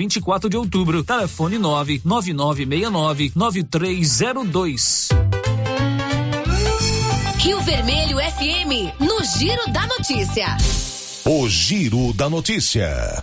24 0.00 0.48
de 0.48 0.56
Outubro. 0.56 1.04
Telefone 1.04 1.58
99969 1.58 3.32
9302. 3.36 5.08
Rio 7.36 7.60
Vermelho 7.60 8.16
FM, 8.16 8.98
no 8.98 9.22
Giro 9.22 9.70
da 9.70 9.86
Notícia. 9.86 10.56
O 11.26 11.46
Giro 11.50 12.14
da 12.14 12.30
Notícia. 12.30 13.22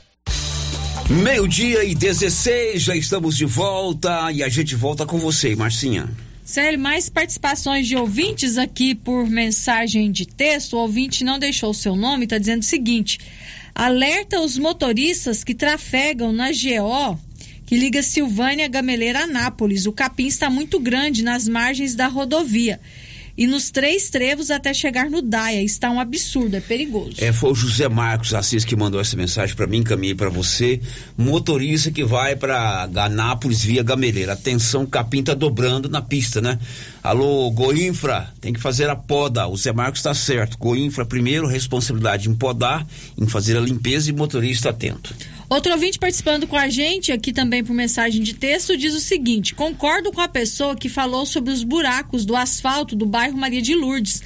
Meio-dia 1.10 1.84
e 1.84 1.96
16, 1.96 2.84
já 2.84 2.96
estamos 2.96 3.36
de 3.36 3.46
volta 3.46 4.32
e 4.32 4.44
a 4.44 4.50
gente 4.50 4.76
volta 4.76 5.04
com 5.04 5.18
você, 5.18 5.56
Marcinha. 5.56 6.08
Célio, 6.46 6.80
mais 6.80 7.10
participações 7.10 7.88
de 7.88 7.98
ouvintes 7.98 8.56
aqui 8.58 8.94
por 8.94 9.28
mensagem 9.28 10.12
de 10.12 10.28
texto. 10.28 10.78
O 10.78 10.82
ouvinte 10.82 11.24
não 11.24 11.40
deixou 11.40 11.72
o 11.72 11.74
seu 11.74 11.96
nome, 11.96 12.26
está 12.26 12.38
dizendo 12.38 12.62
o 12.62 12.66
seguinte: 12.66 13.20
alerta 13.78 14.42
os 14.42 14.58
motoristas 14.58 15.44
que 15.44 15.54
trafegam 15.54 16.32
na 16.32 16.48
GO 16.48 17.16
que 17.68 17.76
liga 17.76 18.02
Silvânia 18.02 18.68
Gameleira 18.68 19.20
a 19.20 19.24
Anápolis. 19.24 19.86
O 19.86 19.92
capim 19.92 20.26
está 20.26 20.50
muito 20.50 20.80
grande 20.80 21.22
nas 21.22 21.48
margens 21.50 21.94
da 21.94 22.08
rodovia. 22.08 22.80
E 23.38 23.46
nos 23.46 23.70
três 23.70 24.10
trevos 24.10 24.50
até 24.50 24.74
chegar 24.74 25.12
no 25.12 25.22
Daia. 25.22 25.62
Está 25.62 25.92
um 25.92 26.00
absurdo, 26.00 26.56
é 26.56 26.60
perigoso. 26.60 27.18
É, 27.20 27.32
foi 27.32 27.52
o 27.52 27.56
José 27.56 27.88
Marcos 27.88 28.34
Assis 28.34 28.66
que 28.66 28.76
mandou 28.76 29.00
essa 29.00 29.16
mensagem 29.16 29.56
para 29.56 29.68
mim, 29.68 29.78
encaminhei 29.78 30.16
para 30.16 30.30
você. 30.30 30.82
Motorista 31.16 31.92
que 31.92 32.04
vai 32.04 32.36
para 32.36 32.90
Anápolis 32.96 33.64
via 33.64 33.84
Gameleira. 33.84 34.34
Atenção, 34.34 34.88
capim 34.88 35.22
tá 35.22 35.36
dobrando 35.36 35.88
na 35.88 36.02
pista, 36.02 36.42
né? 36.42 36.58
Alô, 37.04 37.52
Goinfra, 37.52 38.34
tem 38.42 38.52
que 38.52 38.60
fazer 38.60 38.90
a 38.90 38.96
poda. 38.96 39.48
O 39.48 39.56
Zé 39.56 39.72
Marcos 39.72 40.00
está 40.00 40.16
certo. 40.16 40.58
Goinfra, 40.58 41.06
primeiro, 41.06 41.46
responsabilidade 41.48 42.28
em 42.28 42.36
podar, 42.36 42.88
em 43.16 43.28
fazer 43.28 43.56
a 43.56 43.62
limpeza 43.62 44.10
e 44.10 44.14
motorista 44.14 44.72
atento. 44.72 45.14
Outro 45.50 45.72
ouvinte 45.72 45.98
participando 45.98 46.46
com 46.46 46.58
a 46.58 46.68
gente, 46.68 47.12
aqui 47.12 47.32
também 47.32 47.64
por 47.64 47.74
mensagem 47.74 48.22
de 48.22 48.34
texto, 48.34 48.76
diz 48.76 48.94
o 48.94 49.00
seguinte: 49.00 49.56
concordo 49.56 50.12
com 50.12 50.20
a 50.20 50.28
pessoa 50.28 50.76
que 50.76 50.90
falou 50.90 51.26
sobre 51.26 51.54
os 51.54 51.64
buracos 51.64 52.26
do 52.26 52.36
asfalto 52.36 52.98
do 52.98 53.06
bairro 53.06 53.38
Maria 53.38 53.62
de 53.62 53.74
Lourdes. 53.74 54.22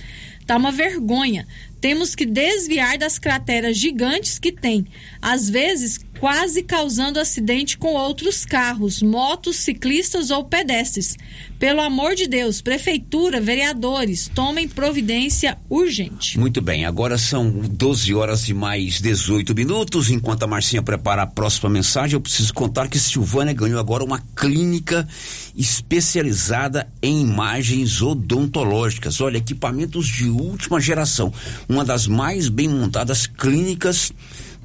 Tá 0.47 0.57
uma 0.57 0.71
vergonha. 0.71 1.47
Temos 1.79 2.15
que 2.15 2.25
desviar 2.25 2.97
das 2.97 3.19
crateras 3.19 3.77
gigantes 3.77 4.39
que 4.39 4.51
tem. 4.51 4.87
Às 5.21 5.47
vezes, 5.47 5.99
quase 6.21 6.61
causando 6.61 7.19
acidente 7.19 7.79
com 7.79 7.95
outros 7.95 8.45
carros, 8.45 9.01
motos, 9.01 9.55
ciclistas 9.55 10.29
ou 10.29 10.45
pedestres. 10.45 11.17
Pelo 11.57 11.81
amor 11.81 12.13
de 12.13 12.27
Deus, 12.27 12.61
prefeitura, 12.61 13.41
vereadores, 13.41 14.29
tomem 14.33 14.67
providência 14.67 15.57
urgente. 15.67 16.39
Muito 16.39 16.61
bem, 16.61 16.85
agora 16.85 17.17
são 17.17 17.49
12 17.49 18.13
horas 18.13 18.47
e 18.47 18.53
mais 18.53 19.01
18 19.01 19.55
minutos. 19.55 20.11
Enquanto 20.11 20.43
a 20.43 20.47
Marcinha 20.47 20.83
prepara 20.83 21.23
a 21.23 21.27
próxima 21.27 21.71
mensagem, 21.71 22.13
eu 22.13 22.21
preciso 22.21 22.53
contar 22.53 22.87
que 22.87 22.99
Silvânia 22.99 23.53
ganhou 23.53 23.79
agora 23.79 24.03
uma 24.03 24.19
clínica 24.35 25.07
especializada 25.55 26.87
em 27.01 27.21
imagens 27.21 27.99
odontológicas. 27.99 29.19
Olha, 29.21 29.37
equipamentos 29.37 30.05
de 30.05 30.29
última 30.29 30.79
geração. 30.79 31.33
Uma 31.67 31.83
das 31.83 32.05
mais 32.05 32.47
bem 32.47 32.67
montadas 32.67 33.25
clínicas 33.25 34.13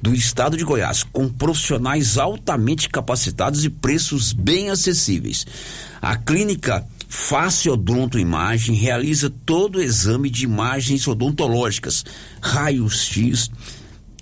do 0.01 0.13
estado 0.13 0.55
de 0.55 0.63
Goiás, 0.63 1.03
com 1.03 1.27
profissionais 1.27 2.17
altamente 2.17 2.89
capacitados 2.89 3.65
e 3.65 3.69
preços 3.69 4.31
bem 4.31 4.69
acessíveis. 4.69 5.45
A 6.01 6.15
clínica 6.15 6.85
Face 7.09 7.69
Odonto 7.69 8.19
Imagem 8.19 8.75
realiza 8.75 9.31
todo 9.45 9.77
o 9.77 9.81
exame 9.81 10.29
de 10.29 10.43
imagens 10.43 11.07
odontológicas, 11.07 12.05
raios-x, 12.41 13.49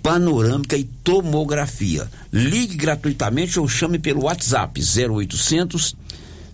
panorâmica 0.02 0.76
e 0.76 0.84
tomografia. 0.84 2.08
Ligue 2.32 2.76
gratuitamente 2.76 3.58
ou 3.58 3.68
chame 3.68 3.98
pelo 3.98 4.24
WhatsApp 4.24 4.80
0800 4.80 5.96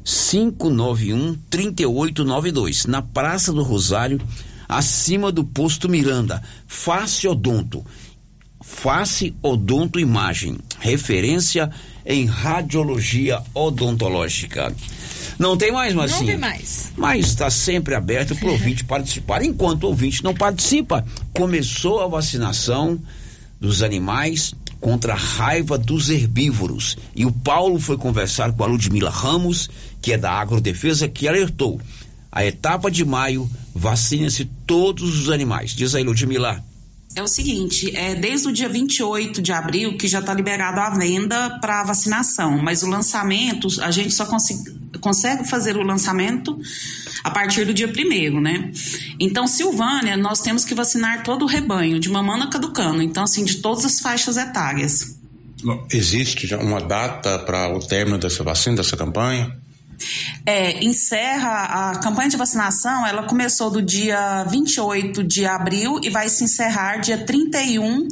591 0.04 1.36
3892, 1.48 2.86
na 2.86 3.02
Praça 3.02 3.52
do 3.52 3.62
Rosário, 3.62 4.20
acima 4.68 5.30
do 5.30 5.44
posto 5.44 5.88
Miranda. 5.88 6.42
Face 6.66 7.28
Odonto. 7.28 7.84
Face 8.72 9.32
Odonto 9.40 10.00
Imagem, 10.00 10.58
referência 10.80 11.70
em 12.04 12.24
radiologia 12.26 13.40
odontológica. 13.54 14.74
Não 15.38 15.56
tem 15.56 15.70
mais, 15.70 15.94
Marcinha? 15.94 16.20
Não 16.20 16.26
tem 16.26 16.38
mais. 16.38 16.92
Mas 16.96 17.26
está 17.26 17.48
sempre 17.48 17.94
aberto 17.94 18.34
para 18.34 18.48
o 18.48 18.52
ouvinte 18.52 18.82
participar. 18.84 19.44
Enquanto 19.44 19.84
o 19.84 19.88
ouvinte 19.88 20.24
não 20.24 20.34
participa, 20.34 21.06
começou 21.32 22.00
a 22.00 22.08
vacinação 22.08 23.00
dos 23.60 23.82
animais 23.84 24.52
contra 24.80 25.12
a 25.12 25.16
raiva 25.16 25.78
dos 25.78 26.10
herbívoros. 26.10 26.96
E 27.14 27.24
o 27.24 27.30
Paulo 27.30 27.78
foi 27.78 27.96
conversar 27.96 28.52
com 28.52 28.64
a 28.64 28.66
Ludmila 28.66 29.10
Ramos, 29.10 29.70
que 30.00 30.12
é 30.12 30.18
da 30.18 30.32
Agrodefesa, 30.32 31.08
que 31.08 31.28
alertou. 31.28 31.80
A 32.32 32.44
etapa 32.44 32.90
de 32.90 33.04
maio, 33.04 33.48
vacina-se 33.72 34.44
todos 34.66 35.20
os 35.20 35.30
animais. 35.30 35.70
Diz 35.70 35.94
aí, 35.94 36.02
Ludmila. 36.02 36.64
É 37.14 37.22
o 37.22 37.26
seguinte, 37.26 37.94
é 37.94 38.14
desde 38.14 38.48
o 38.48 38.52
dia 38.52 38.68
28 38.68 39.42
de 39.42 39.52
abril 39.52 39.98
que 39.98 40.08
já 40.08 40.20
está 40.20 40.32
liberado 40.32 40.80
a 40.80 40.90
venda 40.90 41.58
para 41.60 41.84
vacinação, 41.84 42.56
mas 42.58 42.82
o 42.82 42.88
lançamento, 42.88 43.68
a 43.82 43.90
gente 43.90 44.14
só 44.14 44.24
consegue, 44.24 44.78
consegue 44.98 45.48
fazer 45.48 45.76
o 45.76 45.82
lançamento 45.82 46.58
a 47.22 47.30
partir 47.30 47.66
do 47.66 47.74
dia 47.74 47.88
primeiro, 47.88 48.40
né? 48.40 48.72
Então, 49.20 49.46
Silvânia, 49.46 50.16
nós 50.16 50.40
temos 50.40 50.64
que 50.64 50.74
vacinar 50.74 51.22
todo 51.22 51.42
o 51.42 51.46
rebanho, 51.46 52.00
de 52.00 52.08
mamana 52.08 52.48
caducano, 52.48 53.02
então 53.02 53.24
assim, 53.24 53.44
de 53.44 53.56
todas 53.56 53.84
as 53.84 54.00
faixas 54.00 54.38
etárias. 54.38 55.18
Existe 55.92 56.46
já 56.46 56.58
uma 56.58 56.80
data 56.80 57.38
para 57.38 57.72
o 57.76 57.78
término 57.78 58.18
dessa 58.18 58.42
vacina, 58.42 58.76
dessa 58.76 58.96
campanha? 58.96 59.54
É, 60.44 60.84
encerra 60.84 61.90
a 61.90 61.98
campanha 62.00 62.28
de 62.28 62.36
vacinação, 62.36 63.06
ela 63.06 63.22
começou 63.24 63.70
do 63.70 63.80
dia 63.80 64.44
28 64.44 65.22
de 65.22 65.46
abril 65.46 66.00
e 66.02 66.10
vai 66.10 66.28
se 66.28 66.44
encerrar 66.44 66.96
dia 66.96 67.18
31 67.24 68.08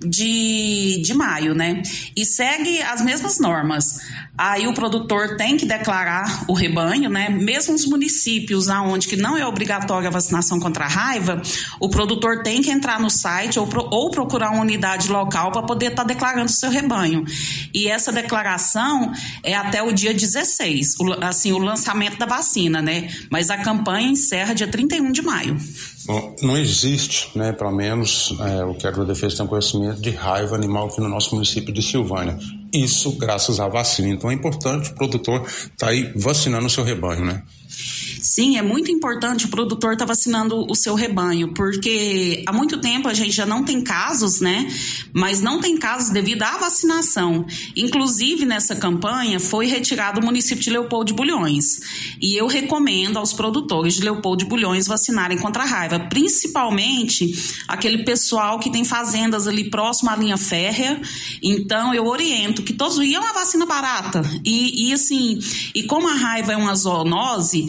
de, 0.00 1.00
de 1.02 1.14
maio, 1.14 1.54
né? 1.54 1.82
E 2.16 2.24
segue 2.24 2.82
as 2.82 3.02
mesmas 3.02 3.38
normas. 3.38 4.00
Aí 4.38 4.66
o 4.66 4.74
produtor 4.74 5.36
tem 5.36 5.56
que 5.56 5.64
declarar 5.64 6.44
o 6.46 6.52
rebanho, 6.52 7.08
né? 7.08 7.30
Mesmo 7.30 7.74
os 7.74 7.86
municípios 7.86 8.68
aonde 8.68 9.08
que 9.08 9.16
não 9.16 9.36
é 9.36 9.46
obrigatória 9.46 10.08
a 10.08 10.12
vacinação 10.12 10.60
contra 10.60 10.84
a 10.84 10.88
raiva, 10.88 11.40
o 11.80 11.88
produtor 11.88 12.42
tem 12.42 12.60
que 12.60 12.70
entrar 12.70 13.00
no 13.00 13.08
site 13.08 13.58
ou, 13.58 13.66
pro, 13.66 13.88
ou 13.90 14.10
procurar 14.10 14.50
uma 14.50 14.60
unidade 14.60 15.08
local 15.08 15.50
para 15.52 15.62
poder 15.62 15.90
estar 15.92 16.02
tá 16.02 16.08
declarando 16.08 16.46
o 16.46 16.54
seu 16.54 16.70
rebanho. 16.70 17.24
E 17.72 17.88
essa 17.88 18.12
declaração 18.12 19.12
é 19.42 19.54
até 19.54 19.82
o 19.82 19.90
dia 19.92 20.12
16, 20.12 20.96
o, 21.00 21.24
assim, 21.24 21.52
o 21.52 21.58
lançamento 21.58 22.18
da 22.18 22.26
vacina, 22.26 22.82
né? 22.82 23.08
Mas 23.30 23.48
a 23.48 23.56
campanha 23.56 24.10
encerra 24.10 24.54
dia 24.54 24.68
31 24.68 25.12
de 25.12 25.22
maio. 25.22 25.56
Bom, 26.06 26.36
não 26.40 26.56
existe, 26.56 27.36
né, 27.36 27.52
pelo 27.52 27.72
menos 27.72 28.32
é, 28.40 28.64
o 28.64 28.74
que 28.74 28.86
a 28.86 28.90
Agrodefesa 28.90 29.38
tem 29.38 29.46
conhecimento 29.46 30.00
de 30.00 30.10
raiva 30.10 30.54
animal 30.54 30.86
aqui 30.86 31.00
no 31.00 31.08
nosso 31.08 31.34
município 31.34 31.74
de 31.74 31.82
Silvânia. 31.82 32.38
Isso 32.72 33.18
graças 33.18 33.58
à 33.58 33.66
vacina. 33.66 34.08
Então 34.08 34.30
é 34.30 34.34
importante 34.34 34.90
o 34.90 34.94
produtor 34.94 35.42
estar 35.42 35.74
tá 35.76 35.88
aí 35.88 36.12
vacinando 36.14 36.66
o 36.66 36.70
seu 36.70 36.84
rebanho, 36.84 37.24
né? 37.24 37.42
Sim, 38.28 38.58
é 38.58 38.62
muito 38.62 38.90
importante 38.90 39.46
o 39.46 39.48
produtor 39.48 39.92
estar 39.92 40.04
tá 40.04 40.12
vacinando 40.12 40.66
o 40.68 40.74
seu 40.74 40.96
rebanho, 40.96 41.54
porque 41.54 42.42
há 42.44 42.52
muito 42.52 42.80
tempo 42.80 43.06
a 43.06 43.14
gente 43.14 43.30
já 43.30 43.46
não 43.46 43.64
tem 43.64 43.80
casos, 43.80 44.40
né? 44.40 44.66
Mas 45.12 45.40
não 45.40 45.60
tem 45.60 45.76
casos 45.78 46.10
devido 46.10 46.42
à 46.42 46.58
vacinação. 46.58 47.46
Inclusive, 47.76 48.44
nessa 48.44 48.74
campanha, 48.74 49.38
foi 49.38 49.66
retirado 49.66 50.20
o 50.20 50.24
município 50.24 50.62
de 50.62 50.70
Leopoldo 50.70 51.06
de 51.06 51.14
Bulhões. 51.14 51.80
E 52.20 52.34
eu 52.34 52.48
recomendo 52.48 53.16
aos 53.16 53.32
produtores 53.32 53.94
de 53.94 54.02
Leopoldo 54.02 54.42
de 54.42 54.50
Bulhões 54.50 54.88
vacinarem 54.88 55.38
contra 55.38 55.62
a 55.62 55.66
raiva, 55.66 56.00
principalmente 56.00 57.32
aquele 57.68 58.02
pessoal 58.02 58.58
que 58.58 58.72
tem 58.72 58.84
fazendas 58.84 59.46
ali 59.46 59.70
próximo 59.70 60.10
à 60.10 60.16
linha 60.16 60.36
férrea. 60.36 61.00
Então, 61.40 61.94
eu 61.94 62.04
oriento 62.06 62.64
que 62.64 62.72
todos. 62.72 62.98
E 62.98 63.14
é 63.14 63.20
uma 63.20 63.32
vacina 63.32 63.64
barata. 63.64 64.22
E, 64.44 64.88
e 64.88 64.92
assim, 64.92 65.38
e 65.72 65.84
como 65.84 66.08
a 66.08 66.14
raiva 66.14 66.52
é 66.52 66.56
uma 66.56 66.74
zoonose, 66.74 67.66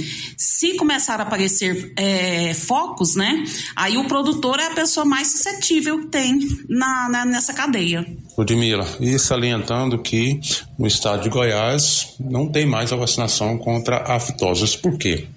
se 0.47 0.75
começar 0.75 1.19
a 1.19 1.23
aparecer 1.23 1.91
é, 1.97 2.53
focos, 2.53 3.15
né? 3.15 3.43
Aí 3.75 3.97
o 3.97 4.05
produtor 4.05 4.59
é 4.59 4.67
a 4.67 4.73
pessoa 4.73 5.05
mais 5.05 5.27
suscetível 5.33 5.99
que 5.99 6.07
tem 6.07 6.39
na, 6.69 7.09
na, 7.09 7.25
nessa 7.25 7.53
cadeia. 7.53 8.07
Ludmila, 8.37 8.87
e 9.01 9.19
salientando 9.19 10.01
que 10.01 10.39
no 10.79 10.87
estado 10.87 11.21
de 11.21 11.29
Goiás 11.29 12.15
não 12.17 12.49
tem 12.49 12.65
mais 12.65 12.93
a 12.93 12.95
vacinação 12.95 13.57
contra 13.57 13.97
aftosos. 13.97 14.73
Por 14.73 14.97
quê? 14.97 15.27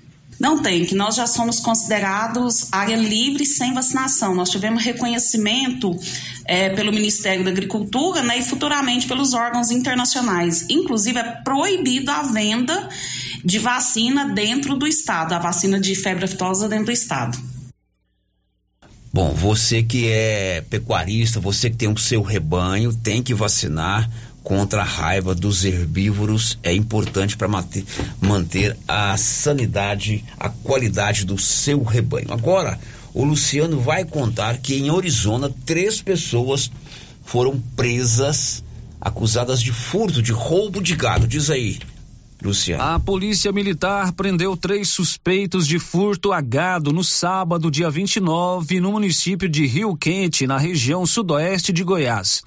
Não 0.41 0.63
tem, 0.63 0.87
que 0.87 0.95
nós 0.95 1.17
já 1.17 1.27
somos 1.27 1.61
considerados 1.61 2.73
área 2.73 2.97
livre 2.97 3.45
sem 3.45 3.75
vacinação. 3.75 4.35
Nós 4.35 4.49
tivemos 4.49 4.83
reconhecimento 4.83 5.95
é, 6.47 6.71
pelo 6.71 6.93
Ministério 6.93 7.45
da 7.45 7.51
Agricultura 7.51 8.23
né, 8.23 8.39
e 8.39 8.43
futuramente 8.43 9.07
pelos 9.07 9.35
órgãos 9.35 9.71
internacionais. 9.71 10.65
Inclusive, 10.71 11.19
é 11.19 11.25
proibido 11.45 12.11
a 12.11 12.23
venda 12.23 12.89
de 13.45 13.59
vacina 13.59 14.33
dentro 14.35 14.77
do 14.77 14.87
estado, 14.87 15.33
a 15.33 15.39
vacina 15.39 15.81
de 15.81 15.95
febre 15.95 16.25
aftosa 16.25 16.69
dentro 16.69 16.87
do 16.87 16.93
estado. 16.93 17.39
Bom, 19.13 19.35
você 19.35 19.83
que 19.83 20.09
é 20.09 20.61
pecuarista, 20.71 21.41
você 21.41 21.69
que 21.69 21.77
tem 21.77 21.91
o 21.91 21.99
seu 21.99 22.23
rebanho, 22.23 22.95
tem 22.95 23.23
que 23.23 23.35
vacinar 23.35 24.09
contra 24.43 24.83
a 24.83 24.85
raiva 24.85 25.35
dos 25.35 25.65
herbívoros 25.65 26.59
é 26.63 26.73
importante 26.73 27.37
para 27.37 27.49
manter, 27.49 27.85
manter 28.21 28.77
a 28.87 29.17
sanidade, 29.17 30.25
a 30.39 30.49
qualidade 30.49 31.25
do 31.25 31.39
seu 31.39 31.83
rebanho. 31.83 32.33
Agora, 32.33 32.79
o 33.13 33.25
Luciano 33.25 33.81
vai 33.81 34.05
contar 34.05 34.59
que 34.59 34.77
em 34.77 34.91
Arizona, 34.91 35.53
três 35.67 36.01
pessoas 36.01 36.71
foram 37.25 37.61
presas, 37.77 38.63
acusadas 39.01 39.61
de 39.61 39.73
furto, 39.73 40.23
de 40.23 40.33
roubo 40.33 40.81
de 40.81 40.95
gado. 40.95 41.27
Diz 41.27 41.51
aí, 41.51 41.79
Luciano. 42.43 42.83
A 42.83 42.99
polícia 42.99 43.53
militar 43.53 44.13
prendeu 44.13 44.57
três 44.57 44.89
suspeitos 44.89 45.67
de 45.67 45.79
furto 45.79 46.33
a 46.33 46.41
gado 46.41 46.93
no 46.93 47.05
sábado, 47.05 47.71
dia 47.71 47.91
29, 47.91 48.81
no 48.81 48.93
município 48.93 49.49
de 49.49 49.67
Rio 49.67 49.97
Quente, 49.97 50.47
na 50.47 50.59
região 50.59 51.05
sudoeste 51.05 51.73
de 51.73 51.85
Goiás. 51.85 52.43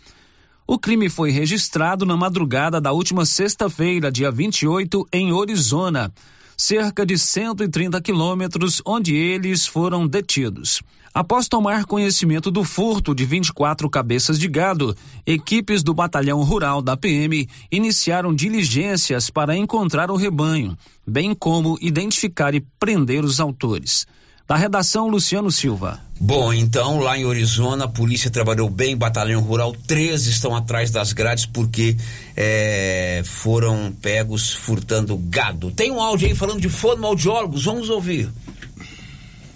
O 0.65 0.79
crime 0.79 1.09
foi 1.09 1.29
registrado 1.29 2.05
na 2.05 2.15
madrugada 2.15 2.79
da 2.79 2.91
última 2.91 3.25
sexta-feira, 3.25 4.11
dia 4.11 4.31
28, 4.31 5.07
em 5.11 5.31
Orizona, 5.33 6.11
cerca 6.57 7.05
de 7.05 7.17
130 7.17 8.01
quilômetros, 8.01 8.81
onde 8.85 9.15
eles 9.15 9.65
foram 9.65 10.07
detidos. 10.07 10.81
Após 11.13 11.47
tomar 11.47 11.85
conhecimento 11.85 12.49
do 12.49 12.63
furto 12.63 13.13
de 13.13 13.23
24 13.23 13.87
cabeças 13.87 14.39
de 14.39 14.47
gado, 14.47 14.95
equipes 15.25 15.83
do 15.83 15.93
Batalhão 15.93 16.41
Rural 16.41 16.81
da 16.81 16.97
PM 16.97 17.47
iniciaram 17.71 18.33
diligências 18.33 19.29
para 19.29 19.55
encontrar 19.55 20.09
o 20.09 20.15
rebanho, 20.15 20.75
bem 21.05 21.35
como 21.35 21.77
identificar 21.79 22.55
e 22.55 22.61
prender 22.79 23.23
os 23.23 23.39
autores. 23.39 24.07
Da 24.45 24.57
redação, 24.57 25.07
Luciano 25.07 25.49
Silva. 25.49 26.01
Bom, 26.19 26.51
então 26.51 26.99
lá 26.99 27.17
em 27.17 27.27
Arizona 27.27 27.85
a 27.85 27.87
polícia 27.87 28.29
trabalhou 28.29 28.69
bem, 28.69 28.95
batalhão 28.95 29.41
rural, 29.41 29.73
três 29.87 30.25
estão 30.27 30.53
atrás 30.53 30.91
das 30.91 31.13
grades 31.13 31.45
porque 31.45 31.95
é, 32.35 33.21
foram 33.23 33.93
pegos 34.01 34.53
furtando 34.53 35.17
gado. 35.17 35.71
Tem 35.71 35.91
um 35.91 36.01
áudio 36.01 36.27
aí 36.27 36.35
falando 36.35 36.59
de 36.59 36.67
fonoaudiólogos, 36.67 37.63
vamos 37.63 37.89
ouvir. 37.89 38.29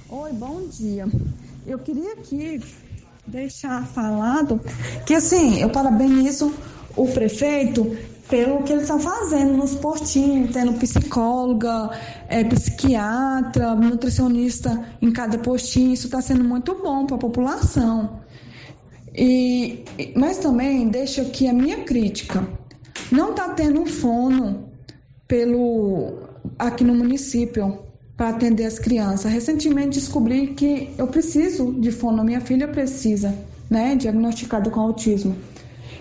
Oi, 0.08 0.32
bom 0.32 0.68
dia. 0.70 1.06
Eu 1.66 1.80
queria 1.80 2.14
aqui 2.14 2.62
deixar 3.28 3.86
falado 3.86 4.62
que 5.06 5.14
assim, 5.14 5.60
eu 5.60 5.70
parabenizo 5.70 6.54
o 6.96 7.08
prefeito 7.10 7.98
pelo 8.30 8.64
que 8.64 8.74
eles 8.74 8.84
estão 8.84 9.00
fazendo 9.00 9.56
nos 9.56 9.76
postinhos, 9.76 10.52
tendo 10.52 10.74
psicóloga, 10.74 11.92
é, 12.28 12.44
psiquiatra, 12.44 13.74
nutricionista 13.76 14.86
em 15.02 15.12
cada 15.12 15.38
postinho. 15.38 15.94
Isso 15.94 16.08
está 16.08 16.22
sendo 16.22 16.44
muito 16.44 16.76
bom 16.76 17.06
para 17.06 17.16
a 17.16 17.20
população. 17.20 18.22
E, 19.16 19.86
mas 20.16 20.38
também 20.38 20.90
deixo 20.90 21.22
aqui 21.22 21.48
a 21.48 21.54
minha 21.54 21.84
crítica. 21.84 22.48
Não 23.12 23.32
está 23.32 23.50
tendo 23.50 23.82
um 23.82 23.86
fono 23.86 24.70
pelo 25.28 26.28
aqui 26.60 26.84
no 26.84 26.94
município 26.94 27.80
para 28.16 28.30
atender 28.30 28.66
as 28.66 28.78
crianças. 28.78 29.32
Recentemente 29.32 30.00
descobri 30.00 30.48
que 30.48 30.90
eu 30.98 31.08
preciso 31.08 31.74
de 31.80 31.92
fono, 31.92 32.24
minha 32.24 32.42
filha 32.42 32.68
precisa, 32.68 33.34
né, 33.70 33.96
diagnosticada 33.96 34.70
com 34.70 34.80
autismo. 34.80 35.36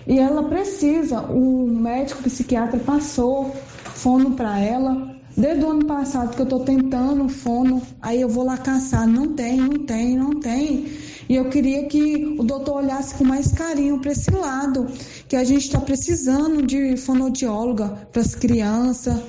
E 0.07 0.17
ela 0.17 0.43
precisa, 0.43 1.19
o 1.19 1.67
médico 1.67 2.23
psiquiatra 2.23 2.79
passou 2.79 3.53
fono 3.93 4.31
para 4.31 4.57
ela. 4.57 5.15
Desde 5.35 5.65
o 5.65 5.69
ano 5.69 5.85
passado 5.85 6.33
que 6.33 6.41
eu 6.41 6.45
estou 6.45 6.61
tentando 6.61 7.27
fono, 7.27 7.81
aí 8.01 8.21
eu 8.21 8.29
vou 8.29 8.45
lá 8.45 8.57
caçar, 8.57 9.05
não 9.05 9.33
tem, 9.33 9.57
não 9.57 9.85
tem, 9.85 10.17
não 10.17 10.39
tem. 10.39 10.87
E 11.29 11.35
eu 11.35 11.49
queria 11.49 11.85
que 11.87 12.37
o 12.39 12.43
doutor 12.43 12.77
olhasse 12.77 13.15
com 13.15 13.25
mais 13.25 13.51
carinho 13.51 13.99
para 13.99 14.13
esse 14.13 14.31
lado, 14.31 14.87
que 15.27 15.35
a 15.35 15.43
gente 15.43 15.63
está 15.63 15.79
precisando 15.81 16.65
de 16.65 16.95
fonodióloga 16.95 18.07
para 18.11 18.21
as 18.21 18.33
crianças, 18.33 19.19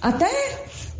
até 0.00 0.30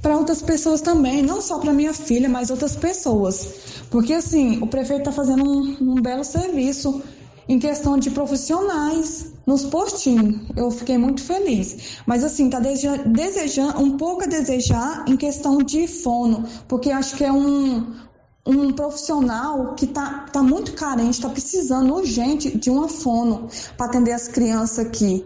para 0.03 0.19
outras 0.19 0.43
pessoas 0.43 0.81
também, 0.81 1.23
não 1.23 1.41
só 1.41 1.61
para 1.61 1.73
minha 1.73 1.95
filha, 1.95 2.29
mas 2.29 2.51
outras 2.51 2.75
pessoas. 2.75 3.49
Porque 3.89 4.13
assim, 4.13 4.61
o 4.61 4.67
prefeito 4.67 5.03
está 5.03 5.13
fazendo 5.13 5.45
um, 5.45 5.93
um 5.93 6.03
belo 6.03 6.25
serviço 6.25 7.01
em 7.49 7.59
questão 7.59 7.99
de 7.99 8.11
profissionais 8.11 9.33
nos 9.47 9.65
postinhos. 9.65 10.43
Eu 10.57 10.71
fiquei 10.71 10.97
muito 10.97 11.23
feliz. 11.23 11.99
Mas 12.07 12.25
assim, 12.25 12.49
tá 12.49 12.61
desejando 12.61 13.81
um 13.81 13.97
pouco 13.97 14.25
a 14.25 14.27
desejar 14.27 15.05
em 15.09 15.17
questão 15.17 15.59
de 15.59 15.87
fono, 15.87 16.45
porque 16.69 16.91
acho 16.91 17.17
que 17.17 17.25
é 17.25 17.33
um, 17.33 17.95
um 18.47 18.73
profissional 18.73 19.75
que 19.75 19.87
tá, 19.87 20.27
tá 20.33 20.43
muito 20.43 20.73
carente, 20.73 21.11
está 21.11 21.29
precisando 21.29 21.95
urgente 21.95 22.57
de 22.57 22.71
uma 22.71 22.89
fono 22.89 23.49
para 23.77 23.87
atender 23.87 24.13
as 24.13 24.29
crianças 24.29 24.87
aqui. 24.87 25.25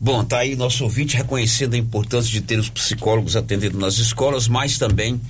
Bom, 0.00 0.24
tá 0.24 0.38
aí 0.38 0.56
nosso 0.56 0.82
ouvinte 0.82 1.16
reconhecendo 1.16 1.74
a 1.74 1.78
importância 1.78 2.28
de 2.28 2.40
ter 2.40 2.58
os 2.58 2.68
psicólogos 2.68 3.36
atendendo 3.36 3.78
nas 3.78 3.98
escolas, 3.98 4.48
mas 4.48 4.76
também 4.76 5.20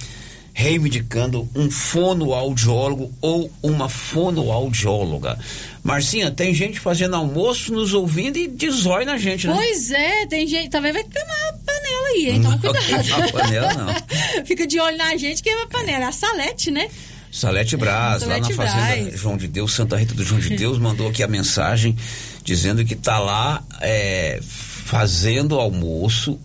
reivindicando 0.54 1.48
um 1.54 1.70
fonoaudiólogo 1.70 3.12
ou 3.20 3.50
uma 3.62 3.88
fonoaudióloga. 3.88 5.38
Marcinha, 5.82 6.30
tem 6.30 6.54
gente 6.54 6.78
fazendo 6.78 7.16
almoço, 7.16 7.72
nos 7.72 7.94
ouvindo 7.94 8.36
e 8.36 8.46
desói 8.46 9.04
na 9.04 9.16
gente, 9.16 9.46
né? 9.46 9.54
Pois 9.54 9.90
é, 9.90 10.26
tem 10.26 10.46
gente, 10.46 10.68
talvez 10.70 10.94
vai 10.94 11.04
queimar 11.04 11.48
a 11.48 11.52
panela 11.52 12.08
aí, 12.08 12.28
hein? 12.28 12.36
Então 12.36 12.58
cuidado. 12.58 13.08
Não, 13.08 13.24
a 13.24 13.32
panela 13.32 13.74
não. 13.74 14.44
Fica 14.44 14.66
de 14.66 14.78
olho 14.78 14.96
na 14.96 15.16
gente, 15.16 15.42
queima 15.42 15.64
a 15.64 15.66
panela. 15.66 16.04
É 16.04 16.08
a 16.08 16.12
salete, 16.12 16.70
né? 16.70 16.88
Salete 17.32 17.78
Braz, 17.78 18.22
lá 18.24 18.38
na 18.38 18.50
Fazenda 18.50 19.04
Braz. 19.04 19.18
João 19.18 19.38
de 19.38 19.48
Deus, 19.48 19.72
Santa 19.72 19.96
Rita 19.96 20.12
do 20.12 20.22
João 20.22 20.38
de 20.38 20.54
Deus, 20.54 20.78
mandou 20.78 21.08
aqui 21.08 21.22
a 21.22 21.28
mensagem 21.28 21.96
dizendo 22.44 22.84
que 22.84 22.94
tá 22.94 23.18
lá 23.18 23.64
é, 23.80 24.38
fazendo 24.42 25.58
almoço 25.58 26.38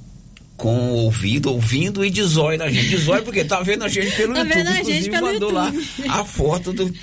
com 0.57 0.89
o 0.89 0.95
ouvido, 1.03 1.51
ouvindo 1.51 2.03
e 2.03 2.09
desói 2.09 2.57
na 2.57 2.67
gente. 2.69 2.89
Desói 2.89 3.21
porque 3.21 3.45
tá 3.45 3.61
vendo 3.61 3.85
a 3.85 3.87
gente 3.87 4.11
pelo 4.15 4.33
tá 4.33 4.39
YouTube. 4.39 4.55
Vendo 4.55 4.67
a 4.67 4.71
Inclusive 4.71 4.97
gente 4.97 5.09
pelo 5.11 5.25
mandou 5.27 5.51
YouTube. 5.51 6.07
lá 6.07 6.19
a 6.19 6.25
foto 6.25 6.73
do, 6.73 6.93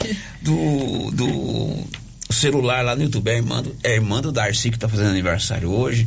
do, 0.43 1.11
do 1.13 1.85
celular 2.31 2.85
lá 2.85 2.97
no 2.97 3.05
YouTube. 3.05 3.29
É 3.29 3.35
a 3.35 3.37
irmã, 3.37 3.63
do, 3.63 3.77
é 3.85 3.93
a 3.93 3.95
irmã 3.95 4.21
do 4.21 4.33
Darcy 4.33 4.71
que 4.73 4.79
tá 4.79 4.89
fazendo 4.89 5.11
aniversário 5.11 5.71
hoje 5.71 6.07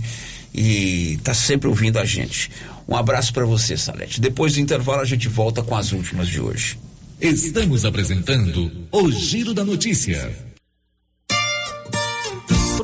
e 0.54 1.18
tá 1.24 1.34
sempre 1.34 1.70
ouvindo 1.70 1.98
a 1.98 2.06
gente. 2.06 2.52
Um 2.88 2.96
abraço 2.96 3.34
para 3.34 3.46
você, 3.46 3.78
Salete. 3.78 4.20
Depois 4.20 4.54
do 4.54 4.60
intervalo 4.60 5.02
a 5.02 5.06
gente 5.06 5.30
volta 5.30 5.64
com 5.64 5.76
as 5.76 5.94
últimas 5.94 6.28
de 6.28 6.42
hoje. 6.42 6.78
Estamos 7.20 7.86
apresentando 7.86 8.72
o 8.92 9.10
Giro 9.10 9.54
da 9.54 9.64
Notícia. 9.64 10.32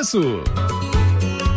preço. 0.00 0.99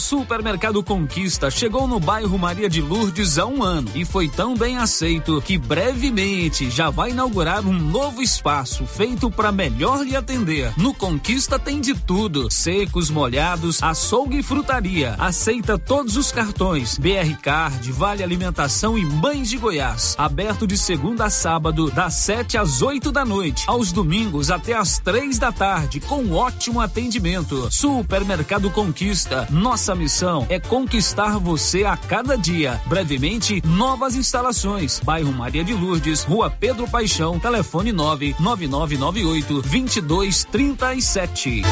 Supermercado 0.00 0.82
Conquista 0.82 1.50
chegou 1.50 1.86
no 1.86 1.98
bairro 1.98 2.38
Maria 2.38 2.68
de 2.68 2.80
Lourdes 2.80 3.38
há 3.38 3.46
um 3.46 3.62
ano 3.62 3.90
e 3.94 4.04
foi 4.04 4.28
tão 4.28 4.56
bem 4.56 4.76
aceito 4.76 5.40
que 5.42 5.58
brevemente 5.58 6.70
já 6.70 6.90
vai 6.90 7.10
inaugurar 7.10 7.66
um 7.66 7.72
novo 7.72 8.22
espaço 8.22 8.86
feito 8.86 9.30
para 9.30 9.52
melhor 9.52 10.02
lhe 10.04 10.16
atender. 10.16 10.72
No 10.76 10.94
Conquista 10.94 11.58
tem 11.58 11.80
de 11.80 11.94
tudo: 11.94 12.50
secos, 12.50 13.10
molhados, 13.10 13.82
açougue 13.82 14.38
e 14.38 14.42
frutaria. 14.42 15.14
Aceita 15.18 15.78
todos 15.78 16.16
os 16.16 16.32
cartões: 16.32 16.98
BR 16.98 17.34
Card, 17.42 17.90
Vale 17.92 18.22
Alimentação 18.22 18.96
e 18.98 19.04
Mães 19.04 19.48
de 19.48 19.56
Goiás. 19.56 20.14
Aberto 20.18 20.66
de 20.66 20.76
segunda 20.76 21.26
a 21.26 21.30
sábado, 21.30 21.90
das 21.90 22.14
7 22.14 22.56
às 22.56 22.82
8 22.82 23.10
da 23.12 23.24
noite. 23.24 23.64
Aos 23.66 23.92
domingos 23.92 24.50
até 24.50 24.74
às 24.74 24.98
três 24.98 25.38
da 25.38 25.52
tarde, 25.52 26.00
com 26.00 26.32
ótimo 26.32 26.80
atendimento. 26.80 27.68
Supermercado 27.70 28.70
Conquista. 28.70 29.46
Nossa 29.50 29.87
missão 29.94 30.46
é 30.48 30.58
conquistar 30.58 31.38
você 31.38 31.84
a 31.84 31.96
cada 31.96 32.36
dia. 32.36 32.80
Brevemente, 32.86 33.62
novas 33.66 34.16
instalações. 34.16 35.00
Bairro 35.00 35.32
Maria 35.32 35.64
de 35.64 35.74
Lourdes, 35.74 36.24
Rua 36.24 36.50
Pedro 36.50 36.88
Paixão, 36.88 37.38
telefone 37.38 37.92
99998 37.92 39.62
2237. 39.62 41.62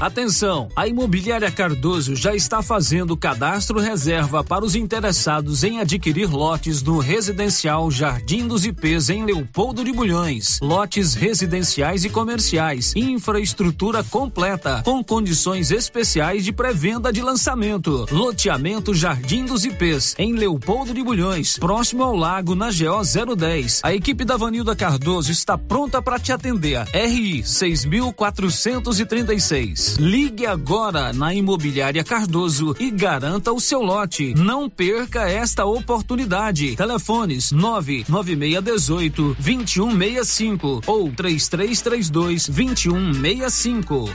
Atenção, 0.00 0.68
a 0.74 0.88
Imobiliária 0.88 1.50
Cardoso 1.50 2.16
já 2.16 2.34
está 2.34 2.62
fazendo 2.62 3.18
cadastro 3.18 3.78
reserva 3.78 4.42
para 4.42 4.64
os 4.64 4.74
interessados 4.74 5.62
em 5.62 5.78
adquirir 5.78 6.26
lotes 6.26 6.82
no 6.82 6.98
residencial 6.98 7.90
Jardim 7.90 8.48
dos 8.48 8.64
IPs 8.64 9.10
em 9.10 9.26
Leopoldo 9.26 9.84
de 9.84 9.92
Bulhões. 9.92 10.58
Lotes 10.62 11.12
residenciais 11.12 12.02
e 12.02 12.08
comerciais, 12.08 12.94
infraestrutura 12.96 14.02
completa, 14.02 14.80
com 14.86 15.04
condições 15.04 15.70
especiais 15.70 16.46
de 16.46 16.52
pré-venda 16.52 17.12
de 17.12 17.20
lançamento. 17.20 18.06
Loteamento 18.10 18.94
Jardim 18.94 19.44
dos 19.44 19.66
IPs 19.66 20.14
em 20.18 20.32
Leopoldo 20.32 20.94
de 20.94 21.02
Bulhões, 21.02 21.58
próximo 21.58 22.04
ao 22.04 22.16
lago 22.16 22.54
na 22.54 22.70
GO 22.70 23.36
010. 23.36 23.82
A 23.84 23.94
equipe 23.94 24.24
da 24.24 24.38
Vanilda 24.38 24.74
Cardoso 24.74 25.30
está 25.30 25.58
pronta 25.58 26.00
para 26.00 26.18
te 26.18 26.32
atender. 26.32 26.88
RI 26.94 27.44
6436. 27.44 29.89
Ligue 29.98 30.46
agora 30.46 31.12
na 31.12 31.34
Imobiliária 31.34 32.04
Cardoso 32.04 32.74
e 32.78 32.90
garanta 32.90 33.52
o 33.52 33.60
seu 33.60 33.82
lote. 33.82 34.34
Não 34.34 34.68
perca 34.68 35.28
esta 35.28 35.64
oportunidade. 35.64 36.76
Telefones 36.76 37.52
99618 37.52 39.36
2165 39.38 40.82
ou 40.86 41.10
3332 41.12 42.48
2165. 42.48 44.10